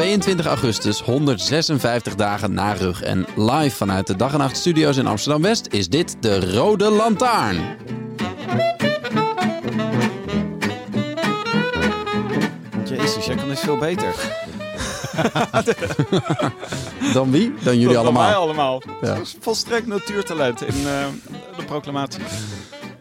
[0.00, 3.02] 22 augustus, 156 dagen na rug.
[3.02, 7.76] En live vanuit de Dag en Nacht Studio's in Amsterdam-West is dit de Rode Lantaarn.
[12.84, 14.14] Jezus, jij kan dit veel beter.
[17.14, 17.54] Dan wie?
[17.62, 18.34] Dan jullie Dan wij allemaal.
[18.34, 18.82] allemaal.
[19.00, 19.18] Ja.
[19.40, 21.06] Volstrekt natuurtalent in eh,
[21.56, 22.22] de proclamatie.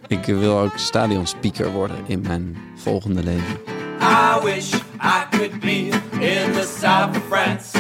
[0.08, 3.58] Ik wil ook stadionspeaker worden in mijn volgende leven.
[4.02, 7.78] I wish I could be in the south of France.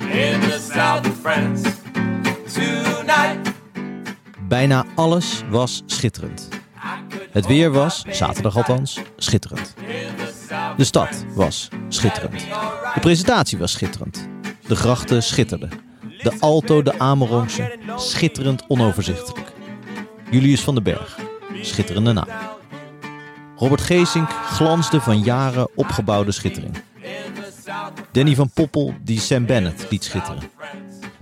[0.00, 1.70] In the south of France.
[2.54, 3.52] Tonight.
[4.48, 6.48] Bijna alles was schitterend.
[7.30, 9.74] Het weer was, zaterdag althans, schitterend.
[10.76, 12.40] De stad was schitterend.
[12.94, 14.28] De presentatie was schitterend.
[14.66, 15.70] De grachten schitterden.
[16.22, 19.52] De Alto de Amerongse, schitterend onoverzichtelijk.
[20.30, 21.18] Julius van den Berg,
[21.60, 22.28] schitterende naam.
[23.56, 26.74] Robert Geesink glansde van jaren opgebouwde schittering.
[28.12, 30.42] Danny van Poppel die Sam Bennett liet schitteren.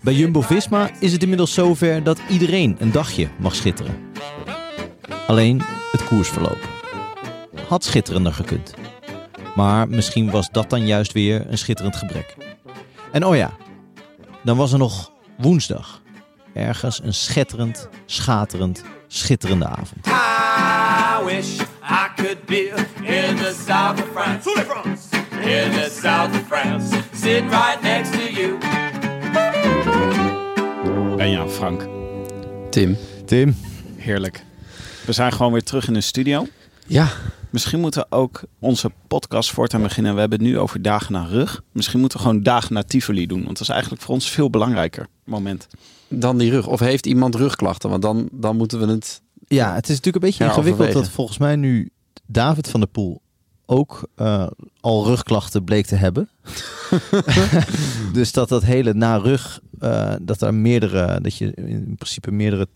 [0.00, 4.12] Bij Jumbo-Visma is het inmiddels zover dat iedereen een dagje mag schitteren.
[5.26, 5.62] Alleen
[5.92, 6.68] het koersverloop.
[7.68, 8.74] Had schitterender gekund.
[9.54, 12.36] Maar misschien was dat dan juist weer een schitterend gebrek.
[13.12, 13.50] En oh ja,
[14.42, 16.02] dan was er nog woensdag.
[16.54, 20.06] Ergens een schetterend, schaterend, schitterende avond.
[22.46, 24.50] In the south of France.
[25.40, 26.96] In the south of France.
[27.14, 28.58] Sitting right next to you.
[31.18, 31.88] En ja, Frank.
[32.70, 32.96] Tim.
[33.24, 33.56] Tim.
[33.96, 34.44] Heerlijk.
[35.06, 36.46] We zijn gewoon weer terug in de studio.
[36.86, 37.08] Ja,
[37.50, 40.14] Misschien moeten we ook onze podcast voortaan beginnen.
[40.14, 41.62] We hebben het nu over dagen naar rug.
[41.72, 43.44] Misschien moeten we gewoon dagen naar Tivoli doen.
[43.44, 45.66] Want dat is eigenlijk voor ons veel belangrijker moment.
[46.08, 46.66] dan die rug.
[46.66, 47.90] Of heeft iemand rugklachten?
[47.90, 49.20] Want dan, dan moeten we het...
[49.48, 51.02] Ja, het is natuurlijk een beetje Ja, ingewikkeld overwegen.
[51.06, 51.90] dat volgens mij nu
[52.26, 53.22] David van der Poel
[53.66, 54.46] ook eh,
[54.80, 56.28] al rugklachten bleek te hebben.
[58.12, 62.68] dus dat dat hele na rug, eh, dat er meerdere, dat je in principe meerdere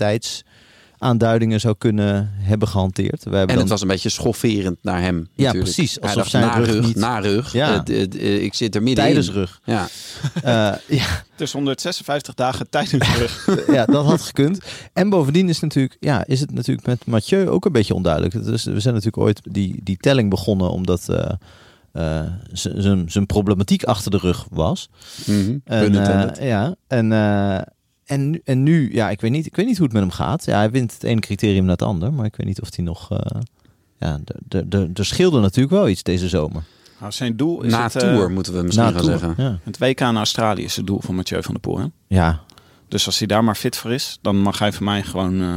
[0.99, 3.25] tijdsaanduidingen zou kunnen hebben gehanteerd.
[3.25, 5.75] Wij hebben En dan, het was een beetje schofferend naar hem Ja, natuurlijk.
[5.75, 6.01] precies.
[6.01, 7.53] Alsof dacht, zijn na rug rug, niet- na rug.
[7.53, 7.85] Ja.
[7.85, 9.13] Eh, ik zit er middenin.
[9.13, 9.61] tijdens rug.
[9.65, 9.87] Ja.
[10.43, 11.07] Eh, ja,
[11.37, 13.49] Dus 156 dagen tijdens rug.
[13.77, 14.59] ja, dat had gekund.
[14.93, 18.45] En bovendien is, natuurlijk, ja, is het natuurlijk met Mathieu ook een beetje onduidelijk.
[18.45, 21.31] Dus we zijn natuurlijk ooit die, die telling begonnen omdat eh,
[21.93, 24.89] eh, z- zijn zijn problematiek achter de rug was.
[25.27, 26.39] En, Pun intended.
[26.39, 27.59] eh, ja, en, eh,
[28.09, 30.13] en, nu- en nu, ja, ik weet, niet, ik weet niet hoe het met hem
[30.13, 30.45] gaat.
[30.45, 32.85] Ja, hij wint het ene criterium na het ander, maar ik weet niet of hij
[32.85, 33.11] nog...
[33.11, 33.41] eh,
[33.99, 36.63] ja, de- de- de- er scheelde natuurlijk wel iets deze zomer.
[37.01, 39.35] Nou, zijn doel is Na het, eh, Tour moeten we misschien gaan Tour, zeggen.
[39.45, 39.59] Ja.
[39.65, 41.79] het WK in Australië is het doel van Mathieu van der Poel.
[41.79, 41.85] Hè?
[42.07, 42.41] ja,
[42.89, 45.57] Dus als hij daar maar fit voor is, dan mag hij van mij gewoon eh,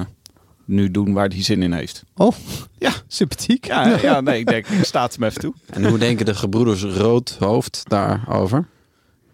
[0.66, 2.03] nu doen waar hij zin in heeft.
[2.16, 2.31] Oh,
[2.78, 2.91] Ja.
[3.07, 3.66] sympathiek.
[3.68, 5.53] Ja, ja nee, ik denk, ik sta het hem even toe.
[5.69, 8.68] En hoe denken de gebroeders Roodhoofd daarover?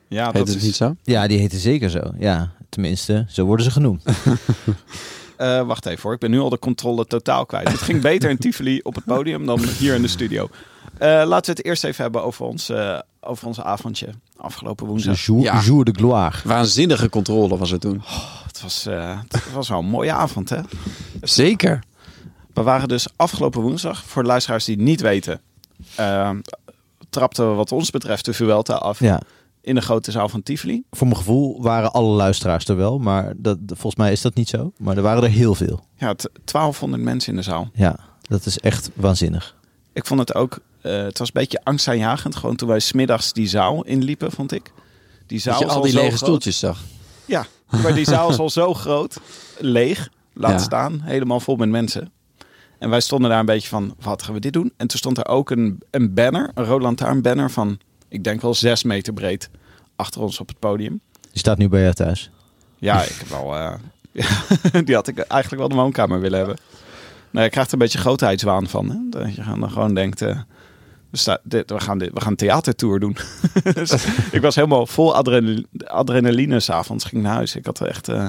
[0.07, 0.95] Ja, Heet dat het is, niet zo?
[1.03, 2.01] Ja, die heten zeker zo.
[2.19, 4.03] Ja, tenminste, zo worden ze genoemd.
[5.37, 7.67] Eh, wacht even hoor, ik ben nu al de controle totaal kwijt.
[7.71, 10.49] Het ging beter in Tivoli op het podium dan hier in de studio.
[10.97, 15.19] Eh, laten we het eerst even hebben over ons, eh, over ons avondje afgelopen woensdag.
[15.25, 15.59] jour, Ja.
[15.61, 16.37] jour de gloire.
[16.43, 18.01] Waanzinnige controle was het toen.
[18.47, 20.59] Het was, eh, het was wel een mooie avond hè.
[21.21, 21.83] Zeker.
[22.53, 25.41] We waren dus afgelopen woensdag, voor de luisteraars die het niet weten,
[27.09, 29.21] trapten we wat ons betreft de Vuelta af Ja,
[29.67, 30.83] in de grote zaal van Tivoli.
[30.91, 34.49] voor mijn gevoel waren alle luisteraars er wel, maar dat, volgens mij is dat niet
[34.49, 34.71] zo.
[34.77, 35.85] Maar er waren er heel veel.
[35.95, 37.69] Ja, t- 1200 mensen in de zaal.
[37.73, 39.55] Ja, dat is echt waanzinnig.
[39.93, 42.35] Ik vond het ook, eh, het was een beetje angstaanjagend.
[42.35, 44.71] Gewoon toen wij smiddags die zaal inliepen, vond ik.
[45.27, 46.19] Die zaal Dat je is al die lege groot.
[46.19, 46.81] stoeltjes zag.
[47.25, 47.45] Ja,
[47.81, 49.17] maar die zaal is al zo groot,
[49.59, 50.57] leeg, laat Ja.
[50.57, 52.11] staan, helemaal vol met mensen.
[52.79, 54.73] En wij stonden daar een beetje van, wat gaan we dit doen?
[54.77, 57.79] En toen stond er ook een, een banner, een rode lantaarnbanner van,
[58.09, 59.49] ik denk wel zes meter breed,
[59.97, 61.01] achter ons op het podium.
[61.21, 62.31] Die staat nu bij jou thuis.
[62.77, 63.73] Ja, ik heb wel, eh,
[64.85, 66.57] die had ik eigenlijk wel de woonkamer willen hebben.
[67.31, 68.89] Nou, je krijgt er een beetje grootheidswaan van.
[68.89, 68.97] Hè?
[69.09, 70.39] Dat je dan gewoon denkt, eh,
[71.09, 73.17] we, sta, dit, we, gaan dit, we gaan een theatertour doen.
[73.73, 73.93] dus
[74.31, 77.55] ik was helemaal vol adrenaline, adrenaline s'avonds, ging naar huis.
[77.55, 78.07] Ik had echt...
[78.07, 78.27] eh,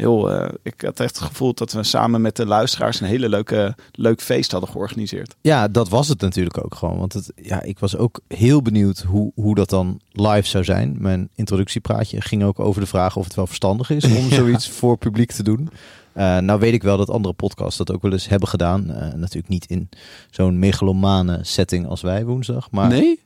[0.00, 3.28] Heel, eh, ik had echt het gevoel dat we samen met de luisteraars een hele
[3.28, 5.34] leuke, leuk feest hadden georganiseerd.
[5.40, 6.98] Ja, dat was het natuurlijk ook gewoon.
[6.98, 10.96] Want het, ja, ik was ook heel benieuwd hoe, hoe dat dan live zou zijn.
[10.98, 14.96] Mijn introductiepraatje ging ook over de vraag of het wel verstandig is om zoiets voor
[14.96, 15.68] publiek te doen.
[16.12, 18.90] Eh, nou weet ik wel dat andere podcasts dat ook wel eens hebben gedaan.
[18.90, 19.88] Eh, natuurlijk niet in
[20.30, 22.70] zo'n megalomane setting als wij woensdag.
[22.70, 23.22] Maar nee?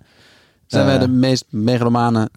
[0.66, 2.30] Zijn wij de meest megalomane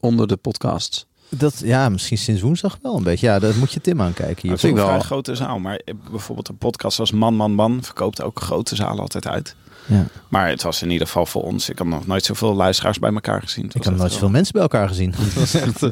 [0.00, 1.06] onder de podcasts?
[1.36, 3.26] Dat, ja, misschien sinds woensdag wel een beetje.
[3.26, 4.42] Ja, daar moet je Tim aankijken.
[4.42, 4.50] Hier.
[4.50, 5.58] Het is vind ik een wel- vrij grote zaal.
[5.58, 5.80] Maar
[6.10, 9.54] bijvoorbeeld een podcast als Man, Man, Man verkoopt ook grote zalen altijd uit.
[9.86, 10.06] Ja.
[10.28, 11.68] Maar het was in ieder geval voor ons.
[11.68, 13.64] Ik heb nog nooit zoveel luisteraars bij elkaar gezien.
[13.64, 15.10] Het Ik echt nooit wel- zoveel mensen bij elkaar gezien.
[15.10, 15.90] Dat was echt, nee,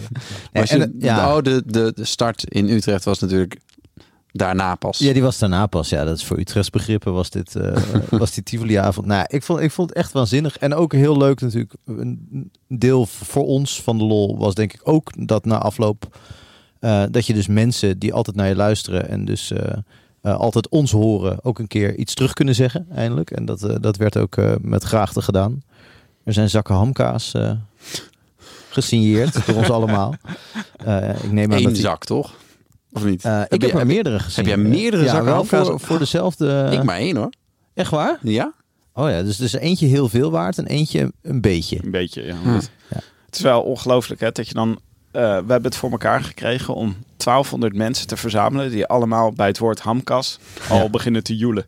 [0.52, 1.36] Was en, je, eh, ja.
[1.36, 3.56] Oh, de, de, de start in Utrecht was natuurlijk
[4.32, 4.98] daarna pas.
[4.98, 5.88] Ja, die was daarna pas.
[5.88, 7.76] Ja, dat is voor Utrechts begrippen was dit eh
[8.10, 9.06] was die Tivoli-avond.
[9.06, 10.58] Nou, ik vond, ik vond het echt waanzinnig.
[10.58, 11.72] En ook heel leuk natuurlijk.
[11.86, 16.16] Een deel voor ons van de lol was denk ik ook dat na afloop...
[16.80, 19.74] eh, dat je dus mensen die altijd naar je luisteren en dus eh,
[20.36, 21.44] altijd ons horen...
[21.44, 23.30] ook een keer iets terug kunnen zeggen eindelijk.
[23.30, 25.62] En dat, dat werd ook met graagte gedaan.
[26.24, 27.32] Er zijn zakken hamkaas
[28.70, 30.14] gesigneerd door ons allemaal.
[31.22, 32.34] Ik neem aan Eén dat die- zak, toch?
[32.92, 33.24] Of niet?
[33.24, 34.44] Eh, ik heb er meerdere gezien.
[34.46, 36.68] heb jij meerdere ja, zakken voor, voor dezelfde...
[36.72, 37.30] ik maar één hoor.
[37.74, 38.18] Echt waar?
[38.22, 38.52] Ja?
[38.94, 41.78] Oh ja, dus, dus eentje heel veel waard en eentje een beetje.
[41.84, 42.34] Een beetje, ja.
[42.42, 42.48] Hm.
[42.48, 42.70] Het-
[43.26, 44.80] Het is wel ongelooflijk hè, dat je dan...
[45.12, 48.70] eh, we hebben het voor elkaar gekregen om 1200 mensen te verzamelen...
[48.70, 51.66] die allemaal bij het woord hamkas al beginnen te joelen.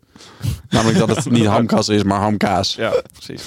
[0.69, 2.75] Namelijk dat het niet hamkas is, maar hamkaas.
[2.75, 3.43] Ja, precies.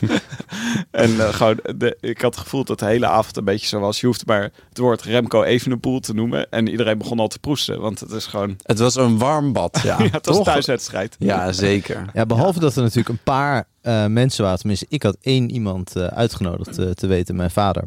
[0.90, 3.80] en eh, gewoon, de, ik had het gevoel dat de hele avond een beetje zo
[3.80, 4.00] was.
[4.00, 6.50] Je hoeft maar het woord Remco Evenepoel te noemen.
[6.50, 7.80] En iedereen begon al te proesten.
[7.80, 8.56] Want het is gewoon...
[8.62, 9.80] Het was een warm bad.
[9.82, 10.46] Ja, Ja, het was toch?
[10.46, 11.16] een thuiswedstrijd.
[11.18, 12.04] Ja, zeker.
[12.14, 14.58] Ja, behalve dat er natuurlijk een paar eh, mensen waren.
[14.58, 17.84] Tenminste, ik had één iemand eh, uitgenodigd te weten, mijn vader.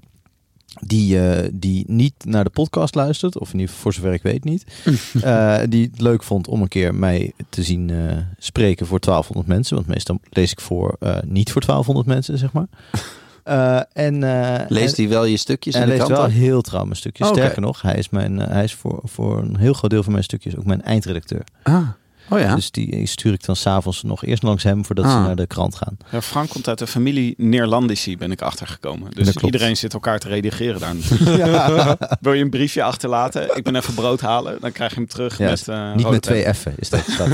[0.81, 4.21] Die, eh, die niet naar de podcast luistert, of in ieder geval voor zover ik
[4.21, 4.65] weet niet.
[5.21, 9.47] Eh, die het leuk vond om een keer mij te zien eh, spreken voor 1200
[9.55, 9.75] mensen.
[9.75, 12.67] Want meestal lees ik voor eh, niet voor 1200 mensen, zeg maar.
[13.43, 16.83] Eh, en, eh, Leest hij wel je stukjes Hij in de leest wel heel trouw
[16.83, 17.27] mijn stukjes.
[17.27, 17.37] Oké.
[17.37, 20.23] Sterker nog, hij is, mijn, hij is voor, voor een heel groot deel van mijn
[20.23, 21.43] stukjes ook mijn eindredacteur.
[21.63, 21.87] Ah.
[22.29, 22.55] Oh ja.
[22.55, 25.25] Dus die, stuur ik dan s'avonds nog eerst langs hem voordat ze Ah.
[25.25, 25.97] naar de krant gaan.
[26.11, 29.11] Ja, Frank komt uit een familie Neerlandici, ben ik achtergekomen.
[29.11, 32.17] Dus Dat iedereen zit elkaar te redigeren daar natuurlijk.
[32.21, 33.57] Wil je een briefje achterlaten?
[33.57, 34.57] Ik ben even brood halen.
[34.61, 37.01] Dan krijg je hem terug Ja, met eh, Niet met twee F'en is dat.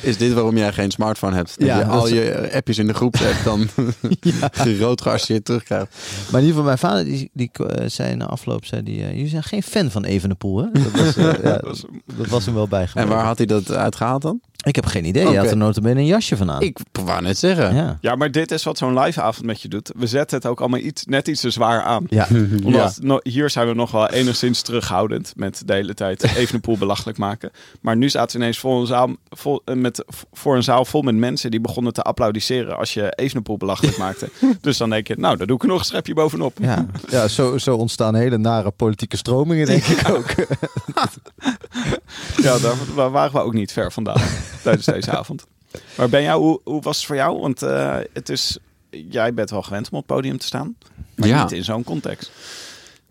[0.00, 1.58] Is dit waarom jij geen smartphone hebt?
[1.58, 3.68] Dat Ja, je dat al je appjes in de groep zet, dan
[4.80, 5.86] rood gearseerd terugkrijgt.
[6.30, 9.10] maar in ieder geval, mijn vader die, die eh, zei na afloop, zei die, eh,
[9.10, 10.82] jullie zijn geen fan van Evenepoel, hè?
[10.82, 11.58] Dat was, eh, ja,
[12.16, 13.10] dat was hem wel En bijgebleven.
[13.10, 14.40] waar had hij dat uitgehaald dan?
[14.62, 15.28] Ik heb geen idee.
[15.28, 16.62] Je had er notabene een jasje van aan.
[16.62, 17.74] Ik wou net zeggen.
[17.74, 17.98] ja.
[18.00, 19.92] Ja, maar dit is wat zo'n live avond met je doet.
[19.96, 22.06] We zetten het ook allemaal iets, net iets te zwaar aan.
[22.08, 22.28] Ja.
[22.64, 27.18] Omdat no- hier zijn we nog wel enigszins terughoudend met de hele tijd Evenepoel belachelijk
[27.18, 27.50] maken.
[27.80, 31.02] Maar nu zaten ze ineens voor een, zaal, vol, eh, met, voor een zaal vol
[31.02, 34.28] met mensen die begonnen te applaudisseren als je Evenepoel belachelijk maakte.
[34.60, 36.58] Dus dan denk je, nou, daar doe ik er nog een schepje bovenop.
[36.60, 40.30] Ja, ja zo, zo ontstaan hele nare politieke stromingen, denk ik ook.
[42.42, 44.20] Ja, daar, daar waren we ook niet ver vandaan
[44.62, 45.46] tijdens deze avond.
[45.96, 47.40] Maar ben jou, hoe, hoe was het voor jou?
[47.40, 48.58] Want eh, het is,
[48.90, 50.76] jij bent wel gewend om op het podium te staan.
[51.14, 51.42] Maar Ja.
[51.42, 52.30] niet in zo'n context.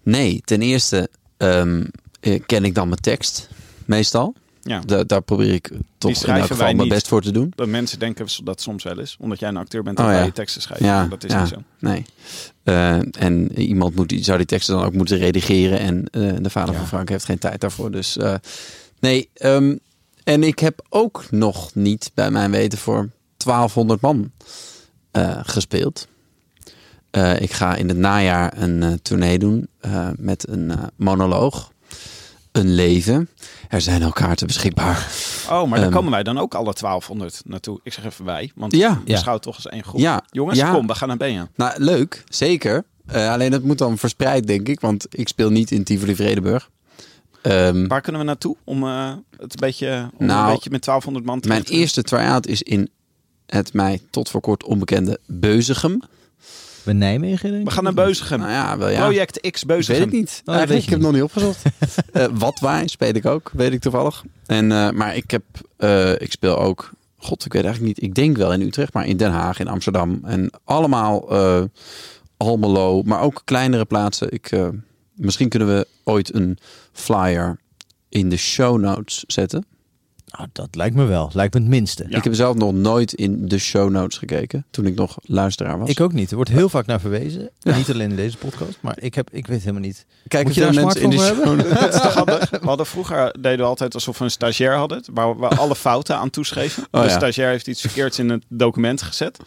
[0.03, 3.49] Nee, ten eerste eh, ken ik dan mijn tekst,
[3.85, 4.33] meestal.
[4.61, 4.79] Ja.
[4.79, 7.51] Da- daar probeer ik toch in elk geval mijn best voor te doen.
[7.55, 9.17] Dat mensen denken dat soms wel eens.
[9.19, 10.17] Omdat jij een acteur bent Oh, en ja.
[10.17, 10.85] wij je teksten schrijven.
[10.85, 11.39] Ja, dat is ja.
[11.39, 11.55] niet zo.
[11.79, 12.05] Nee.
[12.63, 15.79] Eh, en iemand moet zou die teksten dan ook moeten redigeren.
[15.79, 16.05] En
[16.43, 17.91] de vader van Frank heeft geen tijd daarvoor.
[17.91, 18.17] Dus
[18.99, 19.29] nee.
[19.33, 19.75] ehm,
[20.23, 24.31] en ik heb ook nog niet bij mijn weten voor 1200 man
[25.11, 26.07] eh, gespeeld.
[27.11, 29.67] Eh, ik ga in het najaar een eh tournee doen
[30.17, 31.71] met een monoloog.
[32.51, 33.29] Een leven.
[33.69, 35.07] Er zijn al kaarten beschikbaar.
[35.49, 35.95] Oh, maar daar Ehm.
[35.95, 37.79] komen wij dan ook alle 1200 naartoe.
[37.83, 38.51] Ik zeg even wij.
[38.55, 39.01] Want Ja.
[39.05, 39.99] beschouwt toch als één groep.
[39.99, 40.23] Ja.
[40.31, 40.71] Jongens, Ja.
[40.73, 41.47] kom, we gaan naar Benja.
[41.55, 42.83] Nou, leuk, zeker.
[43.11, 44.79] Alleen dat moet dan verspreid, denk ik.
[44.79, 46.69] Want ik speel niet in Tivoli-Vredenburg.
[47.43, 51.25] Ehm, Waar kunnen we naartoe om het een beetje, om Nou, een beetje met 1200
[51.25, 52.89] man te mijn eerste try-out is in
[53.45, 56.01] het mij tot voor kort onbekende Beuzegem.
[56.83, 57.67] Bij Nijmegen, denk ik?
[57.67, 58.39] We gaan naar Beuzegem.
[58.39, 58.99] Nou ja, wel ja.
[58.99, 60.01] Project X Ik weet Beuzegem.
[60.01, 60.41] het niet.
[60.43, 61.61] dat Eigenlijk, weet ik heb het nog niet opgezocht.
[62.11, 64.23] Eh wat wij weet ik ook, weet ik toevallig.
[64.45, 65.43] En, eh, maar ik, heb,
[65.77, 68.05] eh, ik speel ook, god, ik weet eigenlijk niet.
[68.09, 70.19] Ik denk wel in Utrecht, maar in Den Haag, in Amsterdam.
[70.23, 71.63] En allemaal eh
[72.37, 74.31] Almelo, maar ook kleinere plaatsen.
[74.31, 74.67] Ik, eh,
[75.13, 76.57] misschien kunnen we ooit een
[76.91, 77.59] flyer
[78.09, 79.65] in de show notes zetten.
[80.37, 81.29] Nou, dat lijkt me wel.
[81.33, 82.05] Lijkt me het minste.
[82.09, 82.17] Ja.
[82.17, 85.89] Ik heb zelf nog nooit in de show notes gekeken toen ik nog luisteraar was.
[85.89, 86.29] Ik ook niet.
[86.29, 87.49] Er wordt heel vaak naar verwezen.
[87.61, 90.05] Niet alleen in deze podcast, maar ik, heb, ik weet helemaal niet.
[90.27, 91.57] Kijk Moet je daar hebben?
[91.79, 92.49] Dat is toch handig?
[92.49, 96.17] We hadden vroeger deden we altijd alsof we een stagiair hadden, waar we alle fouten
[96.17, 96.83] aan toeschreven.
[96.91, 97.15] Oh, de ja.
[97.15, 99.39] stagiair heeft iets verkeerds in het document gezet.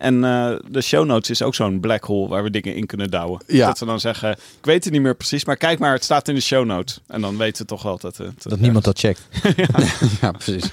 [0.00, 3.10] En eh, de show notes is ook zo'n black hole waar we dingen in kunnen
[3.10, 3.40] douwen.
[3.46, 3.66] Ja.
[3.66, 6.28] Dat we dan zeggen, ik weet het niet meer precies, maar kijk maar, het staat
[6.28, 7.00] in de show notes.
[7.06, 8.42] En dan weten we toch wel dat het...
[8.42, 9.20] Dat niemand dat checkt.
[10.20, 10.64] ja, precies.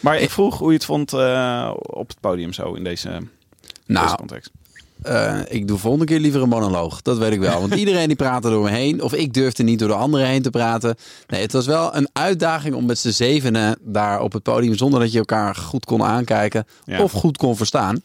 [0.00, 3.18] Maar ik vroeg hoe je het vond eh, op het podium zo in deze,
[3.86, 4.50] Nou, context.
[5.02, 7.02] Eh, ik doe volgende keer liever een monoloog.
[7.02, 7.60] Dat weet ik wel.
[7.60, 9.02] Want iedereen die praatte door me heen.
[9.02, 10.96] Of ik durfde niet door de anderen heen te praten.
[11.26, 14.76] Nee, het was wel een uitdaging om met z'n zevenen daar op het podium...
[14.76, 17.02] zonder dat je elkaar goed kon aankijken Ja.
[17.02, 18.00] of goed kon verstaan.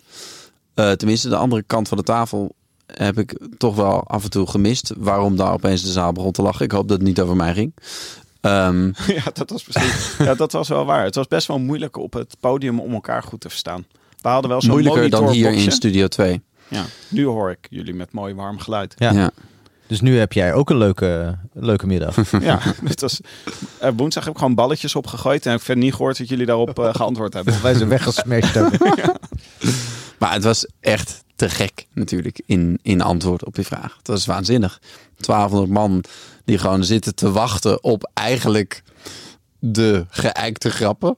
[0.74, 4.48] Eh, tenminste, de andere kant van de tafel heb ik toch wel af en toe
[4.48, 4.94] gemist.
[4.98, 6.66] Waarom daar opeens de zaal begon te lachen.
[6.66, 7.74] Ik hoop dat het niet over mij ging.
[8.42, 8.86] Ehm,
[9.18, 10.16] Ja, dat was precies.
[10.18, 11.04] ja, dat was wel waar.
[11.04, 13.86] Het was best wel moeilijk op het podium om elkaar goed te verstaan.
[14.22, 15.72] We hadden wel zo'n moeilijker dan hier in.
[15.72, 16.42] Studio 2.
[16.68, 18.94] Ja, nu hoor ik jullie met mooi warm geluid.
[18.98, 19.12] Ja.
[19.12, 19.32] Ja.
[19.88, 22.16] Dus nu heb jij ook een leuke, leuke middag.
[22.42, 23.20] Ja, het was,
[23.80, 26.80] eh, woensdag heb ik gewoon balletjes opgegooid en ik heb niet gehoord dat jullie daarop
[26.80, 27.62] eh, geantwoord hebben.
[27.63, 28.80] Wij zijn weggesmashed hebben.
[30.22, 33.96] Maar het was echt te gek natuurlijk in, in antwoord op je vraag.
[33.98, 34.82] Het was waanzinnig.
[35.18, 36.04] 1200 man
[36.46, 38.84] die gewoon zitten te wachten op eigenlijk
[39.60, 41.18] de geëikte grappen.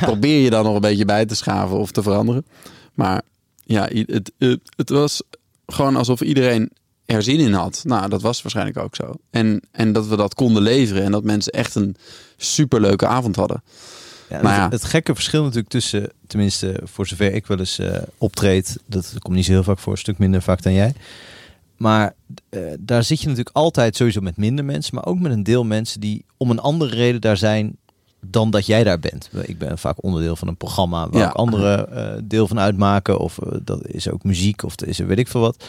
[0.00, 2.46] Probeer je dan nog een beetje bij te schaven of te veranderen.
[2.94, 3.22] Maar
[3.64, 5.22] ja, het, het, het was
[5.66, 6.70] gewoon alsof iedereen
[7.04, 7.80] er zin in had.
[7.84, 9.14] Nou, dat was waarschijnlijk ook zo.
[9.30, 11.96] En, en dat we dat konden leveren en dat mensen echt een
[12.36, 13.62] superleuke avond hadden.
[14.32, 14.68] Ja, Maar het, ja.
[14.68, 19.34] het gekke verschil natuurlijk tussen, tenminste voor zover ik wel eens eh, optreed, dat komt
[19.36, 20.94] niet zo heel vaak voor, een stuk minder vaak dan jij.
[21.76, 22.14] Maar
[22.48, 25.64] eh, daar zit je natuurlijk altijd sowieso met minder mensen, maar ook met een deel
[25.64, 27.76] mensen die om een andere reden daar zijn
[28.26, 29.30] dan dat jij daar bent.
[29.42, 31.28] Ik ben vaak onderdeel van een programma waar Ja.
[31.28, 35.06] ook anderen eh, deel van uitmaken, of dat is ook muziek, of dat is er
[35.06, 35.64] weet ik veel wat.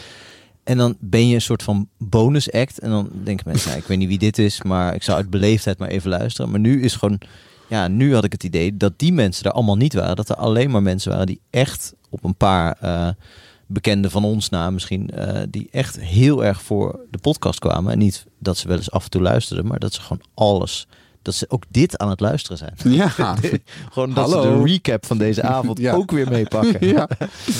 [0.62, 2.78] En dan ben je een soort van bonus act.
[2.78, 5.30] En dan denken mensen, nou, ik weet niet wie dit is, maar ik zou uit
[5.30, 6.50] beleefdheid maar even luisteren.
[6.50, 7.18] Maar nu is gewoon,
[7.68, 10.16] ja, nu had ik het idee dat die mensen er allemaal niet waren.
[10.16, 13.08] Dat er alleen maar mensen waren die echt op een paar eh
[13.66, 17.92] bekenden van ons na misschien, eh, die echt heel erg voor de podcast kwamen.
[17.92, 20.86] En niet dat ze wel eens af en toe luisterden, maar dat ze gewoon alles,
[21.24, 22.74] dat ze ook dit aan het luisteren zijn.
[22.84, 23.08] Ja,
[23.92, 25.92] Gewoon dat ze de recap van deze avond Ja.
[25.94, 26.86] ook weer meepakken.
[26.96, 27.08] ja.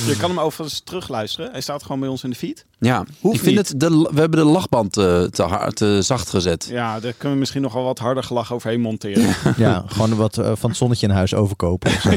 [0.07, 1.51] Je kan hem overigens terugluisteren.
[1.51, 2.65] Hij staat gewoon bij ons in de feed.
[2.79, 3.05] ja.
[3.21, 3.69] Hoeft ik vind niet.
[3.69, 6.67] het, de, we hebben de lachband te, te, hard- te zacht gezet.
[6.71, 9.35] Ja, daar kunnen we misschien nog wel wat harder gelach overheen monteren.
[9.57, 11.91] Ja, gewoon wat eh, van het zonnetje in huis overkopen.
[11.93, 12.11] of zo.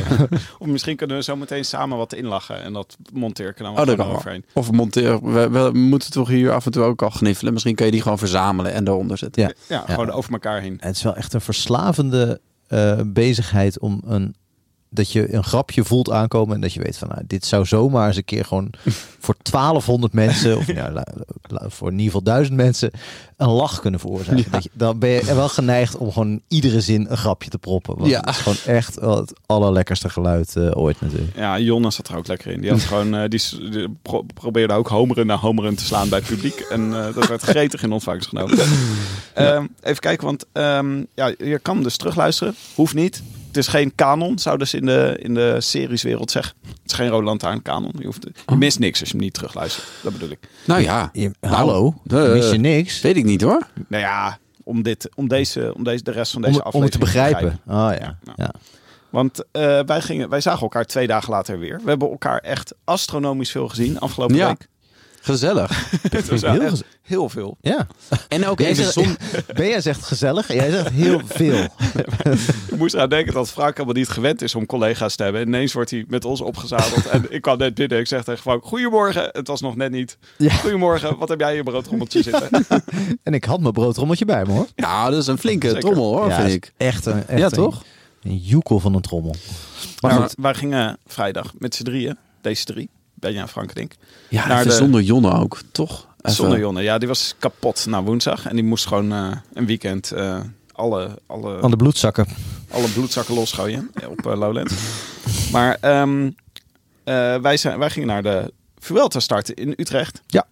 [0.60, 2.62] of misschien kunnen we zo meteen samen wat inlachen.
[2.64, 4.44] En dat monteer ik er dan Oh, dat overheen.
[4.54, 4.64] wel.
[4.64, 5.34] Of monteren.
[5.34, 7.54] We, we moeten toch hier af en toe ook al gniffelen.
[7.54, 9.42] Misschien kun je die gewoon verzamelen en daaronder zetten.
[9.44, 9.52] Ja.
[9.68, 10.78] Ja, gewoon over elkaar heen.
[10.80, 14.36] Het is wel echt een verslavende eh, bezigheid om een
[14.90, 18.08] dat je een grapje voelt aankomen en dat je weet van nou, dit zou zomaar
[18.08, 18.70] eens een keer gewoon
[19.20, 21.06] voor 1200 mensen of la-
[21.70, 22.92] voor in ieder geval 1000 mensen
[23.38, 24.46] een lach kunnen veroorzaken.
[24.52, 27.58] Dat je, dan ben je wel geneigd om gewoon in iedere zin een grapje te
[27.58, 27.98] proppen.
[27.98, 28.20] Want Ja.
[28.20, 31.36] het is gewoon echt het allerlekkerste geluid eh, ooit natuurlijk.
[31.36, 32.62] Ja, Jonna zat er ook lekker in.
[32.62, 36.10] Die, had gewoon, eh, die, s- die pro- probeerde ook homeren naar homeren te slaan
[36.10, 36.60] bij het publiek.
[36.60, 38.58] En eh, dat werd gretig in ontvangst genomen.
[39.34, 42.56] Ehm, even kijken, want ehm, ja, je kan dus terugluisteren.
[42.76, 43.24] Hoeft niet.
[43.58, 46.56] Het is geen kanon, zouden ze in de, in de serieswereld zeggen.
[46.62, 47.92] Het is geen Roland Lantaarn kanon.
[48.00, 49.88] Je, hoeft, je mist niks als je hem niet terugluistert.
[50.04, 50.40] Dat bedoel ik.
[50.66, 53.02] Nou ja, Je- hallo, eh, mis je niks?
[53.02, 53.68] weet ik niet hoor.
[53.88, 56.94] Nou ja, om, dit, om, deze, om deze, de rest van deze Om, om aflevering
[56.94, 57.60] het te begrijpen.
[57.68, 58.18] Oh ja.
[58.24, 58.34] Ja.
[58.36, 58.52] ja.
[59.10, 61.80] Want eh, wij, gingen, wij zagen elkaar twee dagen later weer.
[61.84, 64.48] We hebben elkaar echt astronomisch veel gezien afgelopen Ja.
[64.48, 64.68] week.
[65.28, 65.92] Gezellig.
[66.10, 67.58] Het was Heel gez- veel.
[67.62, 67.88] ja.
[68.28, 69.18] En ook Jij zon.
[69.56, 71.68] ben zegt gezellig en jij zegt heel veel.
[72.72, 75.42] Ik moest eraan denken dat Frank helemaal niet gewend is om collega's te hebben.
[75.42, 77.06] En ineens wordt hij met ons opgezadeld.
[77.08, 78.00] en ik kwam net binnen.
[78.00, 79.30] Ik zeg tegen Frank, goedemorgen.
[79.32, 80.18] Het was nog net niet.
[80.38, 80.54] Ja.
[80.54, 82.50] Goedemorgen, wat heb jij in je broodrommeltje zitten?
[83.24, 84.68] En ik had mijn broodrommeltje bij me hoor.
[84.76, 85.82] Ja, dat is een flinke Zeker.
[85.82, 86.74] trommel hoor, ja, vind ik.
[86.78, 87.84] Echt een, echt Ja, toch?
[88.24, 89.36] Een joekel van een trommel.
[90.02, 93.82] Maar Maar goed, wij gingen vrijdag met z'n drieën, deze drie, Benja en Frank en
[93.82, 93.96] ik.
[94.30, 96.08] Ja, Naar even de- zonder Jonne ook, toch?
[96.22, 96.82] Even- Zonder Jonne.
[96.82, 98.46] Ja, die was kapot na woensdag.
[98.46, 100.40] En die moest gewoon eh, een weekend eh,
[100.72, 102.28] alle, alle, aan de bloedzakken.
[102.72, 104.72] alle bloedzakken losgooien op eh, Lowland.
[105.52, 106.26] Maar ehm,
[107.04, 110.22] eh, wij, zijn, wij gingen naar de Vuelta starten in Utrecht.
[110.28, 110.48] Ja.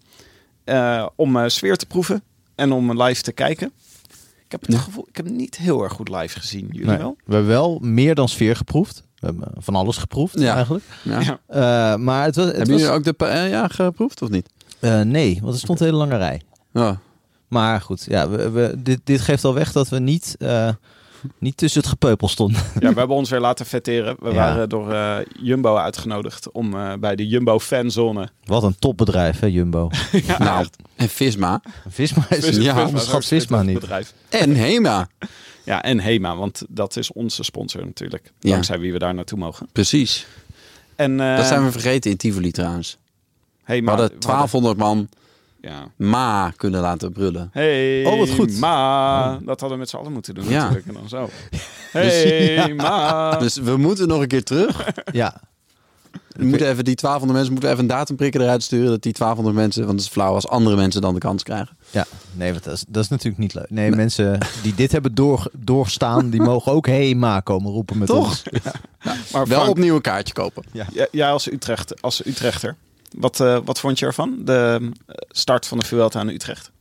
[0.63, 2.23] Eh, om eh, sfeer te proeven
[2.55, 3.71] en om live te kijken.
[4.45, 4.77] Ik heb het Ja.
[4.79, 6.67] gevoel, ik heb niet heel erg goed live gezien.
[6.71, 7.15] Jullie Nee, wel?
[7.25, 9.03] We hebben wel meer dan sfeer geproefd.
[9.33, 10.55] We hebben van alles geproefd Ja.
[10.55, 10.83] eigenlijk.
[11.01, 11.39] Ja.
[11.47, 12.45] Eh, maar het was...
[12.45, 14.49] Het Hebben was jullie ook de paella geproefd of niet?
[14.79, 16.41] eh, nee, want er stond een hele lange rij.
[16.73, 16.99] Ja.
[17.47, 20.69] Maar goed, ja, we, we, dit, dit geeft al weg dat we niet, eh,
[21.39, 22.61] niet tussen het gepeupel stonden.
[22.79, 24.15] Ja, we hebben ons weer laten vetteren.
[24.19, 24.35] We Ja.
[24.35, 28.29] waren door eh, Jumbo uitgenodigd om eh, bij de Jumbo fanzone.
[28.43, 29.89] Wat een topbedrijf, hè, Jumbo.
[30.27, 30.75] ja, Nou, echt.
[30.95, 31.61] en Visma.
[31.89, 32.45] Visma is...
[32.45, 32.89] Visma- ja,
[33.19, 33.79] Visma niet.
[33.79, 34.13] bedrijf.
[34.29, 35.07] En Hema.
[35.65, 38.31] Ja, en Hema, want dat is onze sponsor natuurlijk.
[38.39, 38.51] Ja.
[38.51, 39.67] Dankzij wie we daar naartoe mogen.
[39.71, 40.27] Precies.
[40.95, 42.97] En, eh, Dat zijn we vergeten in Tivoli trouwens.
[43.63, 45.09] Hema, We hadden 1200 man
[45.61, 45.87] Ja.
[45.95, 47.49] ma kunnen laten brullen.
[47.53, 48.57] Hey, Oh, wat goed.
[48.59, 49.33] Ma.
[49.35, 49.37] Oh.
[49.45, 50.59] Dat hadden we met z'n allen moeten doen Ja.
[50.59, 50.87] natuurlijk.
[50.87, 51.29] En dan zo.
[51.91, 53.35] Hey, ma.
[53.37, 54.87] Dus we moeten nog een keer terug.
[55.11, 55.41] Ja,
[56.35, 58.89] We moeten even die 1200 mensen moeten even een datumprikker eruit sturen.
[58.89, 61.77] Dat die 1200 mensen, want het is flauw als andere mensen dan de kans krijgen.
[61.91, 62.05] ja.
[62.33, 63.69] Nee, want dat is, dat is natuurlijk niet leuk.
[63.69, 68.07] Nee, mensen die dit hebben door, doorstaan, die mogen ook hey ma komen roepen met
[68.07, 68.25] Toch?
[68.27, 68.43] ons.
[69.03, 70.63] Maar Wel Frank, opnieuw een kaartje kopen.
[70.71, 72.75] jij- jij als, Utrecht, als Utrechter,
[73.17, 74.37] wat, eh, wat vond je ervan?
[74.45, 76.71] De eh, start van de Vuelta aan Utrecht.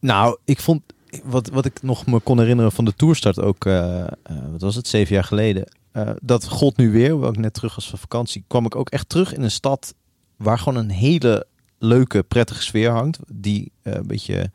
[0.00, 0.82] Nou, ik vond
[1.24, 4.06] wat, wat ik nog me kon herinneren van de toerstart ook, eh, eh,
[4.52, 5.64] wat was het, zeven jaar geleden.
[5.96, 9.08] Eh, dat gold nu weer, ik net terug was van vakantie, kwam ik ook echt
[9.08, 9.94] terug in een stad
[10.36, 11.46] waar gewoon een hele
[11.78, 13.18] leuke, prettige sfeer hangt.
[13.32, 14.50] Die eh, een beetje,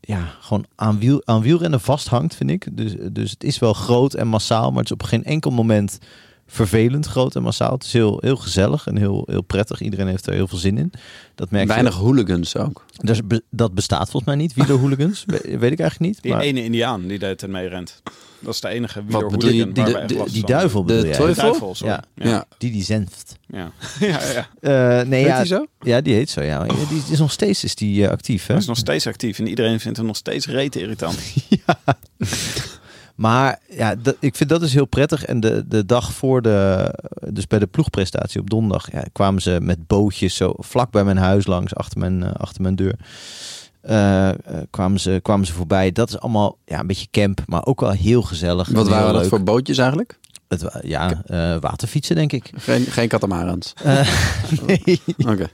[0.00, 2.76] ja, gewoon aan, wiel, aan wielrennen vasthangt, vind ik.
[2.76, 5.98] Dus, dus het is wel groot en massaal, maar het is op geen enkel moment
[6.46, 7.72] vervelend groot en massaal.
[7.72, 9.80] Het is heel, heel gezellig en heel, heel prettig.
[9.80, 10.92] Iedereen heeft er heel veel zin in.
[11.34, 11.68] Dat merk je.
[11.72, 12.84] Weinig hooligans ook.
[12.96, 14.54] Dus be- dat bestaat volgens mij niet.
[14.54, 16.22] Wielerhooligans, We- weet ik eigenlijk niet.
[16.22, 18.02] Die maar ene Indiaan die deed mee rent.
[18.38, 19.04] Dat is de enige je?
[19.06, 21.16] wielerhooligan die, de- de- last die van duivel De bedoel jij?
[21.18, 21.42] teufel?
[21.42, 21.92] Duivel, sorry.
[21.92, 22.04] Ja.
[22.14, 22.28] Ja.
[22.30, 22.44] Ja.
[22.58, 23.30] Die die zenft.
[23.52, 23.72] Ja.
[24.00, 24.48] ja, ja.
[25.00, 25.66] Eh, nee, Heet ja, die zo?
[25.80, 26.42] ja, die heet zo.
[26.42, 26.64] Ja.
[26.64, 28.46] Die, die is nog steeds is die, eh, actief.
[28.46, 28.52] Hè?
[28.52, 31.18] Hij is nog steeds actief en iedereen vindt hem nog steeds reet irritant.
[33.22, 35.24] Maar ja, dat, ik vind dat dus heel prettig.
[35.24, 36.90] En de, de dag voor de,
[37.30, 41.16] dus bij de ploegprestatie op donderdag, ja, kwamen ze met bootjes zo vlak bij mijn
[41.16, 42.94] huis langs, achter mijn, eh, achter mijn deur.
[43.80, 44.36] Eh, eh,
[44.70, 45.92] kwamen, ze, kwamen ze voorbij.
[45.92, 48.68] Dat is allemaal ja, een beetje camp, maar ook wel heel gezellig.
[48.68, 49.30] Wat waren dat leuk.
[49.30, 50.18] voor bootjes eigenlijk?
[50.52, 52.50] Het, ja, eh, waterfietsen denk ik.
[52.56, 53.72] Geen, geen katamarans.
[53.84, 54.08] Eh,
[54.66, 55.00] nee.
[55.16, 55.48] Oké.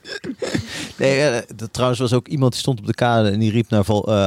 [0.99, 1.39] Nee, eh,
[1.71, 3.85] trouwens was ook iemand die stond op de kade en die riep naar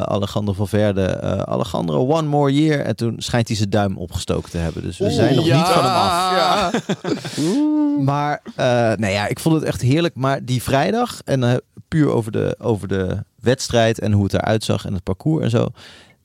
[0.08, 2.80] Alejandro Valverde, Alejandro, one more year.
[2.80, 4.82] En toen schijnt hij zijn duim opgestoken te hebben.
[4.82, 6.74] Dus we zijn nog niet van hem af.
[8.02, 10.16] Maar uh, nee, ja, ik vond het echt heerlijk.
[10.16, 14.86] Maar die vrijdag, en puur over de, over de wedstrijd en hoe het eruit zag
[14.86, 15.68] en het parcours en zo.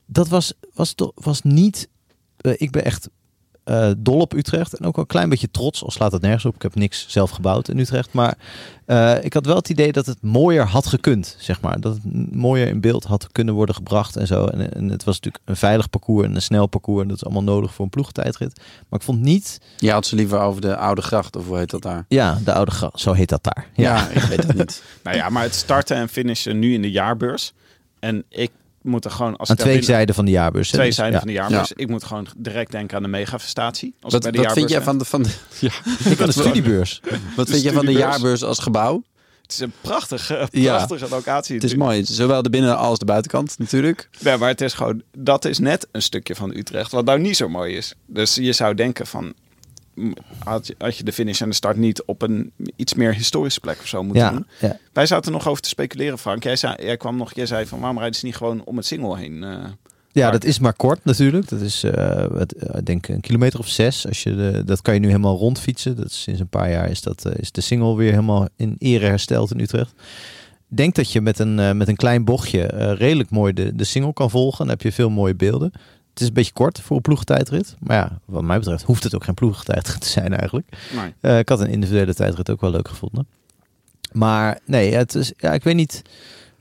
[0.05, 1.89] Dat was, was, was niet...
[2.41, 3.09] Ik ben echt
[3.69, 4.73] uh, dol op Utrecht.
[4.73, 6.55] En ook wel een klein beetje trots, al slaat het nergens op.
[6.55, 8.13] Ik heb niks zelf gebouwd in Utrecht.
[8.13, 8.37] Maar
[8.85, 11.79] uh, ik had wel het idee dat het mooier had gekund, zeg maar.
[11.79, 14.45] Dat het mooier in beeld had kunnen worden gebracht en zo.
[14.45, 17.01] En, en het was natuurlijk een veilig parcours en een snel parcours.
[17.01, 18.59] En dat is allemaal nodig voor een ploegtijdrit.
[18.89, 19.61] Maar ik vond niet...
[19.77, 22.05] Je had ze liever over de Oude Gracht, of hoe heet dat daar?
[22.07, 23.67] Ja, de Oude Gracht, zo heet dat daar.
[23.73, 24.83] Ja, ja ik weet het niet.
[25.03, 27.53] nou ja, maar het starten en finishen nu in de jaarbeurs.
[27.99, 29.37] En ik moet er gewoon...
[29.37, 29.89] Als aan twee binnen...
[29.89, 30.69] zijden van de jaarbeurs.
[30.69, 31.19] Twee dus, zijden ja.
[31.19, 31.69] van de jaarbeurs.
[31.69, 31.75] Ja.
[31.77, 33.95] Ik moet gewoon direct denken aan de megafestatie.
[34.01, 35.05] Als wat bij de wat vind jij van de...
[35.05, 35.71] Van de ja.
[36.09, 37.01] Ik de studiebeurs.
[37.35, 39.03] Wat vind jij van de jaarbeurs als gebouw?
[39.41, 41.15] Het is een prachtige, prachtige ja.
[41.15, 41.55] locatie.
[41.55, 42.05] Het is mooi.
[42.05, 44.09] Zowel de binnen- als de buitenkant natuurlijk.
[44.19, 45.01] Nee, maar het is gewoon...
[45.17, 47.93] Dat is net een stukje van Utrecht wat nou niet zo mooi is.
[48.05, 49.33] Dus je zou denken van...
[50.43, 53.59] Had je, had je de finish en de start niet op een iets meer historische
[53.59, 54.47] plek of zo moeten ja, doen.
[54.59, 54.77] Ja.
[54.93, 56.43] Wij zaten nog over te speculeren, Frank.
[56.43, 58.85] Jij, zei, jij kwam nog, jij zei van waarom rijden ze niet gewoon om het
[58.85, 59.33] single heen?
[59.33, 59.49] Uh,
[60.11, 60.31] ja, park.
[60.31, 61.49] dat is maar kort natuurlijk.
[61.49, 64.07] Dat is, uh, wat, ik denk een kilometer of zes.
[64.07, 65.95] Als je de, dat kan je nu helemaal rondfietsen.
[65.95, 68.75] Dat is, sinds een paar jaar is, dat, uh, is de single weer helemaal in
[68.79, 69.93] ere hersteld in Utrecht.
[70.67, 74.29] Denk dat je met een, met een klein bochtje redelijk mooi de, de single kan
[74.29, 74.57] volgen.
[74.57, 75.71] Dan heb je veel mooie beelden.
[76.17, 77.75] Het is een beetje kort voor een ploegentijdrit.
[77.79, 80.67] Maar ja, wat mij betreft hoeft het ook geen ploegentijdrit te zijn eigenlijk.
[80.95, 81.13] Nee.
[81.21, 83.27] Uh, ik had een individuele tijdrit ook wel leuk gevonden.
[84.11, 86.01] Maar nee, het is, ja, ik weet niet.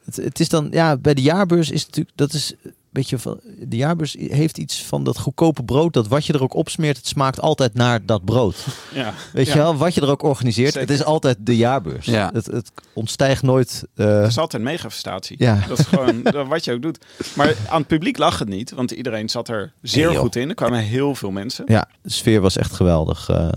[0.04, 2.54] Het, het is dan, ja, bij de jaarbeurs is natuurlijk, dat is
[2.96, 6.54] beetje van, de jaarbeurs heeft iets van dat goedkope brood, dat wat je er ook
[6.54, 8.66] opsmeert, het smaakt altijd naar dat brood.
[8.94, 9.14] Ja.
[9.32, 9.52] Weet ja.
[9.52, 10.88] je wel, wat je er ook organiseert, Zeker.
[10.88, 12.06] het is altijd de jaarbeurs.
[12.06, 12.30] Ja.
[12.32, 13.84] Het, het ontstijgt nooit.
[13.94, 14.06] Uh...
[14.06, 15.36] Het is altijd een megafestatie.
[15.38, 15.64] Ja.
[15.68, 16.98] Dat is gewoon wat je ook doet.
[17.34, 20.48] Maar aan het publiek lag het niet, want iedereen zat er zeer goed in.
[20.48, 21.64] Er kwamen heel veel mensen.
[21.68, 23.28] Ja, de sfeer was echt geweldig.
[23.28, 23.48] Uh...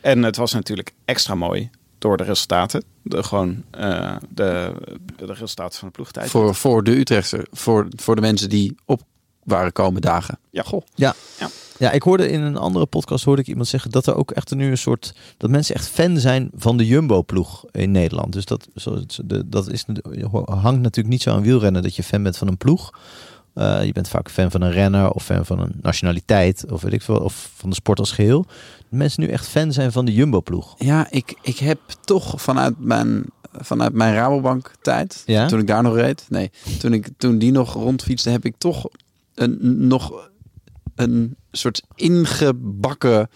[0.00, 2.84] En het was natuurlijk extra mooi door de resultaten.
[3.02, 4.72] De, gewoon uh, de,
[5.16, 6.30] de resultaten van de ploegtijd.
[6.30, 9.02] Voor, voor de Utrechtse, voor, voor de mensen die op
[9.44, 10.38] waren komen dagen.
[10.50, 10.82] Ja, goh.
[11.78, 14.54] Ja, ik hoorde in een andere podcast hoorde ik iemand zeggen dat er ook echt
[14.54, 18.32] nu een soort dat mensen echt fan zijn van de Jumbo-ploeg in Nederland.
[18.32, 18.68] Dus dat,
[19.46, 19.84] dat is,
[20.44, 22.90] hangt natuurlijk niet zo aan wielrennen dat je fan bent van een ploeg.
[23.54, 26.92] Uh, je bent vaak fan van een renner of fan van een nationaliteit of weet
[26.92, 28.46] ik veel, of van de sport als geheel.
[28.88, 30.74] Mensen nu echt fan zijn van de Jumbo-ploeg.
[30.78, 35.46] Ja, ik, ik heb toch vanuit mijn, vanuit mijn Rabobank tijd, Ja?
[35.46, 38.88] toen ik daar nog reed, nee, toen, ik, toen die nog rondfietste, heb ik toch
[39.34, 40.28] een, nog
[40.94, 43.28] een soort ingebakken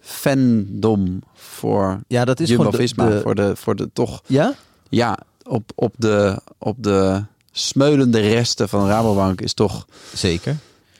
[0.00, 3.08] fandom voor Ja, dat is Jumbo-Visma.
[3.08, 4.54] de- Voor, de, voor de toch, Ja?
[4.88, 10.56] ja, op, op, de, op de smeulende resten van Rabobank is toch Zeker.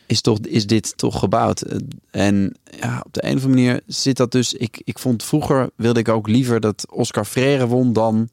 [0.07, 1.61] Is, toch, is dit toch gebouwd.
[1.61, 1.79] Eh,
[2.11, 4.53] En ja, op de een of andere manier zit dat dus.
[4.53, 8.29] Ik, ik vond vroeger wilde ik ook liever dat Oscar Freire won dan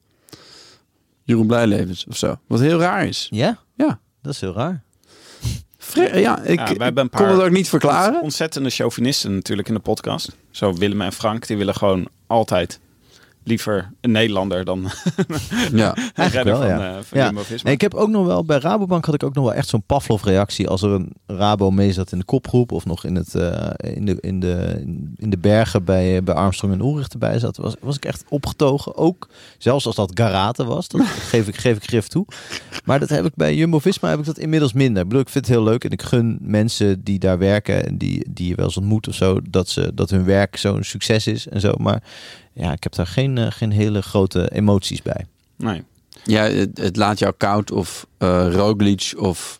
[1.23, 2.35] Jeroen Blijlevens of zo.
[2.47, 3.27] Wat heel raar is.
[3.29, 3.59] Ja?
[3.75, 3.99] Ja.
[4.21, 4.83] Dat is heel raar.
[5.77, 8.21] Freire, ja, ik Ja, wij hebben een kon paar het ook niet verklaren.
[8.21, 10.35] Ontzettende chauvinisten natuurlijk in de podcast.
[10.51, 12.79] Zo Willem en Frank, die willen gewoon altijd
[13.43, 14.81] liever een Nederlander dan
[15.73, 15.95] Ja.
[16.15, 16.97] redder wel, van, ja.
[16.97, 17.31] eh van Ja.
[17.63, 19.83] Nee, ik heb ook nog wel bij Rabobank had ik ook nog wel echt zo'n
[19.85, 23.69] Pavlov-reactie als er een Rabo mee zat in de kopgroep of nog in, het, eh,
[23.95, 24.81] in, de, in, de,
[25.15, 27.57] in de bergen bij, bij Armstrong en Ulrich erbij zat.
[27.57, 28.95] Was, was ik echt opgetogen.
[28.95, 29.27] Ook
[29.57, 30.87] zelfs als dat Garate was.
[30.87, 31.01] Dat
[31.31, 32.25] geef ik, geef ik grif toe.
[32.85, 35.01] Maar dat heb ik bij Jumbo-Visma heb ik dat inmiddels minder.
[35.01, 37.97] Ik bedoel, ik vind het heel leuk en ik gun mensen die daar werken en
[37.97, 41.27] die, die je wel eens ontmoet of zo, dat, ze, dat hun werk zo'n succes
[41.27, 41.73] is en zo.
[41.77, 42.03] Maar
[42.53, 45.25] ja, ik heb daar geen, eh, geen hele grote emoties bij.
[45.57, 45.83] Nee.
[46.23, 49.59] ja, het, het laat jou koud of eh Roglic of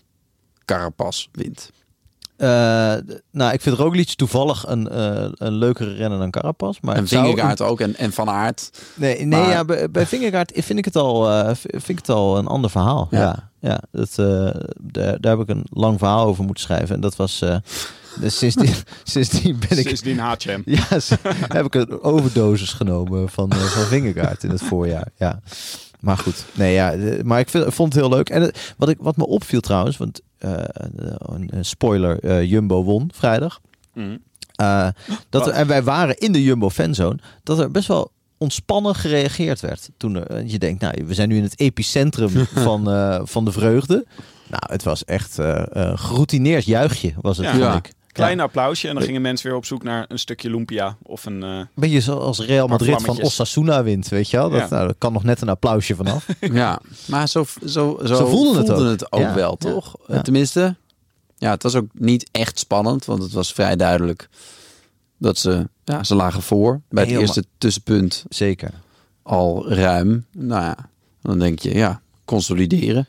[0.65, 1.71] Carapaz wint.
[2.37, 2.49] Eh,
[3.31, 6.77] nou, ik vind Roglic toevallig een, eh, een leukere renner dan Carapaz.
[6.81, 8.69] Maar En het zou Vingegaard ook en, en Van Aert.
[8.95, 12.37] Nee, nee Maar- ja, bij, bij Vingegaard vind ik, het al, vind ik het al
[12.37, 13.07] een ander verhaal.
[13.11, 13.49] Ja, Ja.
[13.69, 14.49] ja, dat, eh,
[14.81, 16.95] daar, daar heb ik een lang verhaal over moeten schrijven.
[16.95, 17.41] En dat was...
[18.19, 18.73] dus sindsdien,
[19.03, 19.87] sindsdien ben ik...
[19.87, 20.61] Sindsdien haat je hem.
[20.65, 21.09] Ja, s-
[21.47, 25.07] heb ik een overdosis genomen van, eh, van Vingegaard in het voorjaar.
[25.17, 25.39] Ja.
[25.99, 28.29] Maar goed, nee ja, maar ik vind, vond het heel leuk.
[28.29, 30.51] En wat, ik, wat me opviel trouwens, want eh,
[31.17, 33.59] een, een spoiler, eh, Jumbo won vrijdag.
[33.93, 34.17] Mhm.
[34.55, 34.87] Eh,
[35.29, 39.59] dat er, en wij waren in de Jumbo fanzone, dat er best wel ontspannen gereageerd
[39.59, 39.89] werd.
[39.97, 42.29] Toen er, je denkt, nou, we zijn nu in het epicentrum
[42.67, 44.05] van, eh, van de vreugde.
[44.49, 47.55] Nou, het was echt eh eh, geroutineerd juichje, was het, Ja.
[47.55, 47.75] Ja.
[47.75, 47.91] ik.
[48.13, 48.43] Klein Ja.
[48.43, 51.43] applausje en dan gingen mensen weer op zoek naar een stukje lumpia of een...
[51.43, 53.21] eh, Beetje zoals Real Madrid van.
[53.21, 54.49] Osasuna wint, weet je wel?
[54.49, 54.67] Dat, Ja.
[54.69, 56.27] nou, dat kan nog net een applausje vanaf.
[56.39, 59.13] Ja, maar zo, zo, zo, Zo voelden het ook.
[59.15, 59.33] ook Ja.
[59.35, 59.95] wel, toch?
[60.07, 60.21] Ja.
[60.21, 60.75] Tenminste,
[61.37, 64.29] ja, het was ook niet echt spannend, want het was vrij duidelijk
[65.17, 68.71] dat ze, ja, ze lagen voor bij het Heel eerste tussenpunt Zeker.
[69.23, 70.25] al ruim.
[70.31, 70.77] Nou ja,
[71.21, 73.07] dan denk je, ja, consolideren.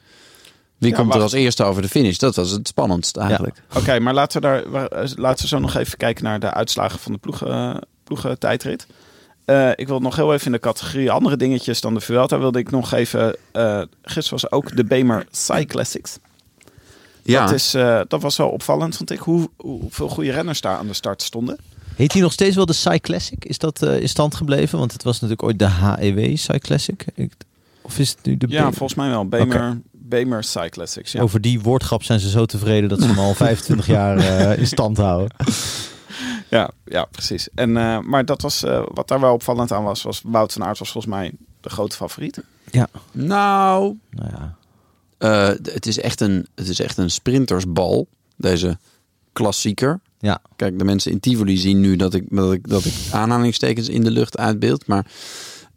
[0.85, 2.17] Wie Ja, komt er als eerste over de finish?
[2.17, 3.63] Dat was het spannendst eigenlijk.
[3.77, 6.99] Oké, maar laten we, daar, eh, laten we zo nog even kijken naar de uitslagen
[6.99, 8.87] van de ploegen, eh, ploegentijdrit.
[9.45, 12.39] Eh, ik wil nog heel even in de categorie andere dingetjes dan de Vuelta.
[12.39, 13.37] Wilde ik nog even...
[13.53, 16.19] eh gisteren was ook de Bemer Cyclassics.
[17.23, 19.19] Ja, Dat, is, eh, dat was wel opvallend, vond ik.
[19.19, 21.57] Hoe, hoeveel goede renners daar aan de start stonden.
[21.97, 23.45] Heet hij nog steeds wel de Cyclassic?
[23.45, 24.79] Is dat eh, in stand gebleven?
[24.79, 27.05] Want het was natuurlijk ooit de HEW Cyclassic.
[27.15, 27.33] Ik,
[27.83, 29.29] of is het nu de Ja, volgens mij wel.
[29.29, 31.21] Bemer, Bemer Cyclassics, ja.
[31.21, 34.67] Over die woordgrap zijn ze zo tevreden dat ze hem al 25 jaar eh, in
[34.67, 35.37] stand houden.
[36.51, 37.49] Ja, ja precies.
[37.55, 40.65] En, eh, maar dat was, eh, wat daar wel opvallend aan was, was Wout van
[40.65, 42.41] Aert was volgens mij de grote favoriet.
[43.13, 44.57] nou, Nou ja.
[45.19, 48.79] eh, het, is echt een, het is echt een sprintersbal, deze
[49.33, 50.01] klassieker.
[50.19, 50.41] Ja.
[50.57, 54.05] Kijk, de mensen in Tivoli zien nu dat ik, dat ik, dat ik aanhalingstekens in
[54.05, 54.87] de lucht uitbeeld.
[54.87, 55.07] Maar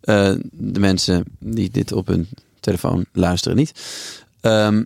[0.01, 2.27] eh, de mensen die dit op hun
[2.67, 3.71] telefoon luisteren niet.
[4.41, 4.83] Ehm,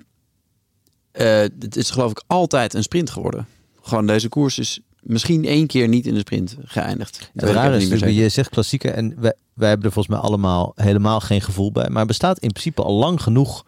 [1.12, 3.48] eh, het is geloof ik altijd een sprint geworden.
[3.82, 7.18] Gewoon deze koers is misschien één keer niet in de sprint geëindigd.
[7.34, 8.24] Het even is niet meer natuurlijk, zeker.
[8.24, 11.90] je zegt klassieker en wij, wij hebben er volgens mij allemaal helemaal geen gevoel bij.
[11.90, 13.66] Maar bestaat in principe al lang genoeg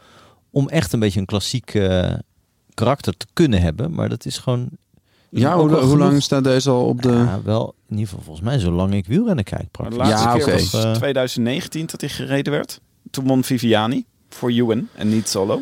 [0.51, 2.13] om echt een beetje een klassiek eh,
[2.73, 3.93] karakter te kunnen hebben.
[3.93, 4.69] Maar dat is gewoon...
[5.29, 7.09] Ja, hoe, lang staat deze al op de...
[7.09, 9.67] Ja, wel in ieder geval volgens mij zolang ik wielrennen kijk.
[9.71, 10.51] De laatste Ja, keer oké.
[10.51, 12.81] was Eh, 2019 dat hij gereden werd.
[13.13, 15.61] Toen won Viviani voor Ewan en niet solo.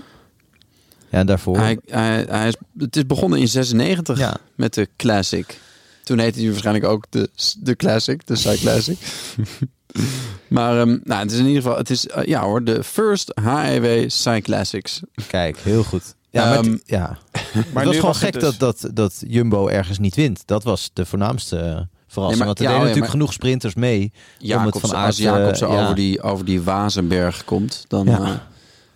[1.09, 1.57] Ja, en daarvoor.
[1.57, 4.37] Hij, hij, hij is, het is begonnen in 96 Ja.
[4.55, 5.59] met de Classic.
[6.03, 8.97] Toen heette hij waarschijnlijk ook de, de Classic, de Cyclassic.
[10.47, 13.31] maar ehm, nou, het is in ieder geval, het is, eh, ja hoor, de First
[13.41, 15.01] HEW Cyclassics.
[15.27, 16.15] Kijk, heel goed.
[16.29, 17.07] Ja, maar, Ehm, het- ja.
[17.53, 20.41] Maar het was nu gewoon was gek dus- dat, dat, dat Jumbo ergens niet wint.
[20.45, 22.45] Dat was de voornaamste eh, verrassing.
[22.45, 24.11] Want er ja, deden ja, natuurlijk maar- genoeg sprinters mee.
[24.41, 25.83] Om het van als Aert, Jacobs eh, ja.
[25.83, 28.19] over, die, over die Wazenberg komt, dan Ja.
[28.23, 28.31] eh,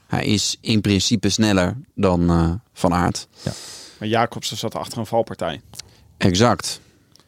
[0.07, 3.27] hij is in principe sneller dan eh, Van Aert.
[3.43, 3.51] Ja.
[3.99, 5.61] Maar Jacobsen zat achter een valpartij.
[6.17, 6.79] Exact.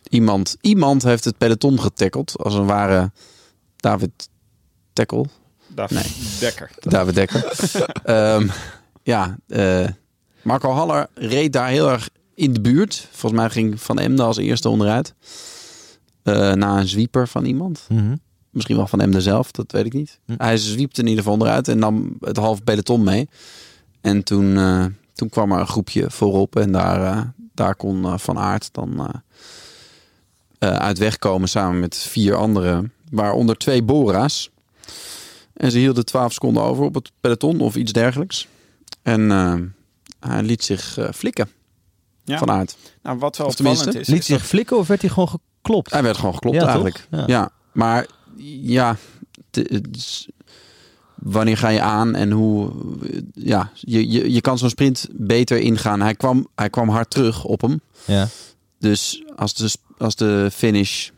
[0.10, 3.12] Iemand, iemand heeft het peloton getackeld als een ware
[3.76, 4.30] David
[4.94, 5.26] tackle.
[5.68, 6.14] David Nee.
[6.40, 6.72] Dekker.
[6.80, 7.46] David Dekker.
[8.04, 8.48] Ehm,
[9.04, 9.88] ja, eh,
[10.42, 13.08] Marco Haller reed daar heel erg in de buurt.
[13.12, 15.14] Volgens mij ging Van Emden als eerste onderuit.
[16.28, 17.86] Eh, na een zwieper van iemand.
[17.90, 18.16] Mhm.
[18.50, 20.20] Misschien wel van Emden zelf, dat weet ik niet.
[20.26, 20.34] Hm.
[20.38, 23.30] Hij zwiepte in ieder geval onderuit en nam het halve peloton mee.
[24.02, 27.22] En toen, eh, toen kwam er een groepje voorop en daar, eh,
[27.54, 29.10] daar kon eh, Van Aert dan eh,
[30.60, 34.50] eh, uit wegkomen samen met vier anderen, waaronder twee Bora's.
[35.54, 38.48] En ze hielden 12 seconden over op het peloton of iets dergelijks.
[39.02, 39.30] En
[40.20, 41.50] hij liet zich eh, flikken,
[42.24, 42.38] Ja.
[42.38, 42.78] Van Aert.
[43.04, 45.10] Nou, wat wel Of tenminste, opvallend is, Liet is zich dat- flikken of werd hij
[45.10, 45.92] gewoon geklopt?
[45.92, 47.08] Hij werd gewoon geklopt Ja, eigenlijk.
[47.12, 47.24] Ja.
[47.28, 47.50] Ja.
[47.72, 48.06] maar
[48.38, 48.98] ja,
[51.16, 52.72] wanneer ga je aan en hoe?
[53.34, 56.02] Ja, je, je, je kan zo'n sprint beter ingaan.
[56.02, 57.82] Hij kwam, hij kwam hard terug op hem.
[58.06, 58.28] Ja.
[58.80, 61.10] Dus als de, als de finish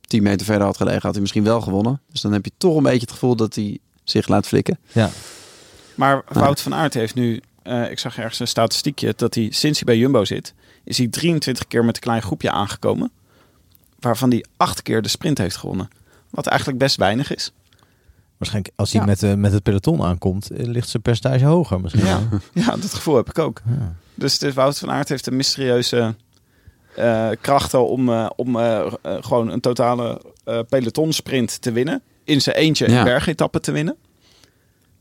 [0.00, 2.00] 10 meter verder had gelegen, had hij misschien wel gewonnen.
[2.10, 4.78] Dus dan heb je toch een beetje het gevoel dat hij zich laat flikken.
[4.92, 5.10] ja.
[5.94, 9.78] Maar Wout van Aert heeft nu, eh, ik zag ergens een statistiekje, dat hij sinds
[9.78, 13.10] hij bij Jumbo zit, is hij 23 keer met een klein groepje aangekomen.
[14.02, 15.88] Waarvan hij acht keer de sprint heeft gewonnen.
[16.30, 17.52] Wat eigenlijk best weinig is.
[18.36, 19.06] Waarschijnlijk als hij Ja.
[19.06, 22.04] met, eh, met het peloton aankomt, eh, ligt zijn percentage hoger misschien.
[22.04, 22.20] Ja,
[22.64, 23.60] ja dat gevoel heb ik ook.
[23.78, 23.94] Ja.
[24.14, 26.14] Dus is, Wout van Aert heeft een mysterieuze
[26.96, 28.56] eh, krachten om, eh, om
[29.02, 32.02] gewoon een totale eh pelotonsprint te winnen.
[32.24, 32.98] In zijn eentje Ja.
[32.98, 33.96] een bergetappe te winnen.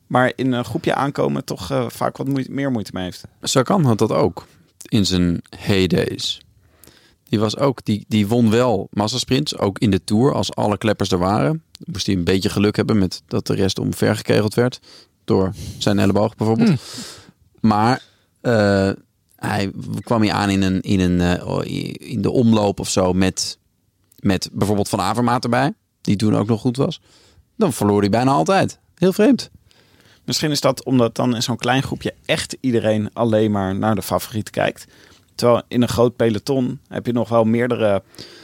[0.07, 3.23] Maar in een groepje aankomen toch eh, vaak wat moeite, meer moeite mee heeft.
[3.41, 4.45] Sagan had dat ook
[4.81, 6.41] in zijn heydays.
[7.31, 11.11] Die, was ook, die, die won wel massasprints, ook in de Tour, als alle kleppers
[11.11, 11.63] er waren.
[11.85, 14.79] Moest hij een beetje geluk hebben met dat de rest omvergekegeld werd.
[15.23, 16.81] Door zijn elleboog bijvoorbeeld.
[17.59, 18.01] Maar
[18.41, 18.89] eh,
[19.35, 21.59] hij kwam hier aan in, een, in, een, eh,
[22.11, 23.57] in de omloop of zo met,
[24.19, 25.73] met bijvoorbeeld Van Avermaat erbij.
[26.01, 27.01] Die toen ook nog goed was.
[27.55, 28.79] Dan verloor hij bijna altijd.
[28.95, 29.49] Heel vreemd.
[30.25, 34.01] Misschien is dat omdat dan in zo'n klein groepje echt iedereen alleen maar naar de
[34.01, 34.87] favoriet kijkt.
[35.35, 38.03] Terwijl in een groot peloton heb je nog wel meerdere,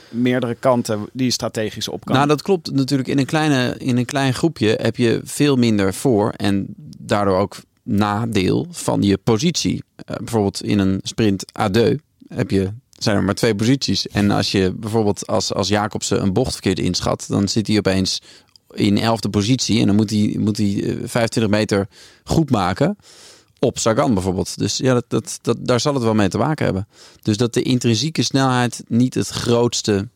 [0.10, 2.16] meerdere kanten die je strategisch op kan.
[2.16, 3.10] Nou, dat klopt natuurlijk.
[3.10, 6.66] In een, kleine, in een klein groepje heb je veel minder voor en
[6.98, 9.84] daardoor ook nadeel van je positie.
[9.96, 11.96] Eh, bijvoorbeeld in een sprint A2
[12.28, 14.08] heb je, zijn er maar twee posities.
[14.08, 18.22] En als je bijvoorbeeld als, als Jacobsen een bocht verkeerd inschat, dan zit hij opeens
[18.74, 19.80] in elfde positie.
[19.80, 21.88] En dan moet hij, moet hij eh, 25 meter
[22.24, 22.98] goed maken
[23.60, 24.58] op Sagan bijvoorbeeld.
[24.58, 26.88] Dus ja, dat, dat, dat, daar zal het wel mee te maken hebben.
[27.22, 30.08] Dus dat de intrinsieke snelheid niet het grootste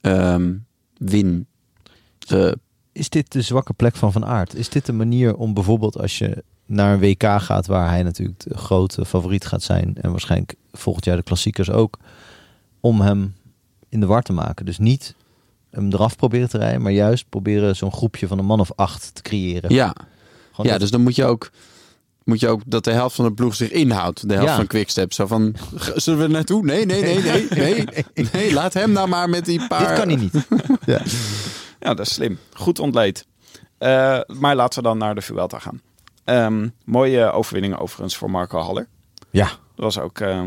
[0.00, 0.54] ehm,
[0.98, 1.46] win.
[2.28, 2.52] eh,
[2.92, 4.54] Is dit de zwakke plek van Van Aert?
[4.54, 7.66] Is dit de manier om bijvoorbeeld als je naar een WK gaat...
[7.66, 9.96] waar hij natuurlijk de grote favoriet gaat zijn...
[10.00, 11.98] en waarschijnlijk volgend jaar de klassiekers ook...
[12.80, 13.34] om hem
[13.88, 14.66] in de war te maken.
[14.66, 15.14] Dus niet
[15.70, 16.82] hem eraf proberen te rijden...
[16.82, 19.74] maar juist proberen zo'n groepje van een man of acht te creëren.
[19.74, 19.94] ja,
[20.50, 21.50] Gewoon ja, dat- dus dan moet je ook.
[22.26, 24.28] Moet je ook dat de helft van de ploeg zich inhoudt.
[24.28, 24.56] De helft Ja.
[24.56, 25.12] van Quickstep.
[25.12, 26.64] Zo van, "G- zullen we er naartoe?
[26.64, 27.84] Nee, nee, nee, nee,
[28.14, 28.28] nee.
[28.32, 29.88] Nee, laat hem nou maar met die paar...
[29.88, 30.32] Dit kan hij niet.
[30.86, 31.00] ja.
[31.80, 32.38] Ja, dat is slim.
[32.52, 33.26] Goed ontleed.
[33.78, 35.80] Eh, maar laten we dan naar de Vuelta gaan.
[36.24, 38.88] Ehm, mooie overwinning overigens voor Marco Haller.
[39.30, 40.20] ja, Dat was ook...
[40.20, 40.42] eh,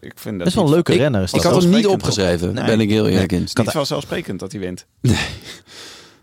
[0.00, 1.22] ik vind dat best wel een leuke renner.
[1.22, 1.52] Is Ik dat.
[1.52, 2.64] had hem niet opgeschreven, Nee.
[2.64, 3.40] ben ik heel eerlijk in.
[3.40, 4.86] Het is niet vanzelfsprekend dat hij wint.
[5.00, 5.16] Nee.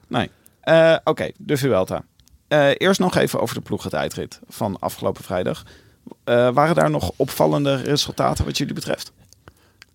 [0.08, 0.30] Nee.
[0.62, 2.04] Eh, Oké, de Vuelta.
[2.48, 5.64] Eh, eerst nog even over de ploegentijdrit van afgelopen vrijdag.
[6.24, 9.12] Eh, waren daar nog opvallende resultaten wat jullie betreft?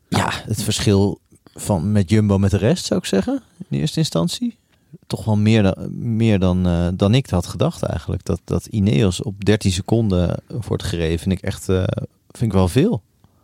[0.08, 1.20] Ja, het verschil
[1.54, 3.42] van met Jumbo met de rest, zou ik zeggen.
[3.68, 4.58] In eerste instantie.
[5.06, 5.74] Toch wel meer dan,
[6.16, 8.24] meer dan, eh, dan ik had gedacht eigenlijk.
[8.24, 13.02] Dat, dat Ineos op 13 seconden wordt gereden, vind ik echt vind ik wel veel.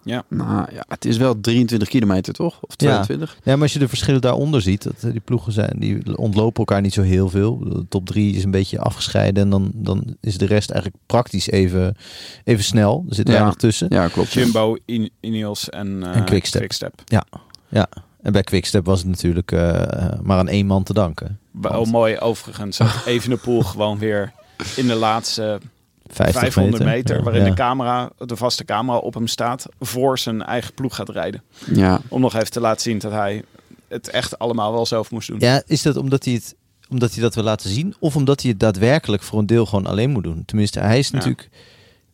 [0.09, 0.23] Ja.
[0.29, 2.59] Nou ja, het is wel 23 kilometer toch?
[2.61, 3.37] Of 22?
[3.45, 6.59] Ja, maar als je de verschillen daaronder ziet, dat eh, die ploegen zijn, die ontlopen
[6.59, 7.59] elkaar niet zo heel veel.
[7.59, 11.49] De top 3 is een beetje afgescheiden en dan, dan is de rest eigenlijk praktisch
[11.51, 11.97] even,
[12.45, 13.05] even snel.
[13.09, 13.33] Er zit Ja.
[13.35, 13.87] weinig tussen.
[13.91, 14.33] Ja, klopt.
[14.33, 17.03] Jumbo, In- Ineos en, eh En Quickstep.
[17.05, 17.87] Ja.
[18.23, 19.83] En bij Quickstep was het natuurlijk eh,
[20.23, 21.39] maar aan één man te danken.
[21.51, 22.77] Wel Want mooi overigens.
[22.77, 24.33] dat Evenepoel gewoon weer
[24.77, 25.78] in de laatste 50
[26.13, 27.49] 500 meter, Ja, waarin ja.
[27.49, 31.43] de camera, de vaste camera op hem staat, voor zijn eigen ploeg gaat rijden.
[31.75, 33.43] Ja, Om nog even te laten zien dat hij
[33.89, 35.37] het echt allemaal wel zelf moest doen.
[35.41, 36.55] Ja, is dat omdat hij het
[36.91, 39.87] omdat hij dat wil laten zien, of omdat hij het daadwerkelijk voor een deel gewoon
[39.87, 40.43] alleen moet doen?
[40.45, 41.17] Tenminste, hij is Ja.
[41.17, 41.49] natuurlijk.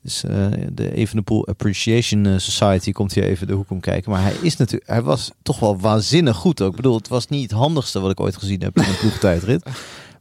[0.02, 4.10] Dus, eh, de Evenepoel Appreciation eh, Society komt hier even de hoek om kijken.
[4.10, 6.70] Maar hij is natuurlijk, hij was toch wel waanzinnig goed ook.
[6.70, 9.62] Ik bedoel, het was niet het handigste wat ik ooit gezien heb in een ploegtijdrit.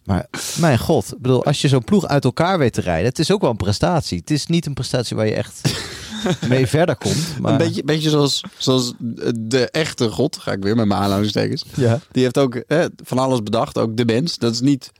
[0.06, 0.26] Maar
[0.60, 3.42] mijn god, bedoel, als je zo'n ploeg uit elkaar weet te rijden, het is ook
[3.42, 4.18] wel een prestatie.
[4.18, 5.62] Het is niet een prestatie waar je echt
[6.48, 7.39] mee verder komt.
[7.39, 8.94] Maar, Een beetje, beetje zoals, zoals
[9.36, 11.63] de echte god, ga ik weer met mijn aanhalingstekens.
[11.76, 12.00] Ja.
[12.12, 14.38] Die heeft ook hè, van alles bedacht, ook de mens.
[14.38, 14.92] Dat is niet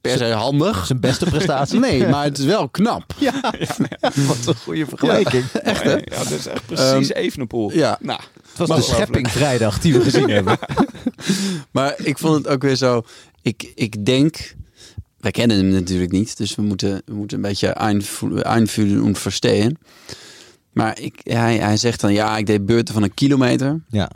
[0.00, 0.86] per se handig.
[0.86, 1.78] Zijn beste prestatie.
[1.86, 3.14] Nee, maar het is wel knap.
[3.18, 3.40] Ja,
[4.26, 5.44] wat een goede vergelijking.
[5.52, 5.92] Echt hè?
[5.94, 7.72] Ja, dat is echt precies Evenepoel.
[7.72, 8.20] Ja, Nou,
[8.56, 10.58] Het was de schepping vrijdag die we gezien hebben.
[11.70, 13.02] maar ik vond het ook weer zo.
[13.46, 14.54] Ik, ik denk.
[15.16, 19.78] Wij kennen hem natuurlijk niet, dus we moeten, we moeten een beetje einfühlen en verstehen.
[20.72, 23.80] Maar ik, hij, hij zegt dan, ja, ik deed beurten van een kilometer.
[23.88, 24.10] Ja.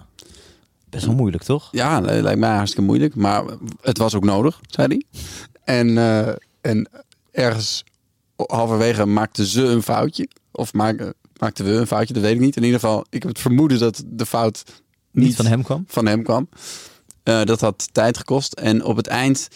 [0.89, 1.69] Best wel moeilijk, toch?
[1.71, 3.15] Ja, lijkt mij hartstikke moeilijk.
[3.15, 3.45] Maar
[3.81, 5.05] het was ook nodig, zei hij.
[5.65, 6.89] En, eh, en
[7.31, 7.85] ergens
[8.37, 10.29] halverwege maakten ze een foutje.
[10.51, 12.57] Of maak, maakten we een foutje, dat weet ik niet.
[12.57, 14.65] In ieder geval, ik heb het vermoeden dat de fout
[15.11, 15.85] Niet, niet, van hem kwam.
[15.87, 16.49] van hem kwam.
[17.23, 18.53] Eh, dat had tijd gekost.
[18.53, 19.49] En op het eind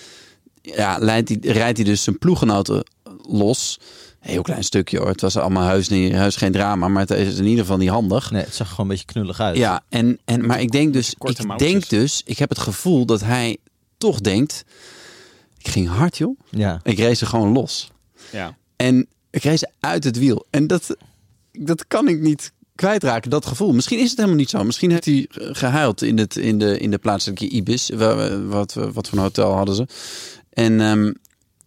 [0.62, 2.84] ja, leidt hij, rijdt hij dus zijn ploeggenoten
[3.22, 3.78] los.
[4.20, 5.08] Een heel klein stukje hoor.
[5.08, 6.88] Het was allemaal heus, niet, heus geen drama.
[6.88, 8.30] Maar het is in ieder geval niet handig.
[8.30, 9.56] Nee, het zag er gewoon een beetje knullig uit.
[9.56, 13.06] Ja, en, en, maar ik denk dus, Korte ik denk dus, ik heb het gevoel
[13.06, 13.56] dat hij
[13.98, 14.64] toch denkt,
[15.58, 16.38] ik ging hard joh.
[16.50, 16.80] Ja.
[16.82, 17.90] Ik race er gewoon los.
[18.30, 18.56] ja.
[18.76, 20.46] En ik race uit het wiel.
[20.50, 20.96] En dat,
[21.52, 23.72] dat kan ik niet kwijtraken, dat gevoel.
[23.72, 24.64] Misschien is het helemaal niet zo.
[24.64, 27.88] Misschien heeft hij gehuild in, het, in, de, in de plaatselijke Ibis.
[27.94, 29.86] Wa- wa- Wat, wat voor een hotel hadden ze.
[30.52, 31.12] En, ehm,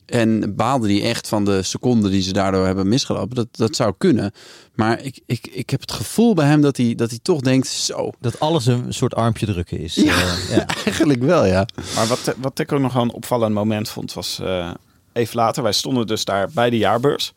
[0.05, 3.35] en baalde hij echt van de seconden die ze daardoor hebben misgelopen.
[3.35, 4.31] Dat, dat zou kunnen.
[4.75, 7.67] Maar ik, ik, ik heb het gevoel bij hem dat hij, dat hij toch denkt,
[7.67, 9.95] zo, Dat alles een soort armpje drukken is.
[9.95, 10.03] Ja.
[10.21, 10.65] Eh, ja.
[10.85, 11.67] eigenlijk wel ja.
[11.95, 14.71] Maar wat, wat ik ook nog wel een opvallend moment vond, was eh,
[15.13, 15.63] even later.
[15.63, 17.33] Wij stonden dus daar bij de jaarbeurs.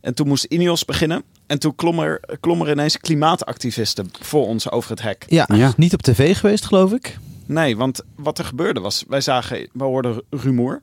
[0.00, 1.22] En toen moest Ineos beginnen.
[1.46, 5.24] En toen klom er, klom er ineens klimaatactivisten voor ons over het hek.
[5.28, 5.72] Ja, Ja.
[5.76, 7.18] niet op tv geweest, geloof ik.
[7.46, 10.82] Nee, want wat er gebeurde was, wij zagen, we hoorden rumoer.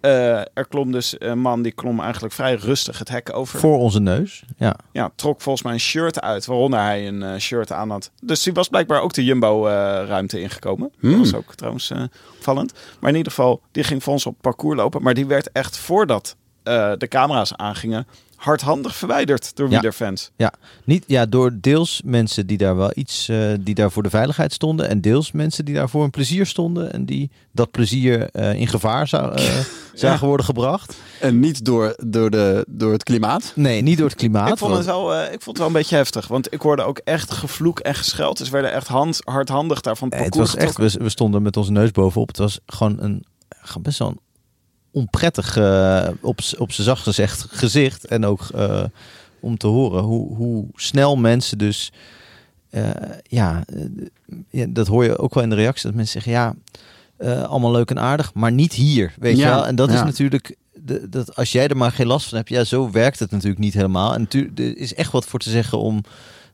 [0.00, 3.58] Eh, er klom dus een man die klom eigenlijk vrij rustig het hek over.
[3.58, 4.42] Voor onze neus.
[4.56, 4.76] Ja.
[4.92, 8.10] Ja, trok volgens mij een shirt uit, waaronder hij een eh, shirt aan had.
[8.22, 10.90] Dus die was blijkbaar ook de Jumbo-ruimte ingekomen.
[11.00, 11.18] Dat Hmm.
[11.18, 12.02] was ook trouwens eh,
[12.36, 12.72] opvallend.
[13.00, 15.02] Maar in ieder geval, die ging voor ons op parcours lopen.
[15.02, 18.06] Maar die werd echt voordat eh, de camera's aangingen,
[18.40, 19.74] hardhandig verwijderd door Ja.
[19.74, 20.30] wielerfans.
[20.84, 24.52] Niet, ja, door deels mensen die daar wel iets, eh, die daar voor de veiligheid
[24.52, 24.88] stonden.
[24.88, 26.92] En deels mensen die daar voor een plezier stonden.
[26.92, 29.44] En die dat plezier eh, in gevaar zou, eh,
[29.94, 30.96] zagen worden gebracht.
[31.20, 33.52] En niet door, door, de, door het klimaat.
[33.54, 34.48] Nee, niet door het klimaat.
[34.48, 36.28] Ik vond, het wel, ik vond het wel een beetje heftig.
[36.28, 38.38] Want ik hoorde ook echt gevloek en gescheld.
[38.38, 41.56] Dus werden echt hand, hardhandig daar van het het was echt, we, we stonden met
[41.56, 42.28] onze neus bovenop.
[42.28, 43.24] Het was gewoon een
[43.62, 44.20] gewoon best wel een
[44.92, 48.04] onprettig, eh, op, op zijn zacht gezegd, gezicht.
[48.04, 48.84] En ook eh,
[49.40, 51.92] om te horen hoe, hoe snel mensen dus...
[52.70, 52.90] eh,
[53.22, 53.64] ja,
[54.50, 55.86] ja, dat hoor je ook wel in de reactie.
[55.86, 56.54] Dat mensen zeggen, ja,
[57.46, 59.14] allemaal leuk en aardig, maar niet hier.
[59.18, 59.66] Weet je wel?
[59.66, 60.56] En dat is natuurlijk...
[60.82, 63.60] De, dat als jij er maar geen last van hebt, ja, zo werkt het natuurlijk
[63.60, 64.14] niet helemaal.
[64.14, 66.02] En er is echt wat voor te zeggen om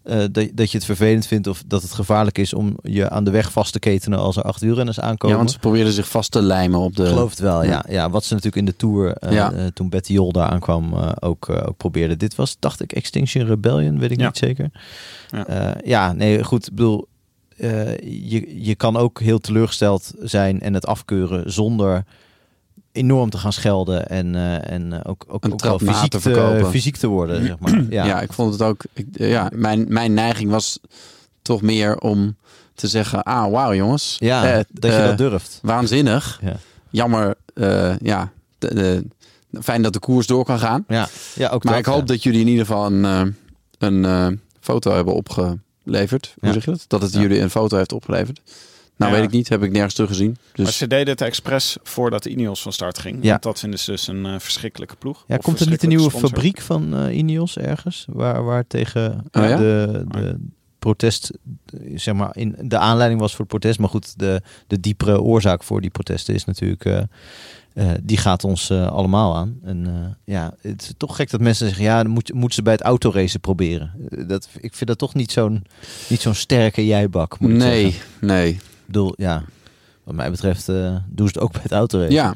[0.06, 3.24] eh, dat, dat je het vervelend vindt of dat het gevaarlijk is om je aan
[3.24, 5.36] de weg vast te ketenen als er acht wielrenners aankomen.
[5.36, 7.02] Ja, want ze probeerden zich vast te lijmen op de...
[7.02, 7.70] Ik geloof het wel, ja.
[7.70, 7.84] Ja.
[7.88, 8.10] ja.
[8.10, 9.52] wat ze natuurlijk in de Tour, eh, Ja.
[9.52, 12.16] eh, toen Betty Jol daar aankwam, eh, ook, eh, ook probeerde.
[12.16, 14.26] Dit was, dacht ik, Extinction Rebellion, weet ik Ja.
[14.26, 14.70] niet zeker.
[15.30, 15.44] Ja.
[15.48, 16.66] Ja, ja nee, goed.
[16.66, 17.06] Ik bedoel,
[17.56, 17.98] eh,
[18.30, 22.04] je, je kan ook heel teleurgesteld zijn en het afkeuren zonder
[22.96, 26.20] enorm te gaan schelden en, eh, en eh, ook, ook, Een ook wel fysiek te
[26.20, 26.70] verkopen.
[26.70, 27.82] fysiek te worden, zeg maar.
[27.90, 28.04] Ja.
[28.04, 28.82] Ja, ik vond het ook...
[28.92, 30.78] Ik, ja, mijn, mijn neiging was
[31.42, 32.36] toch meer om
[32.74, 33.22] te zeggen...
[33.22, 34.16] Ah, wauw jongens.
[34.18, 35.58] Ja, Eh, dat je eh, dat durft.
[35.62, 36.40] Waanzinnig.
[36.42, 36.56] Ja.
[36.90, 37.34] Jammer,
[38.02, 38.30] ja...
[38.58, 39.04] de- de-
[39.62, 40.84] fijn dat de koers door kan gaan.
[40.88, 42.04] Ja, ja ook Maar dat, ik hoop ja.
[42.06, 43.34] dat jullie in ieder geval een,
[43.78, 46.34] een foto hebben opgeleverd.
[46.38, 46.52] Hoe Ja.
[46.52, 46.84] zeg je dat?
[46.88, 48.40] Dat het jullie een foto heeft opgeleverd.
[48.96, 49.18] Nou, Ja.
[49.18, 49.48] weet ik niet.
[49.48, 50.36] Heb ik nergens teruggezien.
[50.56, 53.18] Maar Dus ze deden het expres voordat de Ineos van start ging.
[53.22, 53.30] Ja.
[53.30, 55.24] Want dat vinden ze dus een eh, verschrikkelijke ploeg.
[55.26, 58.04] Ja, Of komt er niet een nieuwe fabriek van eh, Ineos ergens?
[58.08, 59.56] Waar, waar tegen Oh ja?
[59.56, 60.38] de, de
[60.78, 61.30] protest,
[61.66, 63.78] eh, zeg maar, in, de aanleiding was voor het protest.
[63.78, 66.98] Maar goed, de, de diepere oorzaak voor die protesten is natuurlijk, eh,
[67.74, 69.58] eh, die gaat ons eh, allemaal aan.
[69.64, 72.62] En eh, ja, het is toch gek dat mensen zeggen, ja, dan moet, moeten ze
[72.62, 73.92] bij het autoracen proberen.
[74.10, 75.64] Eh, Dat, ik vind dat toch niet zo'n
[76.08, 78.06] niet zo'n sterke jijbak, moet ik nee, zeggen.
[78.20, 78.58] nee.
[78.86, 79.42] Ik bedoel, ja,
[80.04, 82.12] wat mij betreft eh, doen ze het ook bij het autoracen.
[82.14, 82.34] Ja.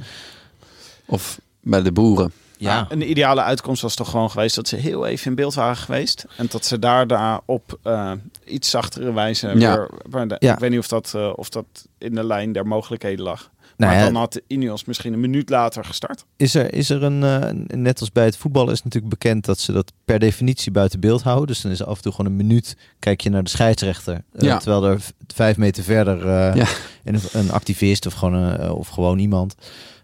[1.07, 2.33] Of bij de boeren.
[2.57, 2.87] ja.
[2.89, 6.25] Een ideale uitkomst was toch gewoon geweest dat ze heel even in beeld waren geweest.
[6.37, 8.13] En dat ze daar, daar op eh,
[8.45, 9.55] iets zachtere wijze Ja.
[9.55, 9.91] weer...
[10.11, 10.53] maar de- Ja.
[10.53, 11.65] Ik weet niet of dat, eh, of dat
[11.99, 13.51] in de lijn der mogelijkheden lag.
[13.81, 16.25] Nou maar ja, dan had de Ineos misschien een minuut later gestart.
[16.37, 19.59] Is er, is er een, eh, net als bij het voetballen is natuurlijk bekend dat
[19.59, 21.47] ze dat per definitie buiten beeld houden.
[21.47, 24.15] Dus dan is af en toe gewoon een minuut, kijk je naar de scheidsrechter.
[24.33, 24.59] eh, Ja.
[24.59, 25.01] Terwijl er
[25.35, 26.67] vijf meter verder eh, Ja.
[27.05, 29.55] een, een activist of gewoon, een, of gewoon iemand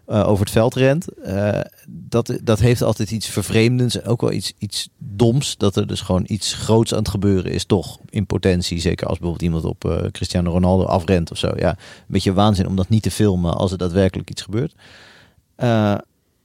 [0.07, 1.07] eh, over het veld rent.
[1.07, 5.57] eh, dat, dat heeft altijd iets vervreemdends en ook wel iets, iets doms.
[5.57, 8.79] Dat er dus gewoon iets groots aan het gebeuren is, toch in potentie.
[8.79, 11.51] Zeker als bijvoorbeeld iemand op eh, Cristiano Ronaldo afrent of zo.
[11.55, 14.75] Ja, een beetje waanzin om dat niet te filmen als er daadwerkelijk iets gebeurt.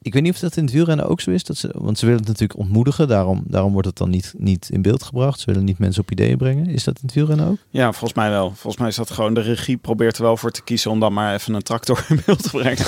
[0.05, 1.45] Ik weet niet of dat in het wielrennen ook zo is.
[1.45, 3.09] Dat ze, want ze willen het natuurlijk ontmoedigen.
[3.09, 5.41] Daarom, daarom wordt het dan niet, niet in beeld gebracht.
[5.41, 6.67] Ze willen niet mensen op ideeën brengen.
[6.67, 7.57] Is dat in het wielrennen ook?
[7.71, 8.47] Ja, volgens mij wel.
[8.57, 11.13] Volgens mij is dat gewoon de regie probeert er wel voor te kiezen om dan
[11.13, 12.87] maar even een tractor in beeld te brengen.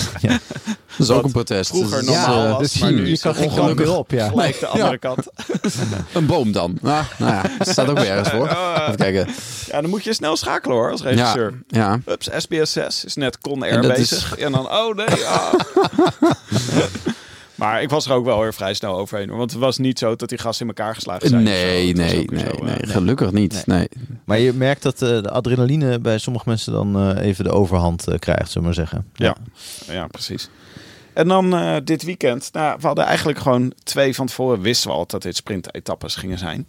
[0.96, 1.70] Dat is ook een protest.
[1.70, 4.10] Vroeger Dus, normaal eh, was, dus maar hier- nu is het geen kant meer op,
[4.10, 4.28] ja.
[4.28, 5.26] Gelijk de andere kant.
[6.14, 6.78] Een boom dan.
[6.82, 8.48] Nou, nou ja, dat staat ook weer ergens voor.
[8.80, 9.28] Even kijken.
[9.66, 11.62] Ja, dan moet je snel schakelen hoor, als regisseur.
[11.68, 14.36] Ja, Ups, SBS 6 is net Con En Air dat is- bezig.
[14.38, 15.52] En dan, oh nee, ah.
[17.54, 19.28] Maar ik was er ook wel weer vrij snel overheen.
[19.28, 19.38] hoor.
[19.38, 21.42] Want het was niet zo dat die gasten in elkaar geslagen zijn.
[21.42, 21.54] of zo.
[21.54, 23.62] nee, nee, nee, zo, nee, eh, gelukkig niet.
[23.66, 23.88] Nee.
[24.24, 28.08] Maar je merkt dat eh, de adrenaline bij sommige mensen dan eh, even de overhand
[28.08, 29.06] eh, krijgt, zullen we maar zeggen.
[29.14, 29.36] Ja.
[29.86, 30.48] Ja, precies.
[31.12, 32.48] En dan eh, dit weekend.
[32.52, 36.38] Nou, we hadden eigenlijk gewoon twee van tevoren wisten we al dat dit sprint-etappes gingen
[36.38, 36.66] zijn.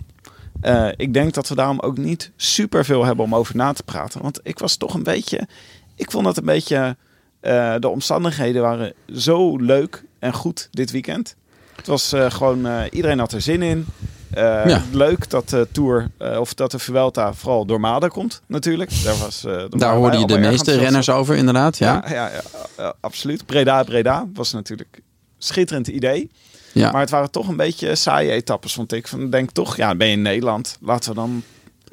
[0.61, 3.83] Eh, ik denk dat we daarom ook niet super veel hebben om over na te
[3.83, 4.21] praten.
[4.21, 5.47] Want ik was toch een beetje.
[5.95, 6.95] Ik vond het een beetje.
[7.39, 11.35] eh, de omstandigheden waren zo leuk en goed dit weekend.
[11.75, 12.65] Het was eh, gewoon.
[12.65, 13.85] eh, iedereen had er zin in.
[14.31, 14.81] Eh, Ja.
[14.91, 16.09] Leuk dat de Tour,
[16.39, 19.03] of dat de Vuelta vooral door Maden komt, natuurlijk.
[19.03, 21.77] Daar, was, daar hoorde je de meeste renners over, inderdaad.
[21.77, 22.03] Ja.
[22.07, 22.41] ja, ja, ja,
[22.77, 23.45] ja, absoluut.
[23.45, 25.03] Breda, Breda was natuurlijk een
[25.37, 26.31] schitterend idee.
[26.71, 26.91] Ja.
[26.91, 29.07] Maar het waren toch een beetje saaie etappes, vond ik.
[29.07, 30.77] Van, denk toch, ja, ben je in Nederland.
[30.81, 31.43] Laten we dan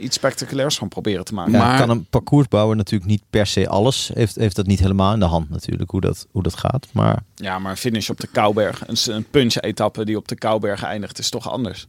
[0.03, 1.53] iets spectaculairs van proberen te maken.
[1.53, 4.11] Ja, Maar- kan een parcoursbouwer natuurlijk niet per se alles.
[4.15, 6.87] Heeft, heeft dat niet helemaal in de hand natuurlijk, hoe dat, hoe dat gaat.
[6.93, 10.83] Maar Ja, maar een finish op de Kouberg, een, een punch-etappe die op de Kouberg
[10.83, 11.87] eindigt, is toch anders.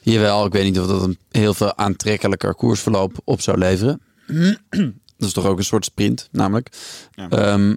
[0.00, 4.00] Jawel, ik weet niet of dat een heel veel aantrekkelijker koersverloop op zou leveren.
[5.16, 6.68] dat is toch ook een soort sprint, namelijk.
[7.10, 7.28] Ja.
[7.28, 7.74] Ehm,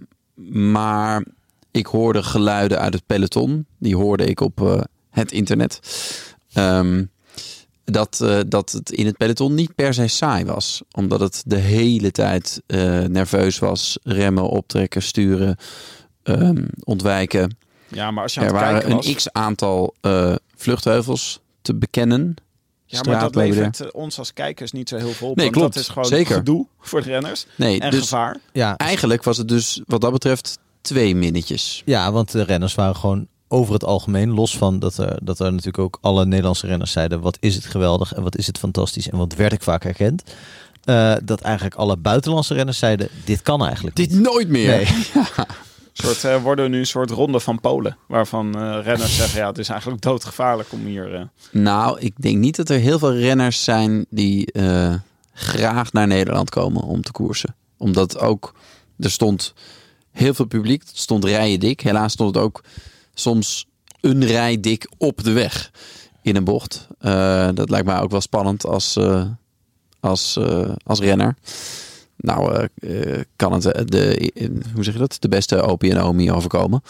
[0.72, 1.26] maar
[1.72, 3.66] ik hoorde geluiden uit het peloton.
[3.80, 5.80] Die hoorde ik op eh, het internet.
[6.54, 7.04] Ehm,
[7.92, 10.82] dat, eh, dat het in het peloton niet per se saai was.
[10.92, 13.98] Omdat het de hele tijd eh, nerveus was.
[14.04, 15.58] Remmen, optrekken, sturen,
[16.24, 17.58] ehm, ontwijken.
[17.88, 19.08] Ja, maar als je aan Er het waren kijken was...
[19.08, 22.36] een x-aantal eh, vluchtheuvels te bekennen.
[22.86, 25.36] ja, maar dat levert ons als kijkers niet zo heel veel op.
[25.36, 25.74] Nee, want klopt.
[25.74, 26.36] dat is gewoon Zeker.
[26.36, 27.46] gedoe voor de renners.
[27.56, 28.38] Nee, En dus gevaar.
[28.52, 31.82] ja, eigenlijk was het dus wat dat betreft twee minnetjes.
[31.86, 35.50] ja, want de renners waren gewoon over het algemeen, los van dat er, dat er
[35.52, 39.10] natuurlijk ook alle Nederlandse renners zeiden, wat is het geweldig en wat is het fantastisch
[39.10, 40.24] en wat werd ik vaak herkend.
[40.84, 44.20] Eh, dat eigenlijk alle buitenlandse renners zeiden, dit kan eigenlijk Dit niet.
[44.22, 44.68] nooit meer.
[44.68, 44.88] Nee.
[45.94, 47.98] soort, eh, worden we nu een soort ronde van Polen.
[48.08, 51.14] Waarvan eh, renners zeggen, ja, het is eigenlijk doodgevaarlijk om hier...
[51.16, 51.22] eh,
[51.52, 54.94] Nou, ik denk niet dat er heel veel renners zijn die eh,
[55.34, 57.56] graag naar Nederland komen om te koersen.
[57.78, 58.54] Omdat ook,
[59.00, 59.54] er stond
[60.12, 61.82] heel veel publiek, het stond rijen dik.
[61.82, 62.62] Helaas stond het ook
[63.22, 63.66] soms
[64.02, 65.72] een rij dik op de weg
[66.22, 66.88] in een bocht.
[67.00, 69.26] Eh, dat lijkt mij ook wel spannend als, eh,
[70.00, 71.36] als, eh, als renner.
[72.16, 72.68] Nou,
[73.36, 74.32] kan het de,
[74.74, 75.18] hoe zeg je dat?
[75.20, 76.84] De beste opie en omi overkomen.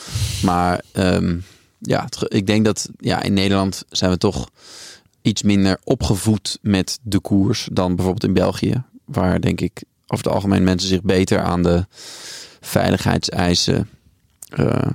[0.43, 1.37] Maar ehm,
[1.79, 4.49] ja, ik denk dat ja, in Nederland zijn we toch
[5.21, 8.83] iets minder opgevoed met de koers dan bijvoorbeeld in België.
[9.05, 11.85] Waar denk ik over het algemeen mensen zich beter aan de
[12.61, 13.89] veiligheidseisen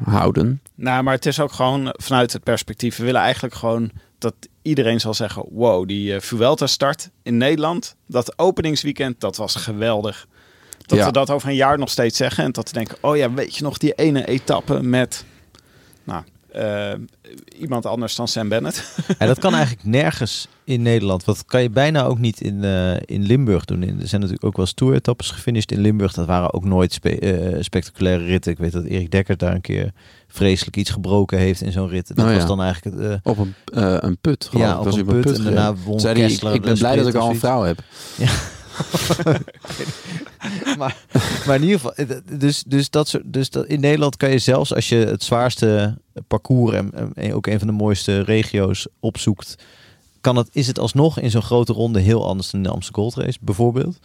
[0.05, 0.61] houden.
[0.77, 2.97] Nou, maar het is ook gewoon vanuit het perspectief.
[2.97, 7.97] We willen eigenlijk gewoon dat iedereen zal zeggen: wow, die eh, Vuelta start in Nederland.
[8.07, 10.27] Dat openingsweekend, dat was geweldig.
[10.87, 11.07] Dat Ja.
[11.07, 12.45] we dat over een jaar nog steeds zeggen.
[12.45, 15.24] En dat we denken: oh ja, weet je nog die ene etappe met.
[16.05, 16.93] Nou, eh,
[17.59, 18.97] iemand anders dan Sam Bennett.
[19.18, 21.24] En dat kan eigenlijk nergens in Nederland.
[21.24, 23.83] Wat kan je bijna ook niet in, eh, in Limburg doen.
[23.83, 26.12] Er zijn natuurlijk ook wel eens tour-etappes gefinished in Limburg.
[26.12, 28.53] Dat waren ook nooit spe- spectaculaire ritten.
[28.53, 29.93] Ik weet dat Erik Dekker daar een keer
[30.29, 32.09] vreselijk iets gebroken heeft in zo'n rit.
[32.16, 32.37] Dat Oh ja.
[32.37, 33.07] was dan eigenlijk het...
[33.11, 34.49] eh, Op een, eh, een put.
[34.53, 35.39] ja, op Was een put.
[35.39, 37.83] En daarna won Zei Kessler ik ben blij dat ik al een vrouw heb.
[40.79, 40.97] maar,
[41.47, 42.07] maar in ieder geval, eh,
[42.39, 45.99] dus, dus, dat dus dat, in Nederland kan je zelfs als je het zwaarste
[46.29, 49.57] parcours en, en ook een van de mooiste regio's opzoekt,
[50.20, 53.14] kan het, is het alsnog in zo'n grote ronde heel anders dan de Amsterdam Gold
[53.24, 53.99] Race bijvoorbeeld.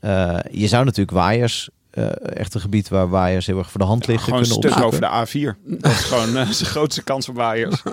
[0.00, 3.86] Eh, je zou natuurlijk waaiers, eh, echt een gebied waar waaiers heel erg voor de
[3.86, 5.10] hand liggen, gewoon een kunnen stuk opzoeken.
[5.10, 5.80] over de A4.
[5.80, 7.82] Dat is gewoon eh, zijn grootste kans op waaiers.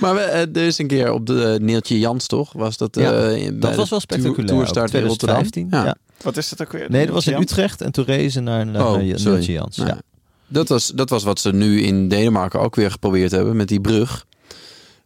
[0.00, 2.52] Maar we, eh, er is een keer op de uh, Neeltje Jans, toch?
[2.52, 4.46] Was dat, Ja, eh, Dat de was wel spectaculair.
[4.46, 5.42] Toerstart in Rotterdam.
[5.42, 5.68] 2015.
[5.70, 5.84] Ja.
[5.84, 5.96] Ja.
[6.22, 6.90] Wat is dat ook weer?
[6.90, 7.40] Nee, dat was in?
[7.40, 8.96] Utrecht en toen rezen naar, naar, Oh.
[8.96, 9.76] Neeltje Jans.
[9.76, 9.86] Ja.
[9.86, 9.98] ja.
[10.46, 13.80] Dat, was, dat was wat ze nu in Denemarken ook weer geprobeerd hebben met die
[13.80, 14.26] brug.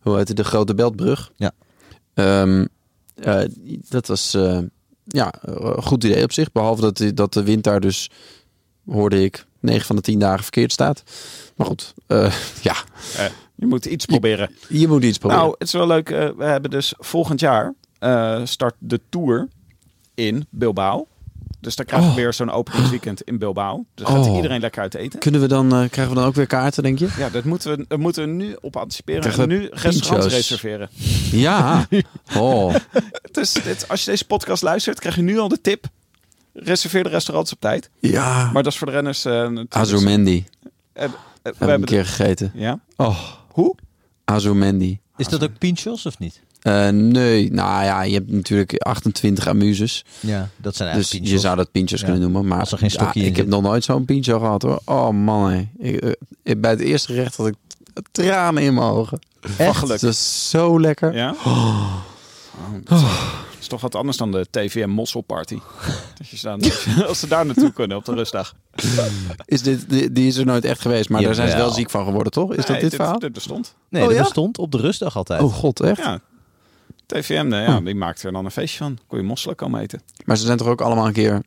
[0.01, 0.37] Hoe heet het?
[0.37, 1.33] De Grote Beltbrug.
[1.37, 1.53] Ja.
[2.15, 2.67] Ehm,
[3.15, 3.41] eh,
[3.89, 4.59] dat was eh,
[5.09, 6.53] ja, een goed idee op zich.
[6.53, 8.11] Behalve dat, dat de wind daar dus
[8.91, 11.03] hoorde ik, 9 van de 10 dagen verkeerd staat.
[11.57, 12.75] Maar goed, eh, ja,
[13.17, 14.51] Eh, je moet iets proberen.
[14.69, 15.43] je moet iets proberen.
[15.43, 16.11] Nou, het is wel leuk.
[16.11, 19.49] eh, we hebben dus volgend jaar eh, start de tour
[20.15, 21.07] in Bilbao.
[21.61, 22.21] Dus dan krijgen we Oh.
[22.21, 23.85] weer zo'n openingsweekend in Bilbao.
[23.95, 24.37] Dus gaat Oh.
[24.37, 25.19] iedereen lekker uit eten.
[25.19, 27.09] Kunnen we dan, eh, krijgen we dan ook weer kaarten, denk je?
[27.19, 29.21] Ja, dat moeten we, dat moeten we nu op anticiperen.
[29.21, 30.89] Krijgen En we nu restaurants reserveren.
[31.31, 31.87] Ja.
[32.37, 32.75] Oh,
[33.33, 35.87] Dus dit, als je deze podcast luistert, krijg je nu al de tip.
[36.53, 37.91] Reserveer de restaurants op tijd.
[37.99, 38.51] ja.
[38.53, 39.25] Maar dat is voor de renners...
[39.25, 40.45] eh natuurlijk- Azumendi.
[40.93, 41.11] Eh, we
[41.43, 42.53] Heb ik een hebben keer gegeten.
[42.55, 42.81] Ja?
[42.97, 43.75] Oh, Hoe?
[44.25, 45.01] Azumendi.
[45.17, 46.43] Is dat ook pinchos of niet?
[46.63, 50.05] Eh, nee, nou ja, je hebt natuurlijk 28 amuses.
[50.21, 51.41] Ja, dat zijn Dus eigenlijk je pinchos.
[51.43, 52.07] zou dat pintjes Ja.
[52.07, 52.47] kunnen noemen.
[52.47, 54.81] Maar Als er geen stokje ja, in ik heb nog nooit zo'n pintje gehad hoor.
[54.85, 55.69] Oh man.
[55.79, 56.11] Ik, eh,
[56.43, 57.55] ik- bij het eerste gerecht had ik
[58.13, 59.19] tranen in mijn ogen.
[59.59, 60.01] Geluk.
[60.01, 61.15] Dat is zo lekker.
[61.15, 61.35] Ja?
[61.45, 61.95] Oh,
[62.85, 63.03] dat
[63.61, 65.59] is, toch wat anders dan de TVM Mossel Party.
[66.19, 66.61] Dat je dan,
[67.09, 68.55] als ze daar naartoe kunnen op de rustdag.
[69.45, 71.91] Is dit, die, die is er nooit echt geweest, maar daar zijn ze wel ziek
[71.91, 72.51] van geworden, toch?
[72.51, 73.19] Is Nee, dat dit verhaal?
[73.19, 73.75] Dit bestond.
[73.89, 74.23] Nee, Oh, dat ja?
[74.23, 75.41] bestond op de rustdag altijd.
[75.43, 75.99] Oh god, echt?
[75.99, 76.21] Ja.
[77.09, 78.99] TVM, nee, ja, die maakte er dan een feestje van.
[79.07, 80.01] Kon je mosselen komen eten.
[80.25, 81.43] Maar ze zijn toch ook allemaal een keer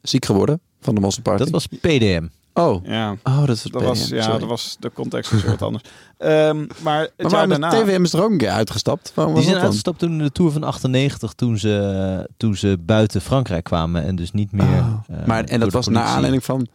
[0.00, 1.42] ziek geworden van de mosselparty?
[1.42, 2.26] dat was PDM.
[2.54, 4.38] Oh, Ja, oh dat is het dat was, PDM, ja, sorry.
[4.38, 5.84] dat was, de context was wat anders.
[6.18, 7.70] Ehm, maar het Maar jaar daarna...
[7.70, 9.12] TVM is er ook een keer uitgestapt?
[9.14, 13.20] Waarom Die zijn uitgestapt toen in de Tour van 98, toen ze, toen ze buiten
[13.20, 14.66] Frankrijk kwamen en dus niet meer.
[14.66, 14.98] Oh.
[15.08, 16.68] eh, maar, en dat was naar aanleiding van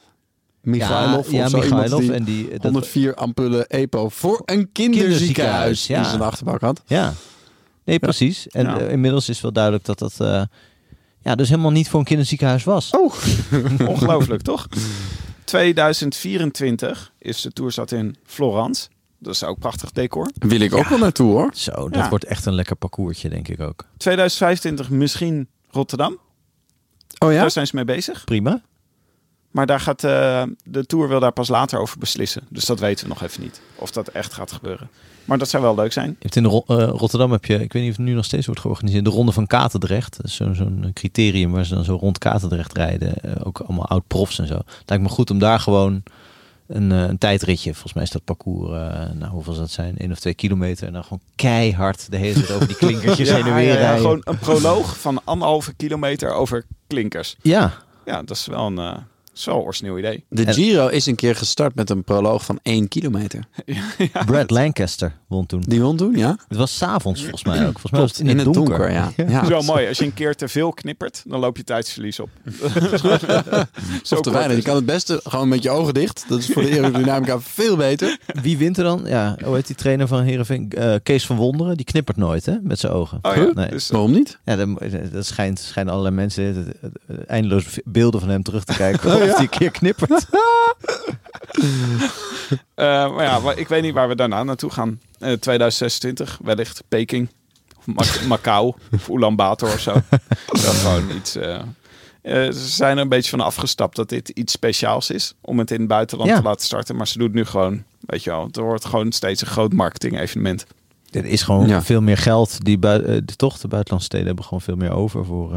[0.62, 2.00] Michailov Ja, ja of zo, Michailov.
[2.00, 5.98] die En die, dat, 104 ampullen EPO voor een kinderziekenhuis Kinderziekenhuis, ja.
[5.98, 6.82] in zijn achterbak had.
[6.86, 7.14] ja,
[7.88, 8.48] nee, precies.
[8.48, 8.80] En Ja.
[8.80, 10.44] eh, inmiddels is wel duidelijk dat dat eh,
[11.22, 12.90] ja, dus helemaal niet voor een kinderziekenhuis was.
[12.92, 13.14] Oh,
[13.90, 14.68] Ongelooflijk, toch?
[15.46, 18.88] 2024 is de toerstad in Florence.
[19.20, 20.30] Dat is ook prachtig decor.
[20.40, 21.50] wil ik ook wel naartoe hoor.
[21.54, 22.10] Zo, dat Ja.
[22.10, 23.86] wordt echt een lekker parcoursje, denk ik ook.
[23.98, 26.18] 2025 misschien Rotterdam.
[27.20, 27.40] Oh ja?
[27.42, 28.24] Daar zijn ze mee bezig.
[28.24, 28.62] Prima.
[29.58, 32.44] Maar daar gaat eh, de Tour wil daar pas later over beslissen.
[32.50, 33.62] Dus dat weten we nog even niet.
[33.76, 34.90] Of dat echt gaat gebeuren.
[35.26, 36.10] Maar dat zou wel leuk zijn.
[36.10, 38.26] Je hebt in de eh, Rotterdam heb je, ik weet niet of het nu nog
[38.26, 40.18] steeds wordt georganiseerd, de Ronde van Katendrecht.
[40.18, 43.16] Dat is zo'n criterium waar ze dan zo rond Katendrecht rijden.
[43.16, 44.56] Eh, ook allemaal oud-profs en zo.
[44.56, 46.04] Het lijkt me goed om daar gewoon
[46.68, 48.70] een, een tijdritje, volgens mij is dat parcours,
[49.14, 50.88] nou hoeveel zal dat zijn, één of twee kilometer.
[50.88, 54.02] En dan gewoon keihard de hele tijd over die klinkertjes heen en weer rijden.
[54.02, 57.36] gewoon een proloog van anderhalve kilometer over klinkers.
[57.42, 57.74] Ja,
[58.06, 59.06] Ja, dat is wel een,
[59.46, 60.24] eh, een origineel idee.
[60.30, 63.44] De Giro is een keer gestart met een proloog van 1 kilometer.
[64.26, 65.64] Brad Lancaster won toen.
[65.68, 66.38] Die won toen, ja?
[66.48, 67.72] Het was s'avonds volgens mij ook.
[67.80, 68.92] Volgens mij was het in, in het donker.
[68.92, 69.12] ja.
[69.48, 69.88] wel mooi.
[69.88, 72.30] Als je een keer te veel knippert, dan loop je tijdsverlies op.
[74.04, 74.58] Zo Of te weinig.
[74.58, 76.26] Je kan het beste gewoon met je ogen dicht.
[76.28, 78.18] Dat is voor de aerodynamica veel beter.
[78.42, 79.02] Wie wint er dan?
[79.06, 80.70] Ja, hoe heet die trainer van Heerenveen?
[80.72, 81.78] Eh, Kees van Wonderen.
[81.78, 83.20] Die knippert nooit hè, met zijn ogen.
[83.22, 83.70] Oh ja, Nee.
[83.70, 84.40] dus, Waarom niet?
[84.46, 84.68] Ja, dat,
[85.12, 86.44] dat schijnt, schijnen allerlei mensen
[86.82, 89.10] eh, eh, eindeloos beelden van hem terug te kijken.
[89.36, 90.26] Een keer knippert.
[92.76, 95.00] eh, maar ja, maar ik weet niet waar we daarna naartoe gaan.
[95.20, 97.30] Eh 2026, wellicht Peking.
[97.78, 98.74] Of Ma- Macau.
[98.94, 99.94] Of Ulaanbaatar of zo.
[100.46, 101.36] dat is gewoon iets...
[101.36, 101.56] eh,
[102.22, 105.34] eh, ze zijn er een beetje van afgestapt dat dit iets speciaals is.
[105.42, 106.38] Om het in het buitenland Ja.
[106.38, 106.96] te laten starten.
[106.96, 108.44] Maar ze doen het nu gewoon, weet je wel.
[108.46, 110.66] Het wordt gewoon steeds een groot marketing evenement.
[111.12, 111.82] Er is gewoon Ja.
[111.82, 112.64] veel meer geld.
[112.66, 115.54] Die bui- eh, de, toch, de buitenlandse steden hebben gewoon veel meer over voor...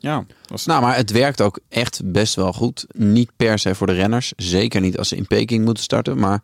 [0.00, 0.24] eh, Ja,
[0.64, 2.86] Nou, maar het werkt ook echt best wel goed.
[2.96, 4.32] Niet per se voor de renners.
[4.36, 6.18] Zeker niet als ze in Peking moeten starten.
[6.18, 6.42] Maar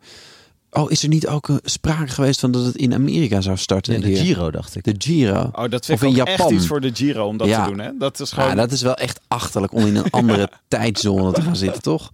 [0.71, 4.01] oh, is er niet ook een sprake geweest van dat het in Amerika zou starten?
[4.01, 4.17] de hier?
[4.17, 4.83] Giro, dacht ik.
[4.83, 5.49] De Giro.
[5.51, 6.53] Oh, dat vind Of ik in ook echt Japan.
[6.55, 7.63] iets voor de Giro om dat Ja.
[7.63, 7.79] te doen.
[7.79, 7.89] Hè?
[7.99, 8.49] Dat is gewoon...
[8.49, 12.11] Ja, dat is wel echt achterlijk om in een andere tijdzone te gaan zitten, toch?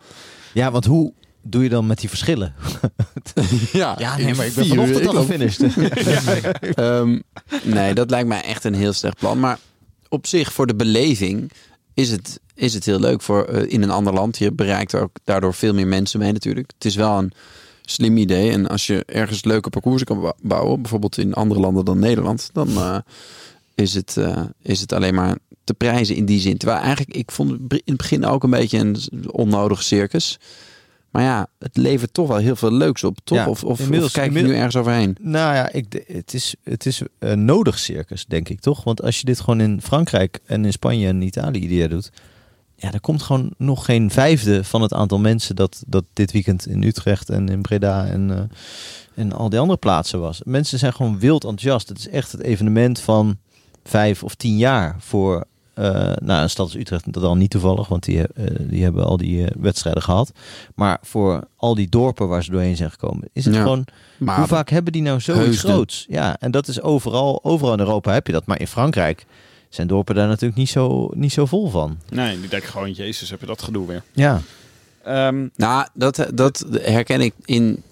[0.54, 1.14] Ja, want hoe
[1.44, 2.54] doe je dan met die verschillen?
[3.72, 5.62] Ja, Ja, nee, maar ik ben vanochtend al gefinished.
[6.76, 7.20] Ehm,
[7.64, 9.40] nee, dat lijkt mij echt een heel slecht plan.
[9.40, 9.60] Maar
[10.12, 11.52] op zich, voor de beleving,
[11.94, 14.38] is het, is het heel leuk voor eh, in een ander land.
[14.38, 16.72] Je bereikt er ook daardoor veel meer mensen mee natuurlijk.
[16.74, 17.32] Het is wel een
[17.82, 18.52] slim idee.
[18.52, 22.50] En als je ergens leuke parcoursen kan bou- bouwen, bijvoorbeeld in andere landen dan Nederland,
[22.54, 22.98] dan eh,
[23.76, 26.58] is, het, eh, is het alleen maar te prijzen in die zin.
[26.58, 30.40] Terwijl eigenlijk, ik vond in het begin ook een beetje een onnodig circus.
[31.12, 33.38] Maar ja, het levert toch wel heel veel leuks op, toch?
[33.38, 35.18] Ja, of, of, inmiddels- of kijk je nu ergens overheen?
[35.22, 38.84] Nou ja, ik, het is, het is een nodig circus, denk ik toch?
[38.84, 42.12] Want als je dit gewoon in Frankrijk en in Spanje en Italië ieder jaar doet,
[42.76, 46.68] ja, er komt gewoon nog geen vijfde van het aantal mensen dat, dat dit weekend
[46.68, 50.42] in Utrecht en in Breda en, eh, en al die andere plaatsen was.
[50.44, 51.90] Mensen zijn gewoon wild enthousiast.
[51.90, 53.38] Het is echt het evenement van
[53.84, 55.92] vijf of tien jaar voor eh,
[56.22, 59.18] nou, een stad als Utrecht dat al niet toevallig, want die, eh, die hebben al
[59.18, 60.32] die eh, wedstrijden gehad.
[60.76, 63.62] Maar voor al die dorpen waar ze doorheen zijn gekomen, is het Ja.
[63.62, 63.86] gewoon
[64.18, 65.72] Maar hoe vaak hebben die nou zoiets Heusden.
[65.72, 66.06] groots?
[66.10, 68.46] Ja, en dat is overal, overal in Europa heb je dat.
[68.46, 69.26] Maar in Frankrijk
[69.70, 71.98] zijn dorpen daar natuurlijk niet zo, niet zo vol van.
[72.10, 74.04] Nee, die denken gewoon, jezus, heb je dat gedoe weer.
[74.14, 74.42] Ja,
[75.04, 77.84] Ehm, Nou, dat, dat herken ik in,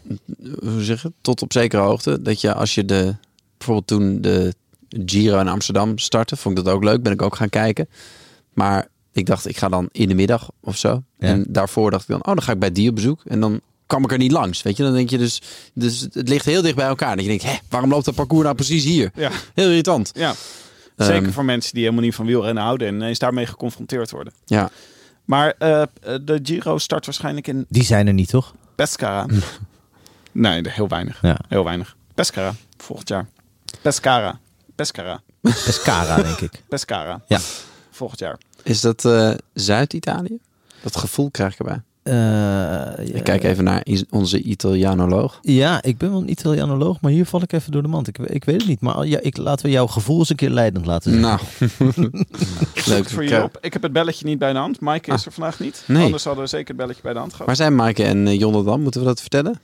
[0.59, 2.21] hoe zeg je, tot op zekere hoogte.
[2.21, 3.15] Dat je als je de,
[3.57, 4.53] bijvoorbeeld toen de
[5.05, 7.03] Giro in Amsterdam startte, vond ik dat ook leuk.
[7.03, 7.89] Ben ik ook gaan kijken.
[8.53, 11.03] Maar ik dacht, ik ga dan in de middag of zo.
[11.19, 11.27] Ja.
[11.27, 13.21] En daarvoor dacht ik dan, oh, dan ga ik bij die op bezoek.
[13.25, 14.83] En dan kwam ik er niet langs, weet je.
[14.83, 15.41] Dan denk je dus,
[15.73, 17.15] dus het ligt heel dicht bij elkaar.
[17.15, 19.11] Dat je denkt, hè, waarom loopt dat parcours nou precies hier?
[19.15, 20.11] ja, Heel irritant.
[20.13, 20.33] ja.
[20.97, 24.33] Zeker Ehm, voor mensen die helemaal niet van wielrennen houden en ineens daarmee geconfronteerd worden.
[24.45, 24.69] Ja,
[25.25, 28.53] Maar eh, de Giro start waarschijnlijk in Die zijn er niet, toch?
[28.75, 29.25] Pescara.
[30.31, 31.21] nee, heel weinig.
[31.21, 31.37] Ja.
[31.47, 31.95] Heel weinig.
[32.15, 33.27] Pescara, volgend jaar.
[33.81, 34.39] Pescara.
[34.79, 35.21] Pescara.
[35.41, 36.63] Pescara, denk ik.
[36.69, 37.21] Pescara.
[37.27, 37.39] Ja.
[37.91, 38.37] Volgend jaar.
[38.63, 40.37] is dat eh, Zuid-Italië?
[40.83, 41.81] Dat gevoel krijg ik erbij.
[42.03, 45.39] Eh, Ik kijk even naar onze Italianoloog.
[45.41, 48.07] Ja, ik ben wel een Italianoloog, maar hier val ik even door de mand.
[48.07, 50.49] Ik, ik weet het niet, maar ja, ik, laten we jouw gevoel eens een keer
[50.49, 51.19] leidend laten zien.
[51.21, 51.39] Nou,
[52.85, 53.09] leuk.
[53.09, 53.57] Voor Ik, je eh, op.
[53.61, 54.81] Ik heb het belletje niet bij de hand.
[54.81, 55.25] Mike is Ah.
[55.25, 55.83] er vandaag niet.
[55.87, 56.03] Nee.
[56.03, 57.47] Anders hadden we zeker het belletje bij de hand gehad.
[57.47, 58.81] Waar zijn Maaike en eh, Jonne dan?
[58.81, 59.59] Moeten we dat vertellen?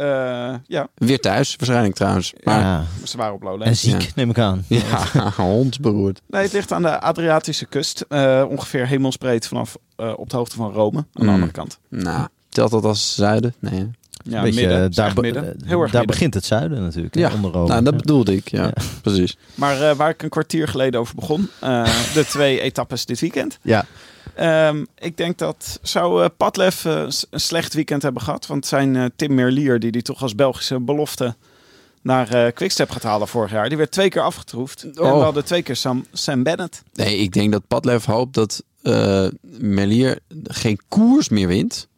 [0.00, 2.32] Eh, ja, Weer thuis, waarschijnlijk trouwens.
[2.42, 4.08] Maar Ja, ze waren op en ziek, Ja.
[4.14, 4.64] neem ik aan.
[4.66, 5.04] ja,
[5.36, 6.20] hondsberoerd.
[6.28, 8.04] Nee, het ligt aan de Adriatische kust.
[8.08, 10.96] Eh, ongeveer hemelsbreed vanaf eh, op de hoogte van Rome.
[10.98, 11.28] Aan de Mm.
[11.28, 11.78] andere kant.
[11.88, 13.54] Nou, telt dat als zuiden?
[13.58, 13.90] Nee.
[14.24, 14.92] Ja, Een beetje, midden.
[14.92, 15.42] daar echt be- midden.
[15.44, 16.06] Heel erg daar midden.
[16.06, 17.68] begint het zuiden natuurlijk, Ja, onder Rome.
[17.68, 18.48] Nou, dat bedoelde ik.
[18.50, 18.72] Ja, Ja.
[19.02, 19.36] precies.
[19.54, 21.48] Maar eh, waar ik een kwartier geleden over begon.
[21.60, 21.84] eh,
[22.14, 23.58] de twee etappes dit weekend.
[23.62, 23.84] Ja,
[24.40, 28.46] Ehm, ik denk dat zou Padlef s- een slecht weekend hebben gehad.
[28.46, 31.36] Want zijn eh, Tim Merlier, die die toch als Belgische belofte
[32.02, 33.68] naar Quickstep gaat halen vorig jaar.
[33.68, 34.82] Die werd twee keer afgetroefd.
[34.82, 35.22] En we Oh.
[35.22, 36.82] hadden twee keer Sam, Sam Bennett.
[36.92, 38.62] Nee, ik denk dat Padlef hoopt dat
[39.58, 41.88] Melier geen koers meer wint.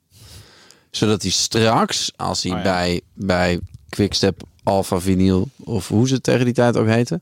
[0.91, 2.63] Zodat hij straks, als hij Oh ja.
[2.63, 7.21] bij, bij Quickstep Alpha Vinyl, of hoe ze het tegen die tijd ook heette,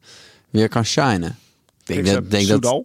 [0.50, 1.22] weer kan shinen.
[1.22, 2.84] Ik denk Quickstep dat, denk dat, Soudal?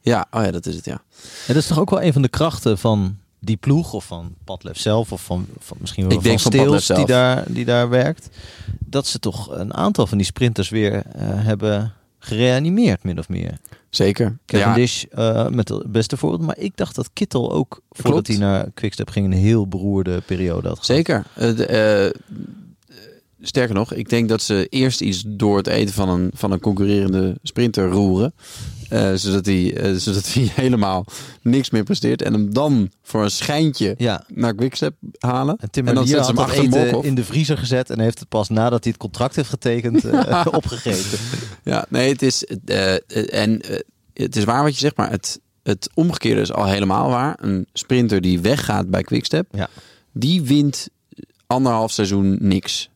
[0.00, 1.02] Ja, oh ja, dat is het, ja.
[1.46, 4.34] Ja, dat is toch ook wel een van de krachten van die ploeg of van
[4.44, 7.88] Padlef zelf of van, van misschien wel Ik denk van Steels die daar, die daar
[7.88, 8.28] werkt.
[8.78, 13.58] Dat ze toch een aantal van die sprinters weer eh, hebben gereanimeerd, min of meer.
[13.90, 14.24] Zeker.
[14.24, 16.42] Ja, Cavendish eh met het beste voorbeeld.
[16.42, 20.68] Maar ik dacht dat Kittel ook, voordat hij naar Quickstep ging, een heel beroerde periode
[20.68, 20.84] had gehad.
[20.84, 21.24] Zeker.
[21.34, 22.36] De, eh,
[23.40, 26.60] sterker nog, ik denk dat ze eerst iets door het eten van een, van een
[26.60, 28.34] concurrerende sprinter roeren.
[28.88, 31.04] Eh, zodat, hij, eh, zodat hij helemaal
[31.42, 32.22] niks meer presteert.
[32.22, 35.56] En hem dan voor een schijntje Ja, naar Quickstep halen.
[35.58, 38.18] en Tim en dan had ze hem achter eten in de vriezer gezet en heeft
[38.18, 41.18] het pas nadat hij het contract heeft getekend eh, opgegeten.
[41.64, 42.44] Ja, nee, het is.
[43.30, 43.60] en
[44.14, 47.38] het is waar wat je zegt, maar het, het omgekeerde is al helemaal waar.
[47.40, 49.68] Een sprinter die weggaat bij Quickstep, Ja.
[50.12, 50.88] die wint
[51.46, 52.90] anderhalf seizoen niks.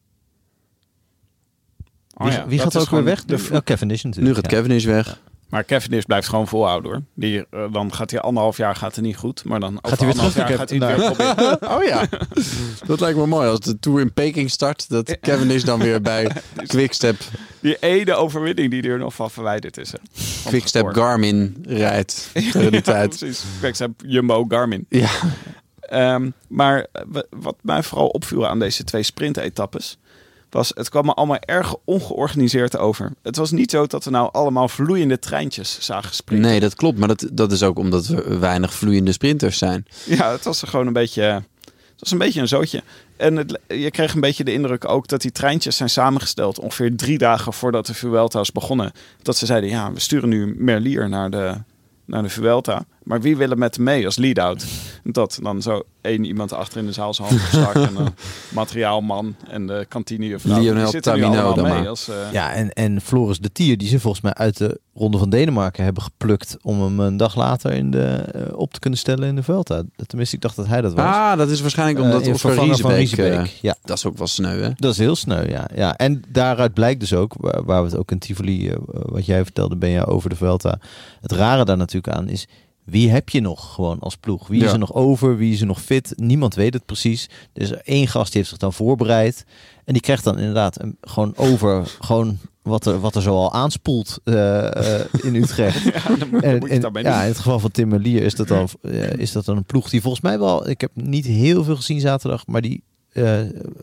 [2.17, 3.25] Oh Wie, ja, wie gaat is ook weer weg?
[3.25, 4.37] de- oh, Cavendish Nu natuurlijk.
[4.37, 4.57] gaat ja.
[4.57, 5.19] Cavendish weg.
[5.49, 7.03] Maar Cavendish blijft gewoon volhouden hoor.
[7.15, 9.45] Die, eh, dan gaat hij anderhalf jaar gaat het niet goed.
[9.45, 11.59] Maar dan over hij weer anderhalf terug jaar gaat hij weer proberen.
[11.79, 12.07] Oh ja,
[12.87, 14.89] dat lijkt me mooi als de Tour in Peking start.
[14.89, 16.31] Dat Cavendish dan weer bij
[16.67, 17.17] Quickstep,
[17.61, 19.93] Die ene overwinning die er nog van verwijderd is.
[19.93, 19.99] hè.
[20.51, 20.87] Quickstep.
[20.87, 23.09] Garmin rijdt tegen die Ja, tijd.
[23.19, 23.43] precies.
[23.61, 24.87] Quickstep Jumbo Garmin.
[24.89, 25.11] Ja,
[25.81, 29.99] Ehm, maar eh, wat mij vooral opviel aan deze twee sprintetappes...
[30.55, 33.13] was het kwam me allemaal erg ongeorganiseerd over.
[33.23, 36.51] Het was niet zo dat we nou allemaal vloeiende treintjes zagen sprinten.
[36.51, 36.99] nee, dat klopt.
[36.99, 39.87] Maar dat, dat is ook omdat we weinig vloeiende sprinters zijn.
[40.07, 41.23] Ja, het was er gewoon een beetje...
[41.23, 42.83] Het was een beetje een zootje.
[43.17, 46.59] En het, je kreeg een beetje de indruk ook dat die treintjes zijn samengesteld...
[46.59, 48.93] ongeveer drie dagen voordat de Vuelta was begonnen.
[49.23, 51.55] Dat ze zeiden, ja, we sturen nu Merlier naar de,
[52.05, 52.85] naar de Vuelta.
[53.05, 54.65] Maar wie wil er met mee als lead-out?
[55.05, 57.75] Dat dan zo één iemand achter in de zaal zijn hand gestak...
[57.75, 58.15] en een
[58.55, 59.87] materiaalman en de.
[60.43, 61.89] Lionel Die zitten nu Tamino allemaal dan mee maar.
[61.89, 62.09] als...
[62.09, 65.31] eh, Ja, en, en Floris de Tier, die ze volgens mij uit de Ronde van
[65.31, 69.29] Denemarken hebben geplukt om hem een dag later in de, eh, op te kunnen stellen
[69.29, 69.83] in de Vuelta.
[70.07, 71.05] Tenminste, ik dacht dat hij dat was.
[71.05, 73.47] Ah, dat is waarschijnlijk Eh, omdat in Oscar van Riesebeek...
[73.61, 74.71] Ja, dat is ook wel sneu, hè?
[74.77, 75.69] dat is heel sneu, ja.
[75.75, 75.97] ja.
[75.97, 79.77] En daaruit blijkt dus ook, waar, waar we het ook in Tivoli, wat jij vertelde,
[79.77, 80.79] ben je over de Vuelta.
[81.21, 82.47] Het rare daar natuurlijk aan is,
[82.85, 84.47] wie heb je nog gewoon als ploeg?
[84.49, 85.37] Wie is er nog over?
[85.37, 86.13] Wie is er nog fit?
[86.17, 87.29] Niemand weet het precies.
[87.53, 89.45] Er is er één gast die heeft zich dan voorbereid.
[89.85, 94.19] En die krijgt dan inderdaad een, gewoon over gewoon wat er, wat er zoal aanspoelt
[94.25, 95.83] eh, eh, in Utrecht.
[95.95, 97.21] ja, dan moet, dan En, moet je en- daarbij ja, doen.
[97.23, 99.91] in het geval van Tim Merlier is dat dan, eh, is dat dan een ploeg
[99.91, 102.83] die volgens mij wel, ik heb niet heel veel gezien zaterdag, maar die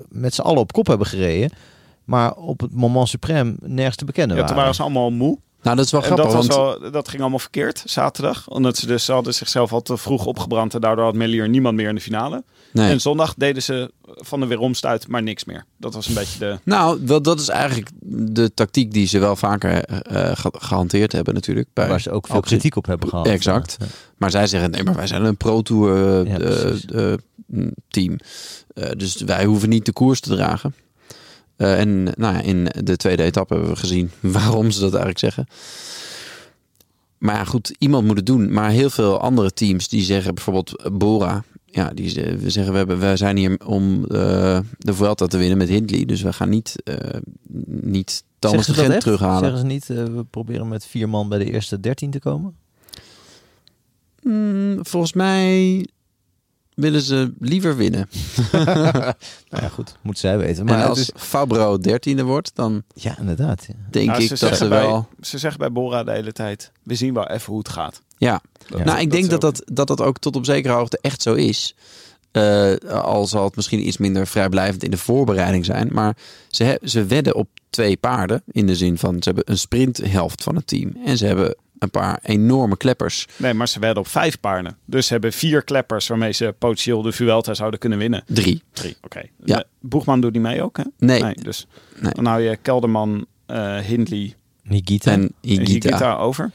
[0.09, 1.49] met z'n allen op kop hebben gereden.
[2.05, 4.61] Maar op het moment suprem nergens te bekennen Ja, toen waren.
[4.61, 5.37] waren ze allemaal moe.
[5.61, 8.47] Nou, dat is wel En grappig, dat, was want wel, dat ging allemaal verkeerd zaterdag.
[8.49, 10.73] Omdat ze dus ze hadden zichzelf al te vroeg opgebrand.
[10.73, 12.43] En daardoor had Melier niemand meer in de finale.
[12.73, 12.91] nee.
[12.91, 15.65] En zondag deden ze van de weeromstuit maar niks meer.
[15.77, 16.59] Dat was een beetje de...
[16.63, 17.89] Nou, dat, dat is eigenlijk
[18.33, 21.67] de tactiek die ze wel vaker eh, ge- gehanteerd hebben natuurlijk.
[21.73, 23.27] Bij Waar ze ook veel kritiek op hebben gehad.
[23.27, 23.75] Exact.
[23.79, 23.85] Ja.
[24.17, 25.95] Maar zij zeggen, nee, maar wij zijn een pro-tour
[26.25, 26.85] eh, Ja, eh, precies.
[26.85, 27.13] eh,
[27.47, 28.17] mm, team.
[28.73, 30.73] Eh, dus wij hoeven niet de koers te dragen.
[31.61, 35.19] Eh, en nou ja, in de tweede etappe hebben we gezien waarom ze dat eigenlijk
[35.19, 35.47] zeggen.
[37.17, 38.53] Maar ja, goed, iemand moet het doen.
[38.53, 41.43] Maar heel veel andere teams die zeggen bijvoorbeeld eh, Bora.
[41.65, 42.09] Ja, die
[42.49, 46.05] zeggen we, hebben, we zijn hier om eh, de Vuelta te winnen met Hindley.
[46.05, 47.19] Dus we gaan niet, eh
[47.65, 49.39] niet Thomas de Gent terughalen.
[49.39, 52.55] Zeggen ze niet, we proberen met vier man bij de eerste dertien te komen?
[54.21, 55.85] Hmm, volgens mij
[56.73, 58.09] willen ze liever winnen.
[59.49, 59.95] Nou ja, goed.
[60.01, 60.65] Moet zij weten.
[60.65, 63.65] Maar en als is, Fabro dertiende wordt, dan ja, inderdaad.
[63.67, 63.73] ja.
[63.89, 65.07] denk Nou, ik ze dat ze bij, wel...
[65.21, 68.01] Ze zeggen bij Bora de hele tijd, we zien wel even hoe het gaat.
[68.17, 68.83] Ja, Ja.
[68.83, 71.75] nou, ik denk dat dat, dat dat ook tot op zekere hoogte echt zo is.
[72.31, 75.89] Eh, al zal het misschien iets minder vrijblijvend in de voorbereiding zijn.
[75.91, 76.17] Maar
[76.49, 78.43] ze, he- ze wedden op twee paarden.
[78.51, 80.91] In de zin van, ze hebben een sprinthelft van het team.
[81.05, 83.27] En ze hebben een paar enorme kleppers.
[83.37, 84.77] Nee, maar ze werden op vijf paarden.
[84.85, 88.23] Dus ze hebben vier kleppers waarmee ze potentieel de Vuelta zouden kunnen winnen.
[88.27, 88.63] Drie.
[88.73, 89.21] Drie, oké.
[89.43, 89.57] Ja.
[89.57, 90.83] Eh, Boegman doet niet mee ook, hè?
[90.97, 91.33] Nee.
[91.33, 91.67] dus
[91.99, 92.13] Nee.
[92.13, 95.11] dan hou je Kelderman, eh Hindley Higita.
[95.11, 95.71] En Higita.
[95.71, 96.51] Higita over.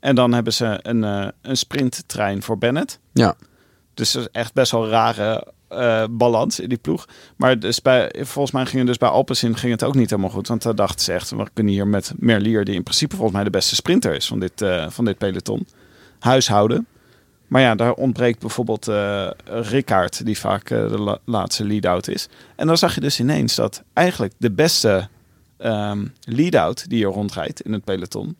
[0.00, 2.98] En dan hebben ze een, eh een sprinttrein voor Bennett.
[3.12, 3.34] Ja.
[3.94, 7.08] Dus dat is echt best wel rare eh, balans in die ploeg.
[7.36, 10.30] Maar dus bij, volgens mij ging het dus bij Alpecin ging het ook niet helemaal
[10.30, 10.48] goed.
[10.48, 13.44] Want daar dachten ze echt, we kunnen hier met Merlier, die in principe volgens mij
[13.44, 15.66] de beste sprinter is van dit, eh, van dit peloton,
[16.18, 16.86] huishouden.
[17.46, 18.90] Maar ja, daar ontbreekt bijvoorbeeld
[19.44, 22.28] Rickaard, die vaak de la- laatste lead-out is.
[22.56, 25.08] En dan zag je dus ineens dat eigenlijk de beste
[25.58, 28.36] ehm lead-out die er rondrijdt in het peloton,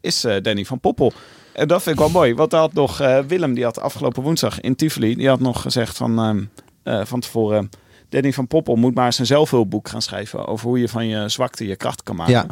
[0.00, 1.12] is Danny van Poppel.
[1.52, 4.22] En dat vind ik wel mooi, want daar had nog eh, Willem, die had afgelopen
[4.22, 6.44] woensdag in Tivoli, die had nog gezegd van, ehm,
[6.82, 7.70] eh, van tevoren,
[8.08, 11.28] Danny van Poppel moet maar eens een zelfhulpboek gaan schrijven over hoe je van je
[11.28, 12.32] zwakte je kracht kan maken.
[12.32, 12.46] Ja.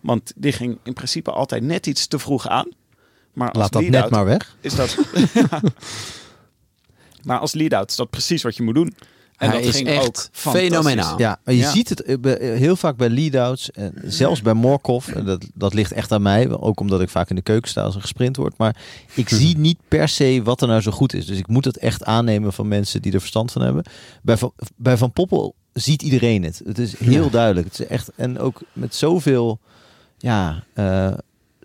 [0.00, 2.68] Want die ging in principe altijd net iets te vroeg aan.
[3.32, 4.56] Maar als Laat dat net maar weg.
[4.60, 4.96] is dat.
[5.34, 5.60] Ja.
[7.22, 8.94] Maar als lead-out is dat precies wat je moet doen.
[9.42, 11.18] En Hij dat is ging echt ook fenomenaal.
[11.18, 11.70] Ja, maar je Ja.
[11.70, 12.14] ziet het eh,
[12.52, 13.70] eh, heel vaak bij lead-outs.
[13.70, 15.08] En zelfs bij Morkov.
[15.08, 16.50] En dat, dat ligt echt aan mij.
[16.50, 18.58] Ook omdat ik vaak in de keuken sta als er gesprint wordt.
[18.58, 18.76] Maar
[19.14, 21.26] ik zie niet per se wat er nou zo goed is.
[21.26, 23.84] Dus ik moet het echt aannemen van mensen die er verstand van hebben.
[24.22, 26.62] Bij Van, bij van Poppel ziet iedereen het.
[26.64, 27.66] Het is heel duidelijk.
[27.66, 29.58] Het is echt, en ook met zoveel
[30.18, 31.12] ja, eh,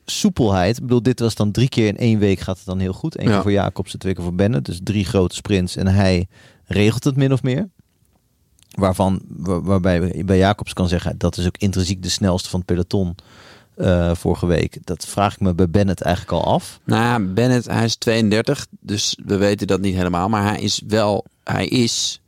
[0.05, 0.75] soepelheid.
[0.77, 3.17] Ik bedoel, dit was dan drie keer in één week gaat het dan heel goed.
[3.19, 3.31] Eén Ja.
[3.33, 4.65] keer voor Jacobsen, twee keer voor Bennett.
[4.65, 5.75] Dus drie grote sprints.
[5.75, 6.27] En hij
[6.67, 7.69] regelt het min of meer.
[8.69, 12.67] Waarvan, waar- waarbij bij Jacobs kan zeggen, dat is ook intrinsiek de snelste van het
[12.67, 13.15] peloton
[13.75, 14.77] eh, vorige week.
[14.83, 16.79] Dat vraag ik me bij Bennett eigenlijk al af.
[16.83, 20.29] Nou ja, Bennett, hij is 32, dus we weten dat niet helemaal.
[20.29, 22.21] Maar hij is wel, hij is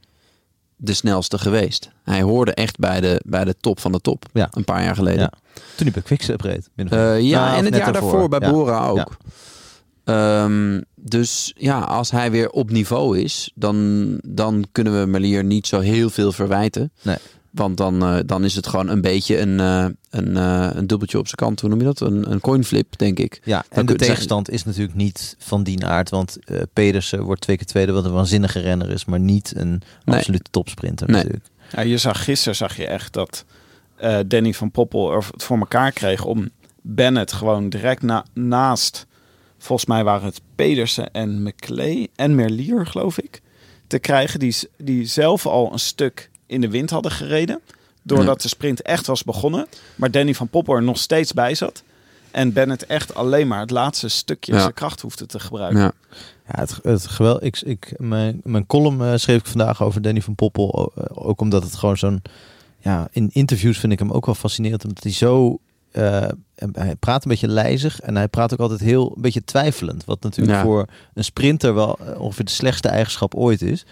[0.75, 1.89] de snelste geweest.
[2.03, 4.47] Hij hoorde echt bij de, bij de top van de top, Ja.
[4.51, 5.19] een paar jaar geleden.
[5.21, 5.31] Ja.
[5.53, 6.69] Toen hij bij Quickstep reed.
[6.75, 6.85] Eh,
[7.21, 8.39] ja, Nou, en het jaar daarvoor bij.
[8.51, 9.15] Bora ook.
[10.05, 10.45] Ja.
[11.01, 15.79] Dus ja, als hij weer op niveau is, dan, dan kunnen we Melier niet zo
[15.79, 16.91] heel veel verwijten.
[17.01, 17.17] Nee.
[17.49, 21.17] Want dan, eh, dan is het gewoon een beetje een, eh, een, eh, een dubbeltje
[21.17, 21.61] op zijn kant.
[21.61, 21.99] Hoe noem je dat?
[21.99, 23.41] Een, een coinflip, denk ik.
[23.43, 26.09] Ja, Dan en de zijn- tegenstand is natuurlijk niet van die aard.
[26.09, 29.05] Want eh, Pedersen wordt twee keer tweede, wat een waanzinnige renner is.
[29.05, 30.17] Maar niet een Nee.
[30.17, 31.15] absolute topsprinter Nee.
[31.15, 31.45] natuurlijk.
[31.71, 33.45] Ja, je zag gisteren zag je echt dat
[33.95, 36.49] eh, Danny van Poppel er het voor elkaar kreeg om
[36.81, 39.05] Bennett gewoon direct na, naast,
[39.59, 43.41] volgens mij waren het Pedersen en McClay en Merlier, geloof ik,
[43.87, 47.59] te krijgen die, die zelf al een stuk in de wind hadden gereden.
[48.01, 51.83] Doordat de sprint echt was begonnen, maar Danny van Poppel er nog steeds bij zat.
[52.31, 54.59] En Bennett echt alleen maar het laatste stukje Ja.
[54.61, 55.79] zijn kracht hoefde te gebruiken.
[55.81, 55.91] Ja.
[56.47, 57.43] Ja, het, het geweld.
[57.43, 60.91] Ik, ik, mijn, mijn column eh, schreef ik vandaag over Danny van Poppel.
[60.95, 62.21] eh, Ook omdat het gewoon zo'n.
[62.79, 64.83] Ja, in interviews vind ik hem ook wel fascinerend.
[64.85, 65.59] Omdat hij zo.
[65.99, 66.29] Eh,
[66.71, 67.99] hij praat een beetje lijzig.
[67.99, 69.13] En hij praat ook altijd heel.
[69.15, 70.05] een beetje twijfelend.
[70.05, 70.63] Wat natuurlijk Ja.
[70.63, 73.85] voor een sprinter wel eh, ongeveer de slechtste eigenschap ooit is.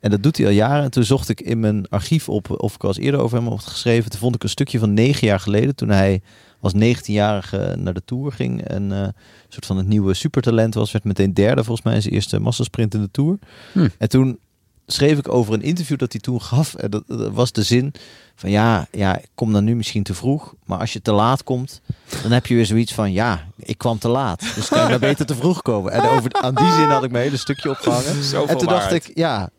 [0.00, 0.84] En dat doet hij al jaren.
[0.84, 3.48] En toen zocht ik in mijn archief op of ik al eens eerder over hem
[3.48, 4.10] had geschreven.
[4.10, 5.74] Toen vond ik een stukje van negen jaar geleden.
[5.74, 6.20] Toen hij
[6.60, 8.62] als 19-jarige naar de Tour ging.
[8.64, 9.12] En een
[9.48, 10.92] soort van het nieuwe supertalent was.
[10.92, 13.38] Werd meteen derde volgens mij in zijn eerste massasprint in de Tour.
[13.72, 13.88] Hm.
[13.98, 14.38] En toen
[14.86, 16.74] schreef ik over een interview dat hij toen gaf.
[16.74, 17.92] En dat, dat was de zin
[18.40, 20.54] van ja, ja, ik kom dan nu misschien te vroeg.
[20.64, 21.80] Maar als je te laat komt,
[22.22, 24.40] dan heb je weer zoiets van ja, ik kwam te laat.
[24.54, 25.92] Dus kan je maar beter te vroeg komen.
[25.92, 28.24] En over, aan die zin had ik mijn hele stukje opgehangen.
[28.24, 29.50] Zoveel En toen dacht ik, ja,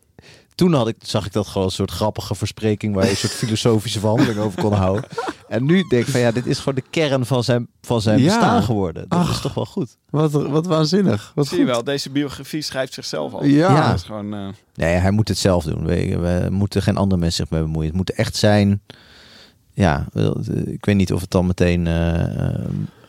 [0.54, 3.32] toen had ik, zag ik dat gewoon een soort grappige verspreking waar je een soort
[3.32, 5.04] filosofische verhandeling over kon houden.
[5.48, 8.18] En nu denk ik van ja, dit is gewoon de kern van zijn, van zijn
[8.18, 8.24] Ja.
[8.24, 9.04] bestaan geworden.
[9.08, 9.30] Dat Ach.
[9.30, 9.96] is toch wel goed.
[10.10, 11.32] Wat, wat waanzinnig.
[11.34, 13.44] Wat Zie je wel, deze biografie schrijft zichzelf al.
[13.44, 13.94] Ja.
[13.94, 14.34] Is gewoon...
[14.34, 15.84] eh, Nee, hij moet het zelf doen.
[15.84, 17.88] We, we moeten geen andere mensen zich mee bemoeien.
[17.88, 18.82] Het moet echt zijn.
[19.74, 20.06] Ja,
[20.64, 21.86] ik weet niet of het dan meteen.
[21.86, 22.58] eh, eh,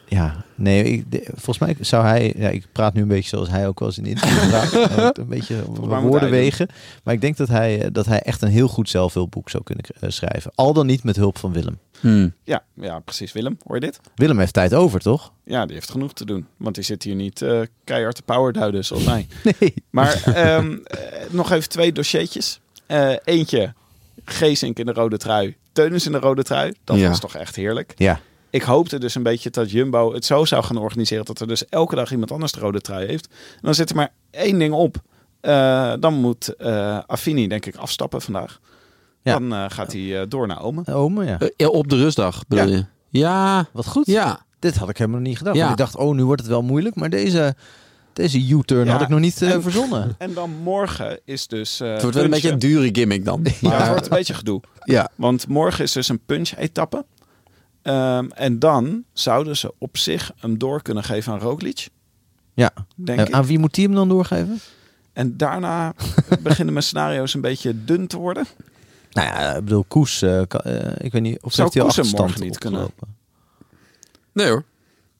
[0.08, 2.34] ja, nee, ik, de- volgens mij zou hij.
[2.38, 4.72] Ja, ik praat nu een beetje zoals hij ook wel eens in interview praat.
[4.90, 5.64] Hij moet een beetje
[6.02, 6.68] woorden wegen.
[7.04, 9.86] Maar ik denk dat hij, eh, dat hij echt een heel goed zelfhulpboek zou kunnen
[10.00, 10.52] eh, schrijven.
[10.56, 11.80] Al dan niet met hulp van Willem.
[12.00, 12.34] Hmm.
[12.44, 13.32] ja, ja, precies.
[13.32, 14.00] Willem, hoor je dit?
[14.16, 15.32] Willem heeft tijd over, toch?
[15.46, 16.46] Ja, die heeft genoeg te doen.
[16.58, 19.28] Want die zit hier niet eh, keihard te powerduiden zoals mij.
[19.60, 19.74] Nee.
[19.90, 20.98] Maar ehm, eh,
[21.30, 22.60] nog even twee dossiertjes.
[22.86, 23.74] Eh, eentje,
[24.26, 25.56] Geesink in de rode trui.
[25.72, 26.74] Teunis in de rode trui.
[26.84, 27.10] Dat Ja.
[27.10, 27.94] was toch echt heerlijk.
[27.98, 28.20] Ja.
[28.54, 31.26] Ik hoopte dus een beetje dat Jumbo het zo zou gaan organiseren...
[31.26, 33.28] dat er dus elke dag iemand anders de rode trui heeft.
[33.52, 34.96] En dan zit er maar één ding op.
[35.42, 38.60] Eh, dan moet eh Affini denk ik afstappen vandaag.
[39.24, 39.34] Ja.
[39.40, 40.82] Dan eh, gaat hij eh, door naar Ome.
[40.94, 41.38] Ome, ja.
[41.58, 42.76] Ja, op de rustdag bedoel Ja.
[42.76, 42.86] je?
[43.20, 43.66] Ja.
[43.72, 44.06] Wat goed.
[44.06, 44.46] Ja.
[44.60, 45.56] Dit had ik helemaal nog niet gedacht.
[45.56, 45.62] Ja.
[45.68, 46.96] Want ik dacht, oh, nu wordt het wel moeilijk.
[46.96, 47.56] Maar deze,
[48.14, 48.92] deze U-turn Ja.
[48.92, 50.16] had ik nog niet En- verzonnen.
[50.18, 51.80] En dan morgen is dus...
[51.80, 53.40] eh, Het wordt wel een beetje een dure gimmick dan.
[53.62, 54.62] Ja, Maar, het wordt een beetje gedoe.
[54.84, 55.10] ja.
[55.16, 57.06] Want morgen is dus een punch-etappe.
[57.84, 61.88] Ehm, en dan zouden ze op zich hem door kunnen geven aan Roglic,
[62.54, 62.72] Ja.
[62.96, 63.34] denk En ik.
[63.34, 64.60] aan wie moet hij hem dan doorgeven?
[65.14, 65.94] En daarna
[66.44, 68.46] beginnen mijn scenario's een beetje dun te worden.
[69.12, 72.04] Nou ja, ik bedoel, Koes, eh, kan- eh, ik weet niet of Zou heeft hij
[72.14, 72.84] al morgen niet kunnen?
[72.84, 73.16] opgelopen?
[74.34, 74.64] Nee hoor.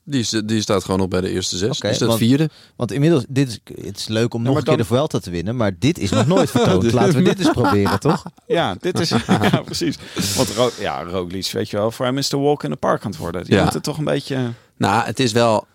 [0.06, 1.76] Die, die staat gewoon nog bij de eerste zes.
[1.76, 2.50] Oké, die staat want- vierde.
[2.76, 5.56] Want inmiddels, dit is, het is leuk om nog een keer de Vuelta te winnen,
[5.56, 6.92] maar dit is nog nooit vertoond.
[6.92, 8.22] Laten we dit eens proberen, toch?
[8.46, 9.08] Ja, dit is...
[9.50, 9.96] ja, precies.
[10.36, 13.04] Want Ro ja, Roglic, weet je wel, voor hem is de walk in the park
[13.04, 13.42] aan het worden.
[13.46, 13.64] Je Ja.
[13.64, 14.52] moet het toch een beetje...
[14.76, 15.66] Nou, het is wel...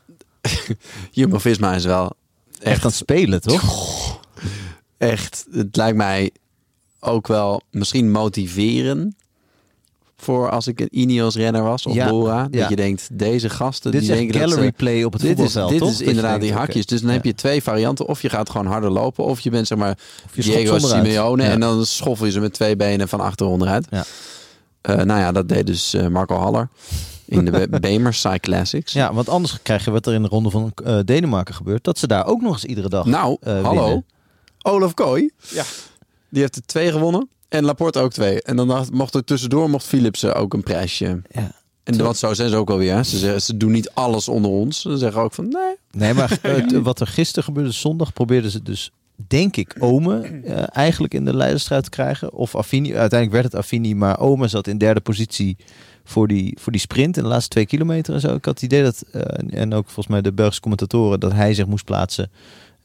[1.11, 2.13] Jumbo-Visma is wel
[2.59, 4.19] Echt aan het spelen, toch?
[4.97, 5.45] echt...
[5.51, 6.31] Het lijkt mij
[6.99, 9.15] ook wel misschien motiveren...
[10.21, 12.43] voor als ik een Ineos renner was of Ja, Bora.
[12.43, 12.69] Dat ja.
[12.69, 14.83] je denkt, deze gasten Dit is die echt denken dat gallery ze...
[14.83, 15.89] play op het Dit is, voetbalveld, dit toch?
[15.89, 16.85] is Dat inderdaad die hakjes.
[16.85, 17.15] Dus dan ja.
[17.15, 18.07] heb je twee varianten.
[18.07, 19.23] Of je gaat gewoon harder lopen.
[19.25, 19.97] Of je bent zeg maar
[20.33, 20.77] je schopt Diego.
[20.77, 21.43] Simeone.
[21.43, 21.49] Ja.
[21.49, 23.87] En dan schoffel je ze met twee benen van achter onderuit.
[23.89, 24.03] Ja.
[24.81, 26.69] Eh, nou ja, dat deed dus eh, Marco Haller.
[27.25, 28.93] In de Be- Bemers Cyclassics.
[28.93, 31.83] Ja, want anders krijg je wat er in de ronde van eh, Denemarken gebeurt.
[31.83, 33.83] Dat ze daar ook nog eens iedere dag Nou, hallo.
[33.83, 34.05] winnen.
[34.61, 35.29] Olaf Kooi.
[35.49, 35.63] Ja.
[36.29, 37.29] Die heeft er twee gewonnen.
[37.49, 38.41] En Laporte ook twee.
[38.41, 41.21] En dan mocht er tussendoor mocht Philipsen ook een prijsje.
[41.29, 41.51] Ja.
[41.83, 42.95] En wat zo zijn ze ook alweer.
[42.95, 43.03] hè.
[43.03, 44.81] Ze, zeggen, ze doen niet alles onder ons.
[44.81, 45.75] Ze zeggen ook van nee.
[45.91, 46.39] Nee, maar
[46.83, 48.91] wat er gisteren gebeurde, zondag, probeerden ze dus,
[49.27, 52.33] denk ik, Ome eh, eigenlijk in de leiderstrijd te krijgen.
[52.33, 52.87] Of Affini.
[52.87, 55.57] Uiteindelijk werd het Affini, maar Ome zat in derde positie
[56.03, 58.35] voor die, voor die sprint in de laatste twee kilometer en zo.
[58.35, 61.53] Ik had het idee dat, eh, en ook volgens mij de Belgische commentatoren, dat hij
[61.53, 62.31] zich moest plaatsen.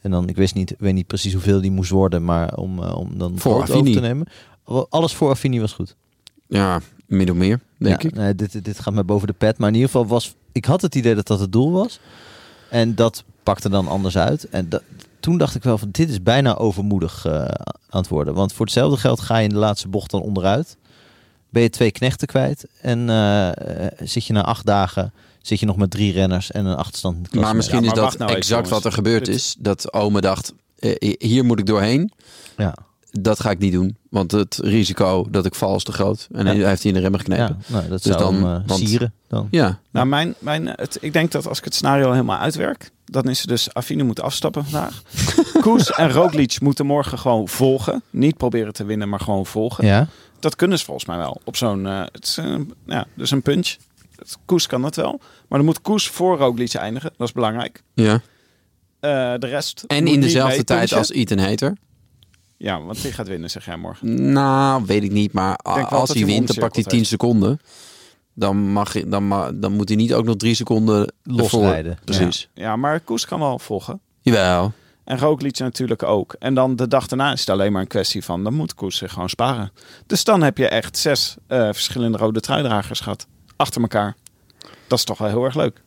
[0.00, 2.96] En dan, ik wist niet, weet niet precies hoeveel die moest worden, maar om, eh,
[2.96, 4.26] om dan Voor over te nemen.
[4.88, 5.96] Alles voor Affini was goed.
[6.46, 8.14] Ja, min of meer, denk Ja, ik.
[8.14, 9.58] Nee, dit, dit gaat me boven de pet.
[9.58, 10.34] Maar in ieder geval was...
[10.52, 12.00] Ik had het idee dat dat het doel was.
[12.70, 14.48] En dat pakte dan anders uit.
[14.48, 14.82] En dat,
[15.20, 15.88] toen dacht ik wel van...
[15.90, 17.44] Dit is bijna overmoedig eh,
[17.88, 18.34] aan het worden.
[18.34, 20.76] Want voor hetzelfde geld ga je in de laatste bocht dan onderuit.
[21.50, 22.66] Ben je twee knechten kwijt.
[22.80, 23.48] En eh,
[23.86, 25.12] eh, zit je na acht dagen...
[25.42, 27.34] Zit je nog met drie renners en een achterstand.
[27.34, 29.56] Maar misschien Ja, is maar dat nou exact wat er gebeurd is.
[29.58, 30.52] Dat Ome dacht,
[31.18, 32.12] hier moet ik doorheen.
[32.56, 32.74] Ja,
[33.20, 33.96] Dat ga ik niet doen.
[34.10, 36.28] Want het risico dat ik val is te groot.
[36.32, 36.52] En Ja.
[36.54, 37.56] hij heeft hij in de remmen geknepen.
[37.66, 39.48] ja nou, dat Dus zou dan- hem eh, want- sieren dan.
[39.50, 39.78] Ja.
[39.90, 43.40] Nou, mijn, mijn, het, ik denk dat als ik het scenario helemaal uitwerk, dan is
[43.40, 45.02] het dus Affine moet afstappen vandaag.
[45.60, 48.02] Koes en Roglic moeten morgen gewoon volgen.
[48.10, 49.86] Niet proberen te winnen, maar gewoon volgen.
[49.86, 50.06] Ja,
[50.40, 51.40] Dat kunnen ze volgens mij wel.
[51.44, 52.38] Op zo'n, eh, het is,
[52.86, 53.76] ja, dus een punch.
[54.44, 55.20] Koes kan dat wel.
[55.48, 57.10] Maar dan moet Koes voor Roglic eindigen.
[57.16, 57.82] Dat is belangrijk.
[57.94, 58.20] ja.
[59.00, 61.76] Eh, de rest En in dezelfde tijd als Ethan Hater.
[62.64, 64.32] Ja, want die gaat winnen, zeg jij morgen.
[64.32, 65.32] Nou, weet ik niet.
[65.32, 67.60] Maar als hij wint, dan pakt hij 10 omcirkeld seconden.
[68.34, 71.60] Dan, mag, je- dan, ma- dan moet hij niet ook nog drie seconden ervoor.
[71.60, 71.98] losrijden.
[72.04, 72.48] Precies.
[72.54, 74.00] Ja, maar Koes kan wel volgen.
[74.20, 74.72] Jawel.
[75.04, 76.36] En Roglic natuurlijk ook.
[76.38, 78.44] En dan de dag daarna is het alleen maar een kwestie van...
[78.44, 79.72] dan moet Koes zich gewoon sparen.
[80.06, 83.26] Dus dan heb je echt zes eh, verschillende rode truidragers gehad.
[83.56, 84.16] Achter elkaar.
[84.88, 85.82] Dat is toch wel heel erg leuk.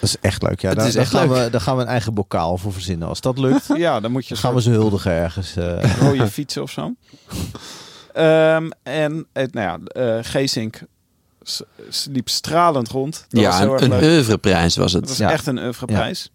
[0.00, 0.60] Dat is echt leuk.
[0.60, 1.44] Ja, daar, is daar echt gaan leuk.
[1.44, 3.08] We, daar gaan we een eigen bokaal voor verzinnen.
[3.08, 5.56] Als dat lukt, Ja, dan moet je dan gaan we ze huldigen ergens.
[5.56, 5.98] eh.
[6.00, 6.94] rode fietsen of zo.
[8.12, 10.80] Ehm, en het, nou ja, eh Geesink
[12.10, 13.26] liep stralend rond.
[13.28, 15.08] Dat was Ja, heel erg een, oeuvreprijs was Het het.
[15.10, 15.30] was Ja.
[15.30, 16.30] echt een oeuvreprijs.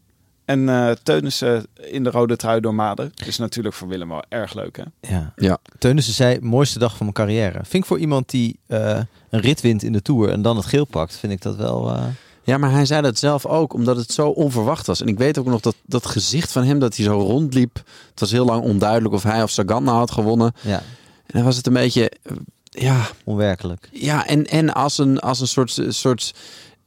[0.45, 3.11] En eh Teunissen in de rode trui door Maden.
[3.25, 5.13] Is natuurlijk voor Willem wel erg leuk, hè?
[5.15, 5.33] Ja.
[5.35, 5.57] Ja.
[5.77, 7.57] Teunissen zei, mooiste dag van mijn carrière.
[7.63, 8.99] Vind ik voor iemand die eh,
[9.29, 11.89] een rit wint in de Tour en dan het geel pakt, vind ik dat wel...
[11.95, 12.03] eh,
[12.43, 15.01] Ja, maar hij zei dat zelf ook, omdat het zo onverwacht was.
[15.01, 17.75] En ik weet ook nog dat dat gezicht van hem, dat hij zo rondliep.
[18.09, 20.53] Het was heel lang onduidelijk of hij of Sagan nou had gewonnen.
[20.61, 20.77] Ja,
[21.25, 22.35] En dan was het een beetje, eh,
[22.69, 23.89] ja, onwerkelijk.
[23.91, 26.33] ja en, en als een, als een soort, soort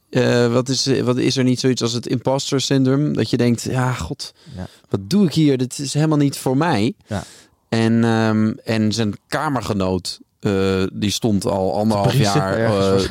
[0.09, 3.11] eh, wat, is, wat is er niet zoiets als het imposter syndrome?
[3.11, 4.67] Dat je denkt, ja, god, Ja.
[4.89, 5.57] wat doe ik hier?
[5.57, 6.93] Dit is helemaal niet voor mij.
[7.07, 7.23] Ja.
[7.69, 12.57] En, ehm, en zijn kamergenoot, eh, die stond al anderhalf briezen jaar.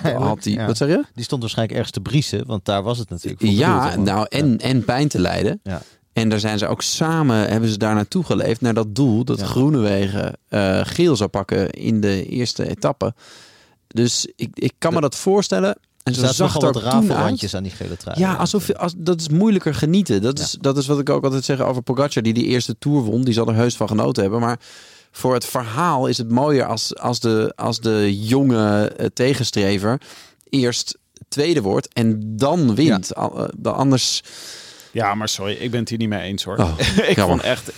[0.02, 0.66] eh, had die, Ja.
[0.66, 1.04] Wat zeg je?
[1.14, 4.26] Die stond waarschijnlijk ergens te briesen, want daar was het natuurlijk voor Ja, bedoeld, nou,
[4.28, 5.60] en, en pijn te lijden.
[5.62, 5.82] Ja.
[6.12, 9.40] En daar zijn ze ook samen, hebben ze daar naartoe geleefd, naar dat doel dat.
[9.40, 13.14] Groenewegen eh, geel zou pakken in de eerste etappe.
[13.86, 15.78] Dus ik, ik kan me dat voorstellen.
[16.02, 16.92] En zaten zag wat er uit.
[16.92, 18.18] rafelrandjes aan die gele trui.
[18.18, 20.22] Ja, alsof als, dat is moeilijker genieten.
[20.22, 23.02] Dat is, dat is wat ik ook altijd zeg over Pogacar, die die eerste Tour
[23.02, 23.22] won.
[23.24, 24.40] Die zal er heus van genoten hebben.
[24.40, 24.58] Maar
[25.16, 30.00] voor het verhaal is het mooier als, als, de, als de jonge eh, tegenstrever
[30.48, 30.98] eerst
[31.28, 33.14] tweede wordt en dan wint.
[33.14, 34.22] Al- eh, anders...
[34.92, 36.56] Ja, maar sorry, ik ben het hier niet mee eens hoor.
[36.58, 37.26] Oh, ik jammer.
[37.26, 37.72] vond echt...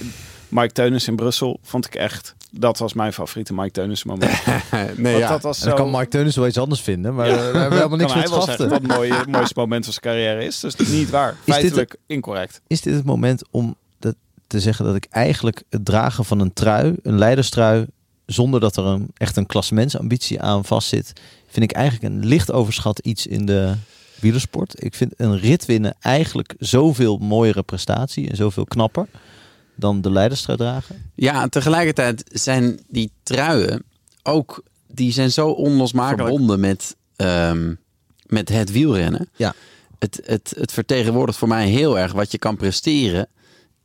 [0.49, 2.35] Mike Teunis in Brussel vond ik echt...
[2.51, 4.33] Dat was mijn favoriete Mike Teunis moment.
[4.97, 5.85] nee, Want dat was En dan zo...
[5.85, 7.35] kan Mike Teunis wel iets anders vinden, maar Ja.
[7.37, 10.45] daar hebben we helemaal niks kan met dat het mooie, mooiste moment van zijn carrière
[10.45, 10.61] is.
[10.61, 11.37] Dus niet waar.
[11.45, 12.61] dit- Feitelijk incorrect.
[12.67, 13.77] Is dit het moment om
[14.49, 17.87] te zeggen dat ik eigenlijk het dragen van een trui, een leiderstrui,
[18.27, 21.13] zonder dat er een, echt een klassementsambitie aan vastzit,
[21.49, 23.75] vind ik eigenlijk een licht overschat iets in de
[24.21, 24.85] wielersport.
[24.85, 29.07] Ik vind een rit winnen eigenlijk zoveel mooiere prestatie en zoveel knapper
[29.75, 31.11] dan de leiderstrui dragen.
[31.15, 33.83] Ja, tegelijkertijd zijn die truien
[34.23, 37.75] ook, die zijn zo onlosmakelijk verbonden met, ehm,
[38.27, 39.29] met het wielrennen.
[39.37, 39.55] Ja.
[39.99, 43.29] Het, het, het vertegenwoordigt voor mij heel erg wat je kan presteren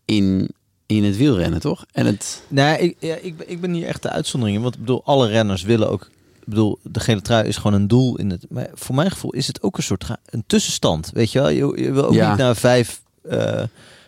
[0.05, 0.49] in,
[0.85, 1.85] in het wielrennen, toch?
[1.91, 4.57] En het, Nee, ik, ja, ik, ben- ik ben hier echt de uitzondering.
[4.57, 6.09] in, Want ik bedoel, alle renners willen ook.
[6.39, 8.45] Ik bedoel, de gele trui is gewoon een doel in het.
[8.49, 11.09] Maar voor mijn gevoel is het ook een soort een tussenstand.
[11.13, 11.49] Weet je wel?
[11.49, 12.29] Je, je wil ook Ja.
[12.29, 13.63] niet naar vijf, eh,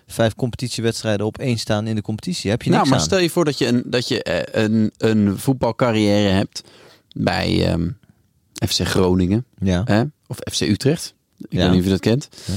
[0.08, 2.50] vijf competitiewedstrijden op één staan in de competitie.
[2.50, 3.06] Heb je niks nou, maar aan.
[3.12, 6.64] stel je voor dat je een, dat je, eh, een, een voetbalcarrière hebt
[7.16, 7.90] bij ehm,
[8.68, 9.46] FC Groningen.
[9.60, 9.82] Ja.
[9.86, 10.04] Hè?
[10.28, 11.14] Of FC Utrecht.
[11.38, 11.58] Ik Ja.
[11.60, 12.28] weet niet of je dat kent.
[12.46, 12.54] Ja.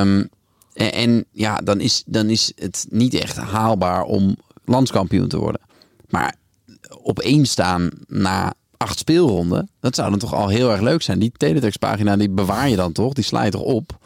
[0.00, 0.24] Ehm,
[0.72, 5.60] en, ja, dan is, dan is het niet echt haalbaar om landskampioen te worden.
[6.08, 6.34] Maar
[7.02, 11.18] op één staan na acht speelronden, dat zou dan toch al heel erg leuk zijn.
[11.18, 13.12] Die teletextpagina, die bewaar je dan toch?
[13.12, 13.98] Die sla je toch op?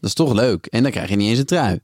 [0.00, 0.66] Dat is toch leuk?
[0.66, 1.80] En dan krijg je niet eens een trui.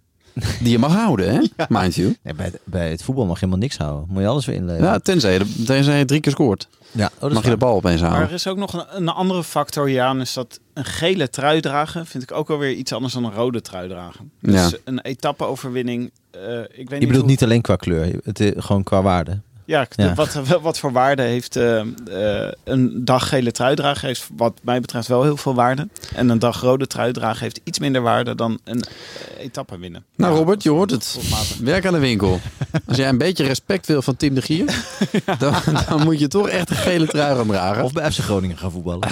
[0.61, 1.41] Die je mag houden, hè?
[1.69, 2.17] Mind you.
[2.23, 4.05] Nee, bij, het- bij het voetbal mag je helemaal niks houden.
[4.09, 4.91] Moet je alles weer inleveren.
[4.91, 6.69] Ja, tenzij je, tenzij je drie keer scoort.
[6.93, 7.11] ja.
[7.21, 8.29] Oh, mag je de bal opeens Maar houden.
[8.29, 12.07] er is ook nog een, een andere factor, Jaan, is dat een gele trui dragen
[12.07, 14.31] vind ik ook wel weer iets anders dan een rode trui dragen.
[14.41, 14.77] Dus Ja.
[14.85, 18.53] een etappe-overwinning, eh, ik weet niet Je bedoelt hoe- niet alleen qua kleur, het is
[18.57, 19.41] gewoon qua waarde.
[19.67, 20.15] Ja.
[20.15, 24.07] Wat, wat voor waarde heeft eh, eh, een dag gele trui dragen?
[24.07, 25.89] Heeft wat mij betreft wel heel veel waarde.
[26.15, 30.05] En een dag rode trui dragen heeft iets minder waarde dan een eh, etappe winnen.
[30.17, 31.19] Nou, Ja, Robert, je hoort het.
[31.61, 32.41] Werk aan de winkel.
[32.87, 34.85] Als jij een beetje respect wil van Tim de Gier,
[35.39, 35.55] dan,
[35.89, 37.85] dan moet je toch echt een gele trui gaan dragen.
[37.85, 39.09] Of bij FC Groningen gaan voetballen.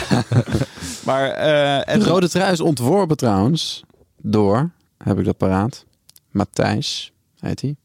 [1.05, 3.83] Maar eh, en de rode trui is ontworpen trouwens
[4.17, 5.85] door, heb ik dat paraat,
[6.31, 7.77] Matthijs, heet hij.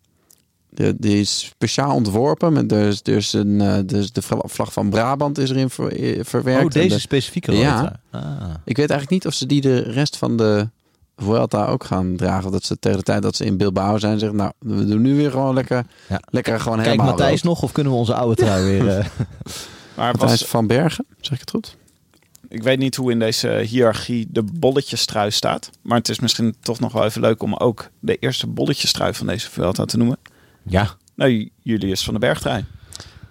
[0.70, 2.54] De, die is speciaal ontworpen.
[2.54, 6.64] Met dus, dus een, eh, dus de vlag van Brabant is erin ver, eh, verwerkt.
[6.66, 8.00] Oh, deze de- specifieke rode Ja.
[8.12, 8.22] Ah.
[8.66, 10.70] ik weet eigenlijk niet of ze die de rest van de
[11.18, 12.46] Vuelta ook gaan dragen.
[12.46, 15.02] Of dat ze tegen de tijd dat ze in Bilbao zijn zeggen, nou, we doen
[15.02, 16.20] nu weer gewoon lekker, Ja.
[16.30, 18.90] lekker gewoon Kijk helemaal Matthijs nog of kunnen we onze oude trui weer...
[18.98, 19.06] eh,
[19.96, 21.78] maar Matthijs was, van Bergen, zeg ik het goed?
[22.50, 25.70] ik weet niet hoe in deze hiërarchie de bolletjestrui staat.
[25.82, 29.28] Maar het is misschien toch nog wel even leuk om ook de eerste bolletjestrui van
[29.28, 30.18] deze Vuelta te noemen.
[30.70, 32.66] Ja, Nou, Julius van den Bergtrui.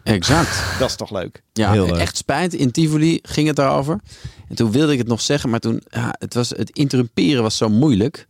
[0.02, 0.62] Exact.
[0.78, 1.42] Dat is toch leuk?
[1.52, 1.96] Ja, Heel leuk.
[1.96, 2.54] echt spijt.
[2.54, 4.00] In Tivoli ging het daarover.
[4.48, 7.56] En toen wilde ik het nog zeggen, maar toen, ja, het, was, het interrumperen was
[7.56, 8.26] zo moeilijk.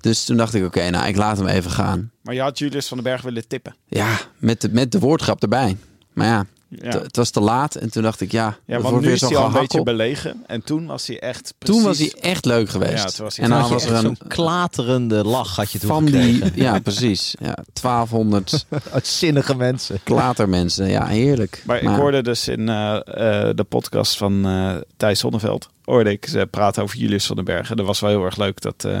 [0.00, 2.10] Dus toen dacht ik, oké, nou, ik laat hem even gaan.
[2.22, 3.74] Maar je had Julius van den Berg willen tippen.
[3.86, 5.76] Ja, met de, met de woordgrap erbij.
[6.12, 7.02] Maar ja, Ja.
[7.02, 7.74] het was te laat.
[7.74, 9.82] En toen dacht ik, ja, Ja, want wordt nu weer is hij al een beetje
[9.82, 10.42] belegen.
[10.46, 11.76] En toen was hij echt precies...
[11.76, 13.02] Toen was hij echt leuk geweest.
[13.02, 15.56] Ja, toen was hij en dan had je was er echt een zo'n klaterende lach
[15.56, 16.52] had je toen van gekregen.
[16.52, 17.34] die, ja, precies.
[17.40, 20.00] Ja, 1200 Uitzinnige mensen.
[20.02, 20.88] klatermensen.
[20.88, 21.62] Ja, heerlijk.
[21.66, 25.68] Maar ik hoorde dus in eh, eh, de podcast van eh Thijs Zonneveld...
[25.84, 27.76] hoorde ik ze praten over Julius van den Bergen.
[27.76, 28.60] Dat was wel heel erg leuk.
[28.60, 29.00] Dat eh,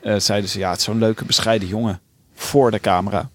[0.00, 2.00] eh, zeiden ze, ja, het is zo'n leuke bescheiden jongen.
[2.34, 3.30] Voor de camera.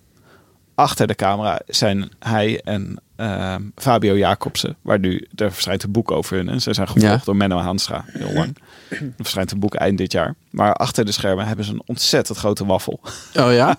[0.75, 4.77] Achter de camera zijn hij en eh, Fabio Jacobsen.
[4.81, 6.49] Waar nu, er verschijnt een boek over hun.
[6.49, 7.21] En ze zijn gevolgd Ja.
[7.25, 8.05] door Menno Hanstra.
[8.07, 8.57] Heel lang.
[8.89, 10.35] Er verschijnt een boek eind dit jaar.
[10.49, 12.99] Maar achter de schermen hebben ze een ontzettend grote waffel.
[13.33, 13.77] Oh ja?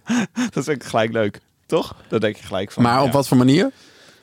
[0.54, 1.40] dat vind ik gelijk leuk.
[1.66, 1.94] Toch?
[2.08, 2.82] Dat denk je gelijk van.
[2.82, 3.12] Maar op ja.
[3.12, 3.70] wat voor manier?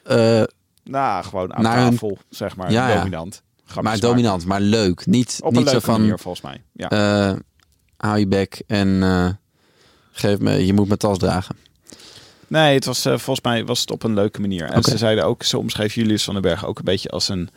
[0.03, 0.43] Eh,
[0.83, 2.71] Nou, gewoon aan tafel, zeg maar.
[2.71, 3.41] Ja, dominant.
[3.73, 3.99] Maar maken.
[4.01, 5.05] dominant, maar leuk.
[5.05, 6.61] Niet, Op niet zo van, manier, volgens mij.
[6.71, 7.37] Ja.
[7.97, 9.29] hou je bek en eh,
[10.11, 11.55] geef me, je moet mijn tas dragen.
[12.47, 14.65] Nee, het was, eh, volgens mij was het op een leuke manier.
[14.65, 17.49] En ze zeiden ook, ze omschreef Julius van den Berg ook een beetje als een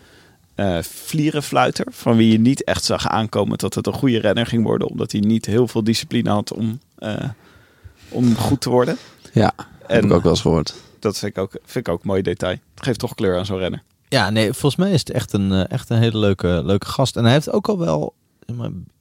[0.54, 1.86] eh vlierenfluiter.
[1.90, 4.88] Van wie je niet echt zag aankomen dat het een goede renner ging worden.
[4.88, 7.28] Omdat hij niet heel veel discipline had om, eh,
[8.08, 8.96] om goed te worden.
[9.32, 10.74] Ja, heb En ik ook wel eens gehoord.
[11.00, 12.56] dat vind ik ook, vind ik ook een mooi detail.
[12.74, 13.82] Het geeft toch kleur aan zo'n renner.
[14.08, 17.16] Ja, nee, volgens mij is het echt een, echt een hele leuke, leuke gast.
[17.16, 18.14] En hij heeft ook al wel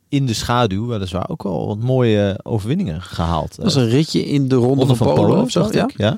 [0.10, 3.56] in de schaduw, weliswaar, ook al wat mooie overwinningen gehaald.
[3.56, 5.84] Dat was een ritje in de ronde, Ronde van, Polen, dacht Ja?
[5.84, 5.98] ik.
[5.98, 6.18] Ja.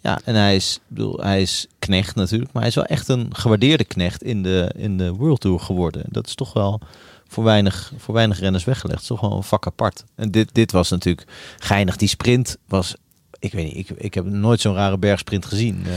[0.00, 3.28] ja, en hij is, bedoel, hij is knecht natuurlijk, maar hij is wel echt een
[3.32, 6.02] gewaardeerde knecht in de, in de World Tour geworden.
[6.08, 6.80] Dat is toch wel
[7.28, 9.00] voor weinig, voor weinig renners weggelegd.
[9.00, 10.04] Het is toch wel een vak apart.
[10.14, 11.96] En dit, dit was natuurlijk geinig.
[11.96, 12.94] Die sprint was,
[13.44, 15.82] ik weet niet, ik, ik heb nooit zo'n rare bergsprint gezien.
[15.86, 15.92] Eh,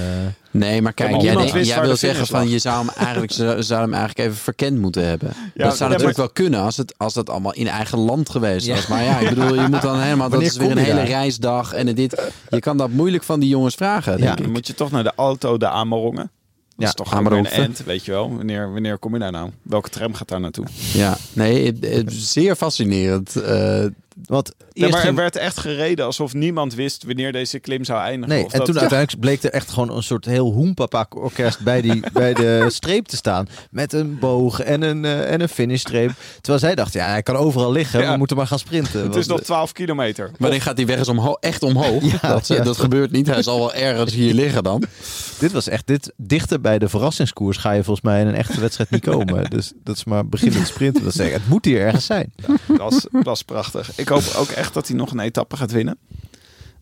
[0.52, 4.30] Nee, maar kijk, jij, wil zeggen van je zou hem eigenlijk, zou, zou hem eigenlijk
[4.30, 5.28] even verkend moeten hebben.
[5.54, 7.98] Ja, dat zou ja, natuurlijk maar- wel kunnen als het, als dat allemaal in eigen
[7.98, 8.76] land geweest Ja.
[8.76, 8.88] was.
[8.88, 11.06] Maar ja, ik bedoel, je moet dan helemaal, dat is weer een hele daar?
[11.08, 12.32] reisdag en dit.
[12.50, 14.38] Je kan dat moeilijk van die jongens vragen, denk.
[14.42, 16.32] Dan moet je toch naar de auto de Amerongen.
[16.76, 18.36] Dat Ja, is toch een end, weet je wel.
[18.36, 19.50] Wanneer, wanneer kom je daar nou?
[19.62, 20.66] Welke tram gaat daar naartoe?
[20.94, 23.36] Ja, nee, het- het is zeer fascinerend.
[23.36, 23.86] Eh,
[24.26, 28.36] want maar er ging- werd echt gereden alsof niemand wist wanneer deze klim zou eindigen.
[28.36, 31.82] Nee, Of en dat- toen uiteindelijk bleek er echt gewoon een soort heel hoempapa-orkest bij,
[31.82, 33.48] die, bij de streep te staan.
[33.72, 36.12] Met een boog en een, eh, en een finishstreep.
[36.36, 38.00] Terwijl zij dachten, ja, hij kan overal liggen.
[38.02, 38.12] Ja.
[38.12, 38.92] We moeten maar gaan sprinten.
[39.00, 40.32] Het Want, is nog 12 kilometer.
[40.38, 42.04] wanneer gaat die weg eens omho echt omhoog?
[42.22, 42.64] Ja, dat, eh, ja.
[42.64, 43.28] dat gebeurt niet.
[43.28, 44.84] Hij zal wel ergens hier liggen dan.
[45.40, 48.60] dit was echt, dit, dichter bij de verrassingskoers ga je volgens mij in een echte
[48.60, 49.50] wedstrijd niet komen.
[49.50, 51.04] Dus dat is maar beginnend sprinten.
[51.04, 52.34] Dat zeggen, het moet hier ergens zijn.
[52.78, 53.92] Dat is, dat is prachtig.
[53.96, 55.98] Ik hoop ook echt dat hij nog een etappe gaat winnen.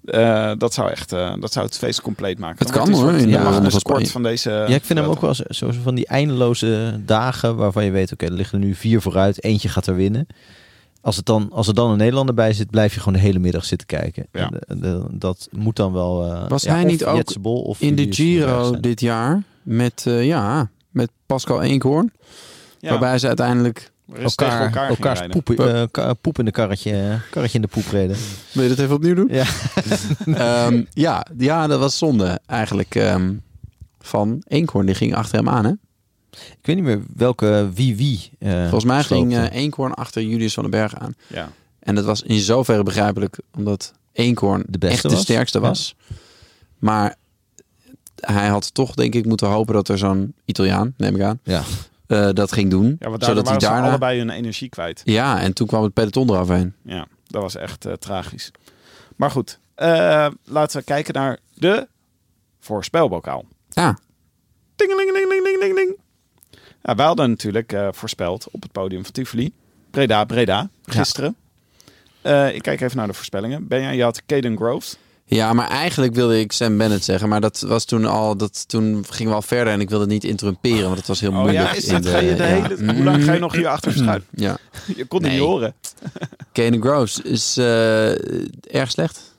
[0.06, 2.66] Eh, dat, zou echt, eh, dat zou het feest compleet maken.
[2.66, 4.50] Het kan, hoor, een in soort de van sport van deze.
[4.50, 8.26] Ja, ik vind hem ook wel zo, van die eindeloze dagen waarvan je weet, oké,
[8.26, 9.44] er liggen er nu vier vooruit.
[9.44, 10.28] Eentje gaat er winnen.
[11.02, 13.40] Als, het dan, als er dan een Nederlander bij zit, blijf je gewoon de hele
[13.40, 14.28] middag zitten kijken.
[14.32, 14.52] Ja.
[14.68, 16.32] En, dat moet dan wel...
[16.32, 20.26] eh, Was ja, hij of niet ook of In de Giro dit jaar met, eh,
[20.26, 22.12] ja, met Pascal Eenkhoorn.
[22.80, 23.92] Ja, Waarbij ze uiteindelijk...
[24.14, 25.84] elkaar, elkaar elkaars poep, eh,
[26.22, 28.18] poep in de karretje, karretje in de poep reden.
[28.52, 29.28] Wil je dat even opnieuw doen?
[29.32, 29.46] Ja.
[30.26, 33.34] Ehm, ja, ja, dat was zonde eigenlijk ehm,
[34.00, 34.86] van Eenkhoorn.
[34.86, 35.72] Die ging achter hem aan, hè?
[36.32, 38.30] Ik weet niet meer welke wie wie.
[38.40, 41.14] eh, Volgens mij ging eh, Eenkhoorn achter Julius van den Berg aan.
[41.28, 41.50] Ja.
[41.80, 45.22] En dat was in zoverre begrijpelijk, omdat Eenkhoorn De beste echt de was.
[45.22, 45.64] sterkste Ja.
[45.68, 45.96] was.
[46.80, 47.16] Maar
[48.16, 51.64] hij had toch, denk ik, moeten hopen dat er zo'n Italiaan, neem ik aan, Ja.
[52.08, 52.96] Eh, dat ging doen.
[53.00, 53.88] ja, want zodat hij waren daarna...
[53.88, 55.02] allebei hun energie kwijt.
[55.04, 56.74] Ja, en toen kwam het peloton eroverheen.
[56.84, 58.52] Ja, dat was echt eh, tragisch.
[59.16, 61.88] Maar goed, eh, laten we kijken naar de
[62.60, 63.46] voorspelbokaal.
[63.70, 63.98] Ja.
[66.82, 69.54] Ja, wij hadden natuurlijk voorspeld op het podium van Tivoli.
[69.92, 71.36] Breda, Breda, gisteren.
[72.54, 73.68] Ik kijk even naar de voorspellingen.
[73.68, 74.98] Ben jij, je had Caden Groves.
[75.28, 77.30] Ja, maar eigenlijk wilde ik Sam Bennett zeggen.
[77.30, 78.38] Maar dat was toen al.
[78.38, 81.20] Dat, toen gingen we al verder en ik wilde het niet interrumperen, want het was
[81.20, 81.66] heel Oh moeilijk.
[81.66, 84.28] ja, is dat, ga je de hele, hoe lang ga je nog hier achter verschuilen?
[84.36, 84.58] Ja.
[84.96, 85.40] Je kon het Nee.
[85.40, 85.74] niet horen.
[86.52, 88.10] Kane Groves is eh,
[88.76, 89.34] erg slecht.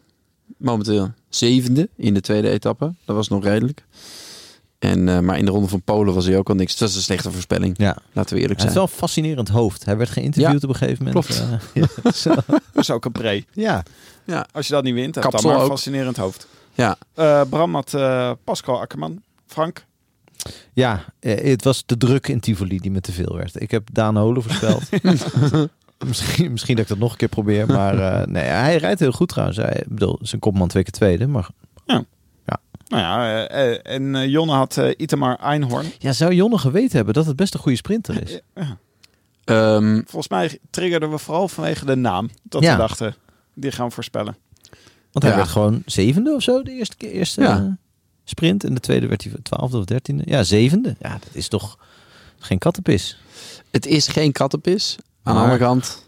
[0.56, 2.92] Momenteel zevende in de tweede etappe.
[3.04, 3.84] Dat was nog redelijk.
[4.78, 6.70] En, eh, maar in de ronde van Polen was hij ook al niks.
[6.70, 7.74] Het was een slechte voorspelling.
[7.78, 7.96] Ja.
[8.12, 8.74] Laten we eerlijk Hij heeft zijn.
[8.74, 9.84] wel een fascinerend hoofd.
[9.84, 11.26] Hij werd geïnterviewd op een gegeven moment.
[11.26, 11.40] klopt.
[11.74, 12.34] eh, ja, zo.
[12.46, 13.44] Dat is ook een pre.
[13.52, 13.82] ja.
[14.52, 16.46] Als je dat niet wint, heb je dan maar een fascinerend hoofd.
[16.74, 19.22] Ja, Eh, Bram had eh, Pascal Akkerman.
[19.46, 19.84] Frank.
[20.72, 23.60] Ja, het was de druk in Tivoli die me te veel werd.
[23.60, 24.82] Ik heb Daan Holen voorspeld.
[26.06, 27.66] misschien, misschien dat ik dat nog een keer probeer.
[27.66, 29.58] Maar eh, nee, hij rijdt heel goed trouwens.
[29.58, 31.26] Hij, ik bedoel, zijn kopman twee keer tweede.
[31.26, 31.48] Maar
[32.88, 35.86] Nou ja, eh, eh, en eh, Jonne had Itamar Einhorn.
[35.98, 38.40] ja, zou Jonne geweten hebben dat het best een goede sprinter is?
[38.54, 38.78] Ja.
[39.44, 42.30] Ehm, Volgens mij triggerden we vooral vanwege de naam.
[42.42, 42.72] Dat Ja.
[42.72, 43.14] we dachten,
[43.54, 44.36] die gaan we voorspellen.
[45.12, 45.36] Want hij Ja.
[45.36, 47.76] werd gewoon zevende of zo de eerste, keer- eerste Ja.
[48.24, 48.64] sprint.
[48.64, 50.22] En de tweede werd hij twaalfde of dertiende.
[50.26, 50.96] Ja, zevende.
[50.98, 51.78] Ja, dat is toch
[52.38, 53.18] geen kattenpis.
[53.70, 54.96] het is geen kattenpis.
[55.22, 56.04] Aan de andere kant,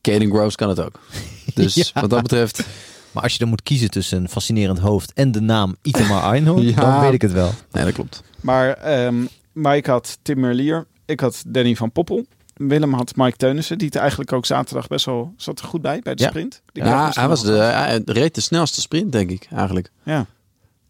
[0.00, 1.00] Caden Groves kan het ook.
[1.54, 2.00] Dus Ja.
[2.00, 2.62] wat dat betreft,
[3.12, 6.62] Maar als je dan moet kiezen tussen een fascinerend hoofd en de naam Itamar Einhorn,
[6.68, 6.74] Ja.
[6.80, 7.50] dan weet ik het wel.
[7.72, 8.22] nee dat klopt.
[8.40, 10.86] Maar ehm, Mike had Tim Merlier.
[11.04, 12.26] Ik had Danny van Poppel.
[12.54, 13.78] Willem had Mike Teunissen.
[13.78, 16.28] Die het eigenlijk ook zaterdag best wel zat er goed bij, bij de Ja.
[16.28, 16.62] sprint.
[16.72, 19.90] Die Ja, hij was de, hij reed de snelste sprint denk ik eigenlijk.
[20.02, 20.26] Ja.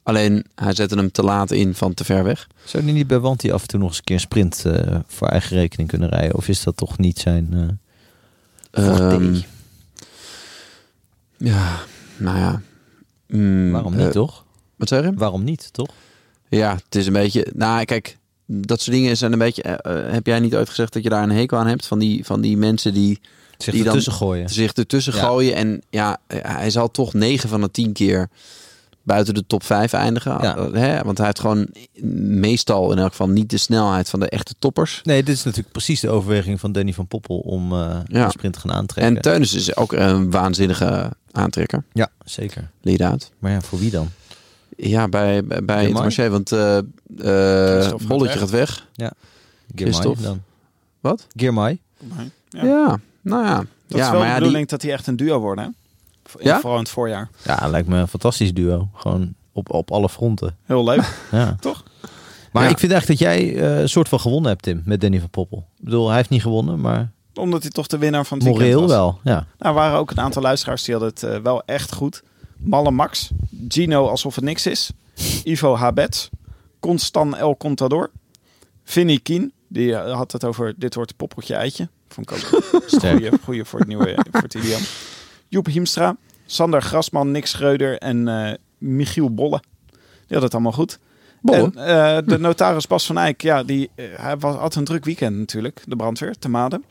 [0.03, 2.47] Alleen hij zette hem te laat in van te ver weg.
[2.65, 4.97] Zou die niet bij Wanty af en toe nog eens een keer een sprint eh,
[5.07, 6.37] voor eigen rekening kunnen rijden?
[6.37, 7.79] Of is dat toch niet zijn
[8.71, 8.87] eh?
[8.87, 9.37] Ehm,
[11.37, 11.79] ja,
[12.21, 12.61] nou ja.
[13.27, 14.45] Mm, Waarom niet, eh, toch?
[14.77, 15.13] Wat zeg je?
[15.15, 15.89] Waarom niet, toch?
[16.49, 17.47] Ja, het is een beetje.
[17.55, 19.63] Nou, kijk, dat soort dingen zijn een beetje...
[19.63, 21.87] eh, eh, heb jij niet ooit gezegd dat je daar een hekel aan hebt?
[21.87, 23.21] Van die, van die mensen die
[23.59, 24.49] Zich Die dan- ertussen gooien.
[24.49, 25.21] zich ertussen Ja.
[25.21, 25.55] gooien.
[25.55, 28.29] En ja, hij zal toch 9 van de 10 keer
[29.02, 30.39] buiten de top 5 eindigen.
[30.40, 30.56] Ja.
[30.56, 31.02] Eh, Hè?
[31.02, 31.68] Want hij heeft gewoon
[32.40, 35.01] meestal in elk geval niet de snelheid van de echte toppers.
[35.05, 38.24] Nee, dit is natuurlijk precies de overweging van Danny van Poppel om eh Ja.
[38.24, 39.16] de sprint te gaan aantrekken.
[39.16, 41.85] En Teunis is ook een waanzinnige aantrekker.
[41.93, 42.70] ja, zeker.
[42.82, 43.31] Lead-out.
[43.39, 44.09] Maar ja, voor wie dan?
[44.77, 46.85] Ja, bij, bij, bij het marché, want eh eh
[47.18, 48.39] gaat Bolletje weg.
[48.39, 48.86] gaat weg.
[48.97, 49.12] Girmay
[49.74, 50.22] Christophe.
[50.22, 50.43] dan.
[51.01, 51.27] Wat?
[51.36, 51.78] Girmay?
[52.51, 52.64] Ja.
[52.64, 53.56] Ja, nou ja.
[53.56, 55.70] Dat ja, is wel maar de ja, dat die echt een duo worden, hè?
[56.39, 56.61] In- Ja?
[56.61, 57.28] Vooral in het voorjaar.
[57.44, 58.89] Ja, lijkt me een fantastisch duo.
[58.94, 60.57] Gewoon op, op alle fronten.
[60.65, 61.19] Heel leuk.
[61.31, 61.57] Ja.
[61.61, 61.82] Toch?
[62.52, 62.69] Maar Ja.
[62.70, 65.31] ik vind echt dat jij eh, een soort van gewonnen hebt, Tim, met Danny van
[65.31, 65.66] Poppel.
[65.78, 68.66] Ik bedoel, hij heeft niet gewonnen, maar Omdat hij toch de winnaar van het weekend
[68.69, 68.90] moreel was.
[68.97, 69.19] wel.
[69.24, 69.32] Ja.
[69.32, 72.23] Nou, er waren ook een aantal luisteraars die hadden het eh, wel echt goed.
[72.57, 73.31] Malle Max,
[73.69, 74.90] Gino alsof het niks is,
[75.44, 76.31] Ivo Habet,
[76.81, 78.11] Constan El Contador,
[78.85, 81.89] Vinnie Kien, die eh, had het over dit wordt een poppeltje eitje.
[82.09, 83.16] Vond ik ook Sterk.
[83.19, 84.81] goeie, goeie voor het nieuwe voor het idioom.
[85.51, 86.16] Joep Hiemstra,
[86.47, 89.60] Sander Grasman, Nick Schreuder en eh, Michiel Bolle.
[89.90, 89.98] Die
[90.39, 90.98] hadden het allemaal goed.
[91.43, 91.70] Bolle?
[91.74, 95.05] En eh, de notaris Bas van Eyck, ja, die eh, hij was, had een druk
[95.05, 96.85] weekend natuurlijk, de brandweer, te Maden.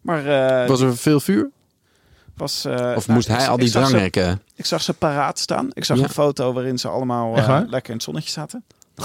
[0.00, 0.26] Maar
[0.62, 1.50] eh, Was er veel vuur?
[2.36, 4.42] was, eh, Of nou, moest ik- hij al die dranghekken?
[4.54, 5.68] Ik zag ze paraat staan.
[5.72, 6.02] Ik zag Ja.
[6.02, 7.34] een foto waarin ze allemaal
[7.68, 8.64] lekker in het zonnetje zaten.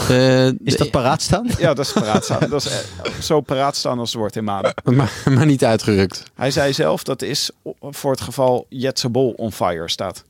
[0.09, 1.47] Eh, Is dat paraat staan?
[1.57, 2.49] Ja, dat is paraat staan.
[2.49, 4.73] dat is eh, zo paraat staan als het wordt in Maden.
[4.83, 6.23] maar, maar niet uitgerukt.
[6.35, 7.51] Hij zei zelf dat is
[7.81, 10.23] voor het geval Jetse Bol on fire staat.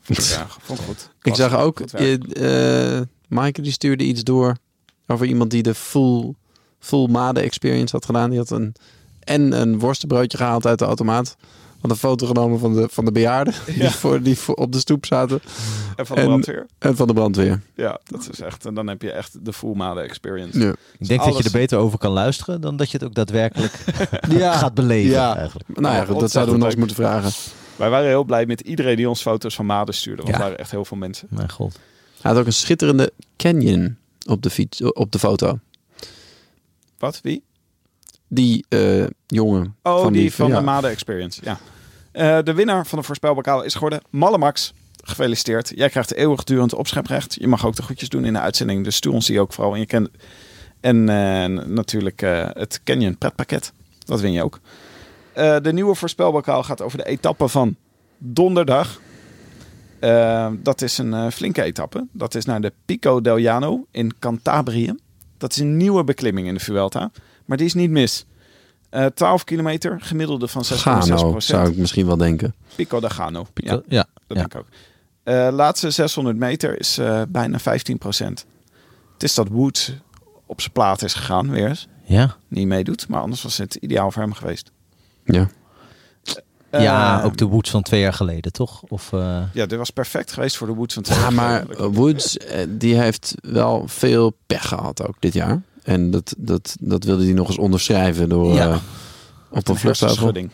[0.00, 1.10] Vond ik, ja, vond ik goed.
[1.22, 2.24] Ik zag ook, werk.
[2.32, 4.56] eh Maaike die stuurde iets door
[5.06, 6.34] over iemand die de full,
[6.78, 8.30] full Made experience had gedaan.
[8.30, 8.74] Die had een,
[9.20, 11.36] en een worstenbroodje gehaald uit de automaat.
[11.84, 13.90] Had een foto genomen van de, van de bejaarden die, Ja.
[13.90, 15.40] voor, die voor, op de stoep zaten.
[15.96, 16.66] En van de en- brandweer.
[16.78, 17.60] En van de brandweer.
[17.74, 18.66] Ja, dat is echt.
[18.66, 20.58] En dan heb je echt de full experience.
[20.58, 20.74] Ja.
[20.98, 23.72] Ik denk dat je er beter over kan luisteren dan dat je het ook daadwerkelijk
[24.60, 25.10] gaat beleven.
[25.10, 25.36] Ja.
[25.36, 25.78] Eigenlijk.
[25.80, 27.30] Nou ja, goed, dat zouden we nog eens moeten vragen.
[27.76, 30.22] Wij waren heel blij met iedereen die ons foto's van Maden stuurde.
[30.22, 30.40] Want Ja.
[30.40, 31.28] er waren echt heel veel mensen.
[31.30, 31.78] Mijn god.
[32.20, 33.96] Hij had ook een schitterende canyon
[34.26, 35.58] op de, fiets, op de foto.
[36.98, 37.20] Wat?
[37.22, 37.42] Wie?
[38.28, 39.76] Die eh, jongen.
[39.82, 40.58] Oh, die, van ja.
[40.58, 41.40] de Made Experience.
[41.44, 41.58] Ja.
[42.14, 44.74] Eh, de winnaar van de voorspelbokaal is geworden Malle Max.
[45.02, 45.72] Gefeliciteerd.
[45.74, 47.34] Jij krijgt eeuwigdurend opscheprecht.
[47.40, 48.84] Je mag ook de groetjes doen in de uitzending.
[48.84, 49.72] Dus stuur ons die ook vooral.
[49.72, 50.08] En, je kent...
[50.80, 53.72] en eh, natuurlijk eh, het Canyon pretpakket.
[53.98, 54.60] Dat win je ook.
[55.34, 57.76] De nieuwe voorspelbokaal gaat over de etappe van
[58.18, 59.00] donderdag.
[60.62, 62.06] Dat is een flinke etappe.
[62.12, 64.94] Dat is naar de Pico del Llano in Cantabrië.
[65.38, 67.10] Dat is een nieuwe beklimming in de Vuelta.
[67.44, 68.26] Maar die is niet mis.
[68.94, 72.54] Eh 12 kilometer, gemiddelde van 6,6 Gano, zou ik misschien wel denken.
[72.76, 73.46] Pico da Gano.
[73.54, 74.34] Ja, Ja, ja, dat ja.
[74.34, 74.66] denk ik ook.
[75.22, 77.62] Eh, laatste 600 meter is eh, bijna 15%
[79.12, 79.92] Het is dat Woods
[80.46, 81.88] op zijn plaat is gegaan weer eens.
[82.04, 82.36] ja.
[82.48, 84.70] Niet meedoet, maar anders was het ideaal voor hem geweest.
[85.24, 85.48] Ja.
[86.70, 88.82] ja, Eh, ook de Woods van twee jaar geleden, toch?
[88.82, 91.60] Of, eh, Ja, dit was perfect geweest voor de Woods van twee Ja, jaar maar
[91.60, 91.84] geleden.
[91.84, 95.62] eh, Woods, eh, die heeft wel veel pech gehad ook dit jaar.
[95.84, 98.68] En dat, dat, dat wilde hij nog eens onderschrijven door Ja.
[98.70, 98.76] eh,
[99.50, 100.50] op een een.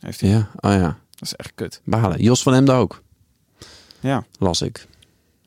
[0.00, 0.30] Heeft hij.
[0.30, 0.98] Ja, oh ja.
[1.10, 1.80] Dat is echt kut.
[1.84, 2.22] Balen.
[2.22, 3.02] Jos van Hemden ook,
[4.00, 4.24] Ja.
[4.38, 4.86] las ik.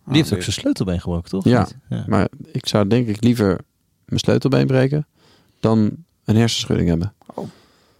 [0.05, 0.43] die heeft ook weer.
[0.43, 1.45] zijn sleutelbeen gebroken, toch?
[1.45, 1.67] Ja.
[2.07, 3.59] Maar ik zou denk ik liever
[4.05, 5.07] mijn sleutelbeen breken
[5.59, 5.91] dan
[6.25, 7.13] een hersenschudding hebben.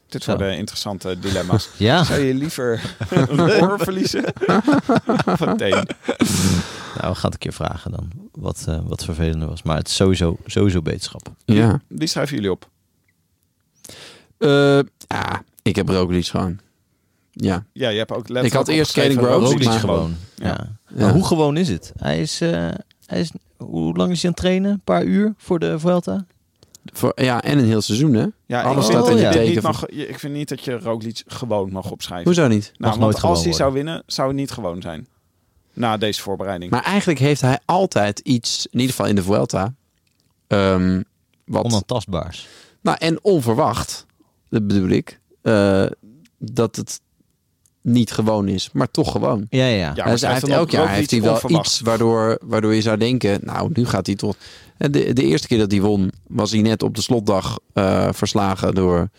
[0.08, 0.32] Dit Zo.
[0.36, 1.70] worden interessante dilemma's.
[1.78, 2.04] Ja.
[2.04, 4.24] Zou je liever een oor verliezen?
[5.26, 5.88] of een teen?
[6.98, 8.12] Nou, we gaan het een keer vragen dan.
[8.32, 9.64] Wat, eh, wat vervelender was.
[9.64, 11.32] Maar het is sowieso, sowieso beterschap.
[11.46, 11.82] Ja.
[11.88, 12.70] Die schrijven jullie op.
[14.38, 16.60] Eh, ja, ik heb Roglic gewoon.
[17.32, 17.66] Ja.
[17.74, 20.16] Ja, je hebt ook Ik had eerst Rogues, Roglic maar- gewoon.
[20.36, 20.48] Ja.
[20.48, 21.04] Ja.
[21.06, 21.94] Maar hoe gewoon is het?
[21.98, 22.50] Hij is, eh,
[23.06, 23.32] hij is...
[23.58, 24.72] Hoe lang is hij aan het trainen?
[24.72, 26.26] Een paar uur voor de Vuelta?
[26.94, 28.26] Voor, ja, en een heel seizoen hè?
[28.46, 30.80] Ja, Alles ik staat vind in dat je teken mag, ik vind niet dat je
[30.80, 32.26] Roglic gewoon mag opschrijven.
[32.26, 32.72] Hoezo niet?
[32.78, 33.54] Nou, Mag want als hij worden.
[33.54, 35.08] zou winnen, zou het niet gewoon zijn.
[35.74, 36.72] Na deze voorbereiding.
[36.72, 39.74] Maar eigenlijk heeft hij altijd iets, in ieder geval in de Vuelta,
[40.48, 41.02] ehm,
[41.46, 42.48] wat Onaantastbaars.
[42.82, 44.06] Nou, en onverwacht,
[44.50, 45.86] dat bedoel ik, eh,
[46.38, 47.02] dat het
[47.82, 49.46] niet gewoon is, maar toch gewoon.
[49.50, 49.94] Ja, ja.
[49.94, 51.66] Hij, heeft elk jaar heeft hij wel onverwacht.
[51.66, 54.36] iets waardoor, waardoor je zou denken, nou, nu gaat hij toch...
[54.78, 58.10] En De, de eerste keer dat hij won, was hij net op de slotdag eh,
[58.12, 59.10] verslagen door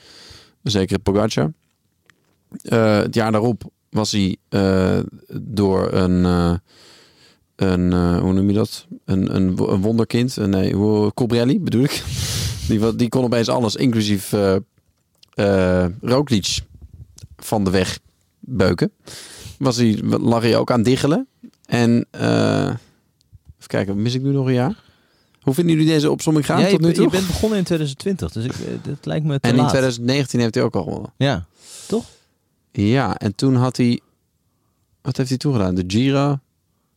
[0.63, 1.53] een zekere Pogacar.
[2.63, 3.63] Eh, het jaar daarop
[3.95, 4.99] was hij eh,
[5.33, 6.55] door een, eh,
[7.57, 8.87] een eh, hoe noem je dat?
[9.05, 12.03] Een, een, een wonderkind, nee, hoe, Colbrelli bedoel ik.
[12.69, 14.35] Die, die kon opeens alles, inclusief
[16.01, 16.59] Roglic,
[17.37, 17.99] van de weg
[18.39, 18.93] beuken.
[19.59, 21.27] Was hij, lag hij ook aan diggelen.
[21.67, 22.79] En even
[23.67, 24.83] kijken, mis ik nu nog een jaar?
[25.41, 27.05] Hoe vinden jullie deze opsomming gaan Ja, tot je, nu toe?
[27.05, 29.69] je bent begonnen in 2020, dus ik, dat lijkt me te en in laat.
[29.69, 31.13] 2019 heeft hij ook al gewonnen.
[31.17, 31.47] Ja,
[32.83, 34.01] Ja, en toen had hij...
[35.03, 35.75] Wat heeft hij toen gedaan?
[35.75, 36.39] De Giro?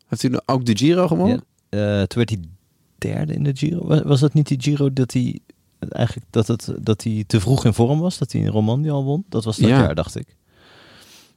[0.08, 1.44] Heeft hij ook de Giro gewonnen?
[1.70, 2.40] Eh, toen werd hij
[2.98, 3.88] derde in de Giro.
[3.88, 5.40] Was, was dat niet die Giro dat hij
[5.90, 9.04] eigenlijk dat het dat hij te vroeg in vorm was, dat hij in Romandie al
[9.04, 9.26] won?
[9.30, 9.80] Dat was dat Ja.
[9.80, 10.36] jaar, dacht ik.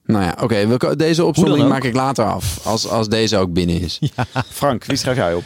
[0.04, 0.96] Nou ja, oké.
[0.96, 2.66] deze opzomming maak ik later af.
[2.66, 4.00] Als, als deze ook binnen is.
[4.48, 5.44] Frank, wie schrijf jij op?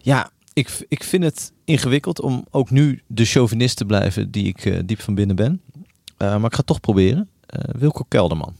[0.00, 4.64] Ja, ik, ik vind het ingewikkeld om ook nu de chauvinist te blijven die ik
[4.64, 5.60] eh, diep van binnen ben.
[6.16, 7.28] Eh, maar ik ga het toch proberen.
[7.46, 8.54] Eh Wilco Kelderman.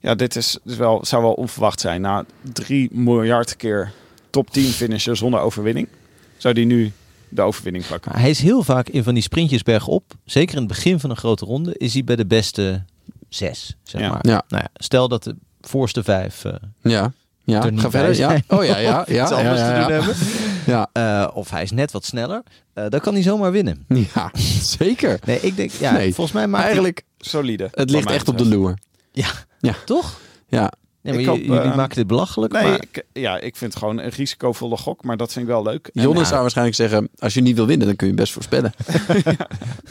[0.00, 2.00] Ja, dit is, dus wel, zou wel onverwacht zijn.
[2.00, 3.92] Na drie miljard keer
[4.30, 5.88] top 10 finishen zonder overwinning,
[6.36, 6.92] zou die nu
[7.28, 8.12] de overwinning pakken.
[8.18, 10.12] Hij is heel vaak in van die sprintjes bergop.
[10.24, 12.82] Zeker in het begin van een grote ronde is hij bij de beste
[13.28, 14.08] zes, zeg Ja.
[14.08, 14.26] maar.
[14.26, 14.42] Ja.
[14.48, 16.52] Nou ja, stel dat de voorste vijf eh,
[16.82, 17.12] Ja.
[17.44, 18.16] Ja, er niet ga verder.
[18.16, 18.38] Ja.
[18.48, 19.00] Oh ja, ja.
[19.00, 19.86] of ja, iets ja, anders ja, te ja.
[19.86, 20.14] doen hebben.
[20.66, 20.88] Ja.
[20.92, 22.42] Eh, of hij is net wat sneller.
[22.74, 23.84] eh, dan kan hij zomaar winnen.
[23.88, 24.30] Ja,
[24.78, 25.18] zeker.
[25.24, 27.68] Nee, ik denk, ja, Nee, volgens mij maakt Eigenlijk, Solide.
[27.70, 28.78] het ligt echt op de loer.
[29.12, 29.74] hij...
[29.84, 30.20] Toch?
[30.48, 30.72] Ja.
[31.02, 32.52] Nee, maar Ik hoop, jullie eh, maken dit belachelijk.
[32.52, 32.82] Nee, maar...
[32.82, 35.90] ik, ja, ik vind het gewoon een risicovolle gok, maar dat vind ik wel leuk.
[35.92, 38.72] Jonne zou waarschijnlijk zeggen, als je niet wil winnen, dan kun je best voorspellen.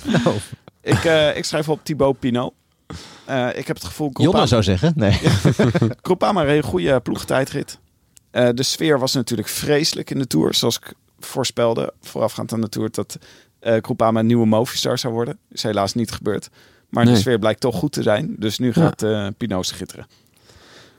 [0.04, 0.36] Nou,
[0.82, 2.54] ik, eh, ik schrijf op Thibaut Pinot.
[3.26, 4.10] Eh, ik heb het gevoel...
[4.14, 4.94] Jonne zou zeggen.
[4.96, 5.20] Nee.
[6.02, 7.80] Groupama reed een goede ploegtijdrit.
[8.32, 10.54] Eh de sfeer was natuurlijk vreselijk in de Tour.
[10.54, 12.92] Zoals ik voorspelde voorafgaand aan de Tour...
[12.92, 13.18] dat
[13.60, 15.38] eh Groupama een nieuwe Movistar zou worden.
[15.50, 16.50] Is helaas niet gebeurd.
[16.90, 18.36] Maar de sfeer blijkt toch goed te zijn.
[18.38, 18.74] Dus nu Ja.
[18.74, 20.08] gaat eh Pinot schitteren.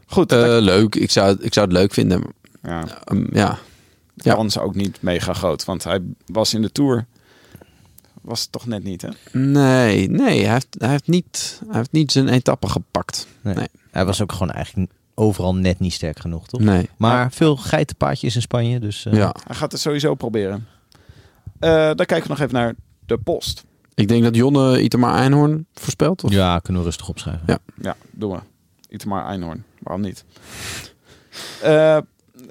[0.06, 2.22] Goed, Eh, dat leuk, ik zou, het- ik zou het leuk vinden.
[2.62, 3.58] ja, Um, ja.
[4.14, 4.60] de Ja.
[4.60, 5.64] ook niet mega groot.
[5.64, 7.06] Want hij was in de Tour...
[8.24, 9.08] Was het toch net niet, hè?
[9.38, 13.26] Nee, nee hij, heeft, hij, heeft niet, hij heeft niet zijn etappe gepakt.
[13.40, 13.54] Nee.
[13.54, 13.66] Nee.
[13.90, 16.60] Hij was ook gewoon eigenlijk overal net niet sterk genoeg, toch?
[16.60, 16.88] Nee.
[16.96, 19.06] Maar veel geitenpaadjes in Spanje, dus...
[19.06, 19.34] eh, Ja.
[19.46, 20.66] Hij gaat het sowieso proberen.
[21.58, 22.74] Eh, dan kijken we nog even naar
[23.06, 23.64] de post.
[23.94, 26.24] Ik denk dat Jonne Itamar Einhorn voorspelt.
[26.24, 26.30] Of?
[26.32, 27.42] ja, kunnen we rustig opschrijven.
[27.46, 27.58] Ja.
[27.82, 28.38] Ja, doen we.
[28.88, 29.64] Itamar Einhorn.
[29.78, 30.24] Waarom niet?
[31.62, 31.98] Eh,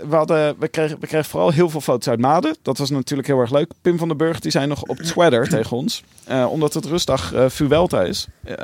[0.10, 2.56] we, hadden, we, kregen, we kregen vooral heel veel foto's uit Maden.
[2.62, 3.72] Dat was natuurlijk heel erg leuk.
[3.82, 6.04] Pim van den Burg die zei nog op Twitter tegen ons.
[6.26, 8.28] eh, omdat het rustdag eh Vuelta is.
[8.44, 8.56] eh,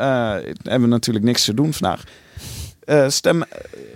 [0.64, 2.04] hebben we natuurlijk niks te doen vandaag.
[2.80, 3.44] Eh, stem,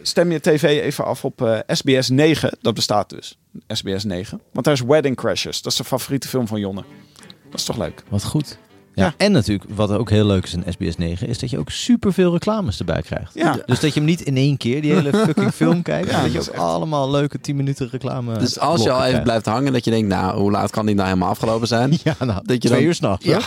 [0.01, 2.57] stem je tv even af op SBS 9.
[2.61, 3.38] Dat bestaat dus.
[3.68, 4.41] SBS 9.
[4.51, 5.61] Want daar is Wedding Crashers.
[5.61, 6.84] Dat is de favoriete film van Jonne.
[7.49, 8.03] Dat is toch leuk?
[8.10, 8.57] Wat goed.
[8.95, 9.03] Ja.
[9.06, 9.14] Ja.
[9.18, 12.32] En natuurlijk, wat ook heel leuk is in SBS 9, is dat je ook superveel
[12.32, 13.32] reclames erbij krijgt.
[13.34, 13.57] Ja.
[13.65, 16.07] Dus dat je hem niet in één keer die hele fucking film kijkt.
[16.10, 18.38] Ja, maar dat je ook echt- allemaal leuke 10 minuten reclame.
[18.38, 19.24] Dus als je al even krijgt.
[19.24, 21.98] blijft hangen, dat je denkt, nou, hoe laat kan die nou helemaal afgelopen zijn?
[22.03, 23.26] Ja, nou, Dat je twee dan- uur s'nachts.
[23.26, 23.40] Ja.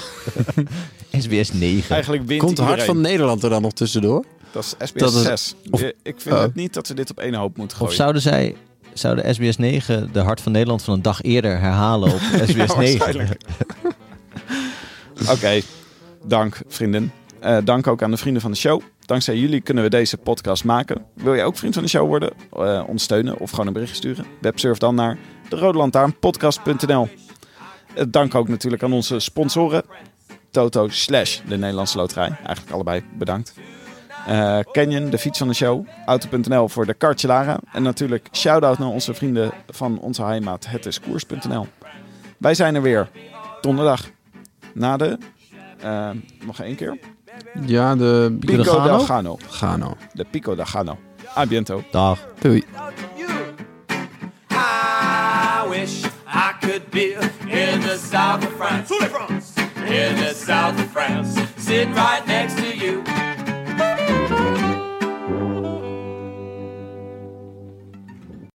[1.18, 1.90] SBS 9.
[1.94, 4.24] Eigenlijk wint Komt Hart van Nederland er dan nog tussendoor?
[4.52, 5.54] Dat is SBS Dat is- 6.
[5.70, 6.40] of- ik vind Oh.
[6.40, 7.96] het niet dat ze dit op één hoop moeten Of gooien.
[7.96, 8.56] zouden zij,
[8.92, 13.28] zouden SBS 9 de Hart van Nederland van een dag eerder herhalen op SBS 9?
[15.34, 15.60] Oké,
[16.24, 17.12] dank vrienden.
[17.40, 18.80] Eh, dank ook aan de vrienden van de show.
[19.06, 21.04] Dankzij jullie kunnen we deze podcast maken.
[21.14, 22.32] Wil je ook vriend van de show worden?
[22.52, 24.26] Eh, ons of gewoon een bericht sturen?
[24.40, 25.18] Websurf dan naar
[25.48, 27.08] de podcast.nl.
[27.94, 29.82] Eh, dank ook natuurlijk aan onze sponsoren.
[30.50, 32.28] Toto slash de Nederlandse Loterij.
[32.28, 33.54] Eigenlijk allebei bedankt.
[34.26, 35.86] Eh, Canyon, de fiets van de show.
[36.06, 37.58] Auto.nl voor de kartje Lara.
[37.72, 40.66] En natuurlijk shout-out naar onze vrienden van onze heimaat.
[40.66, 41.66] Het is koers.nl.
[42.38, 43.10] Wij zijn er weer
[43.60, 44.10] donderdag.
[44.76, 45.18] Na de...
[45.80, 46.10] eh,
[46.44, 46.98] nog één keer.
[47.66, 48.96] Ja, de Pico de Pico Gano?
[48.96, 49.36] del Gano.
[49.50, 49.96] Gano.
[50.12, 50.98] De Pico del Gano.
[51.34, 51.82] A biento.
[51.90, 52.18] Dag.
[52.40, 52.64] Doei.
[54.50, 57.12] I wish I could be
[57.48, 58.90] in the south of France.
[59.86, 63.02] In the south of France, sitting right next to you.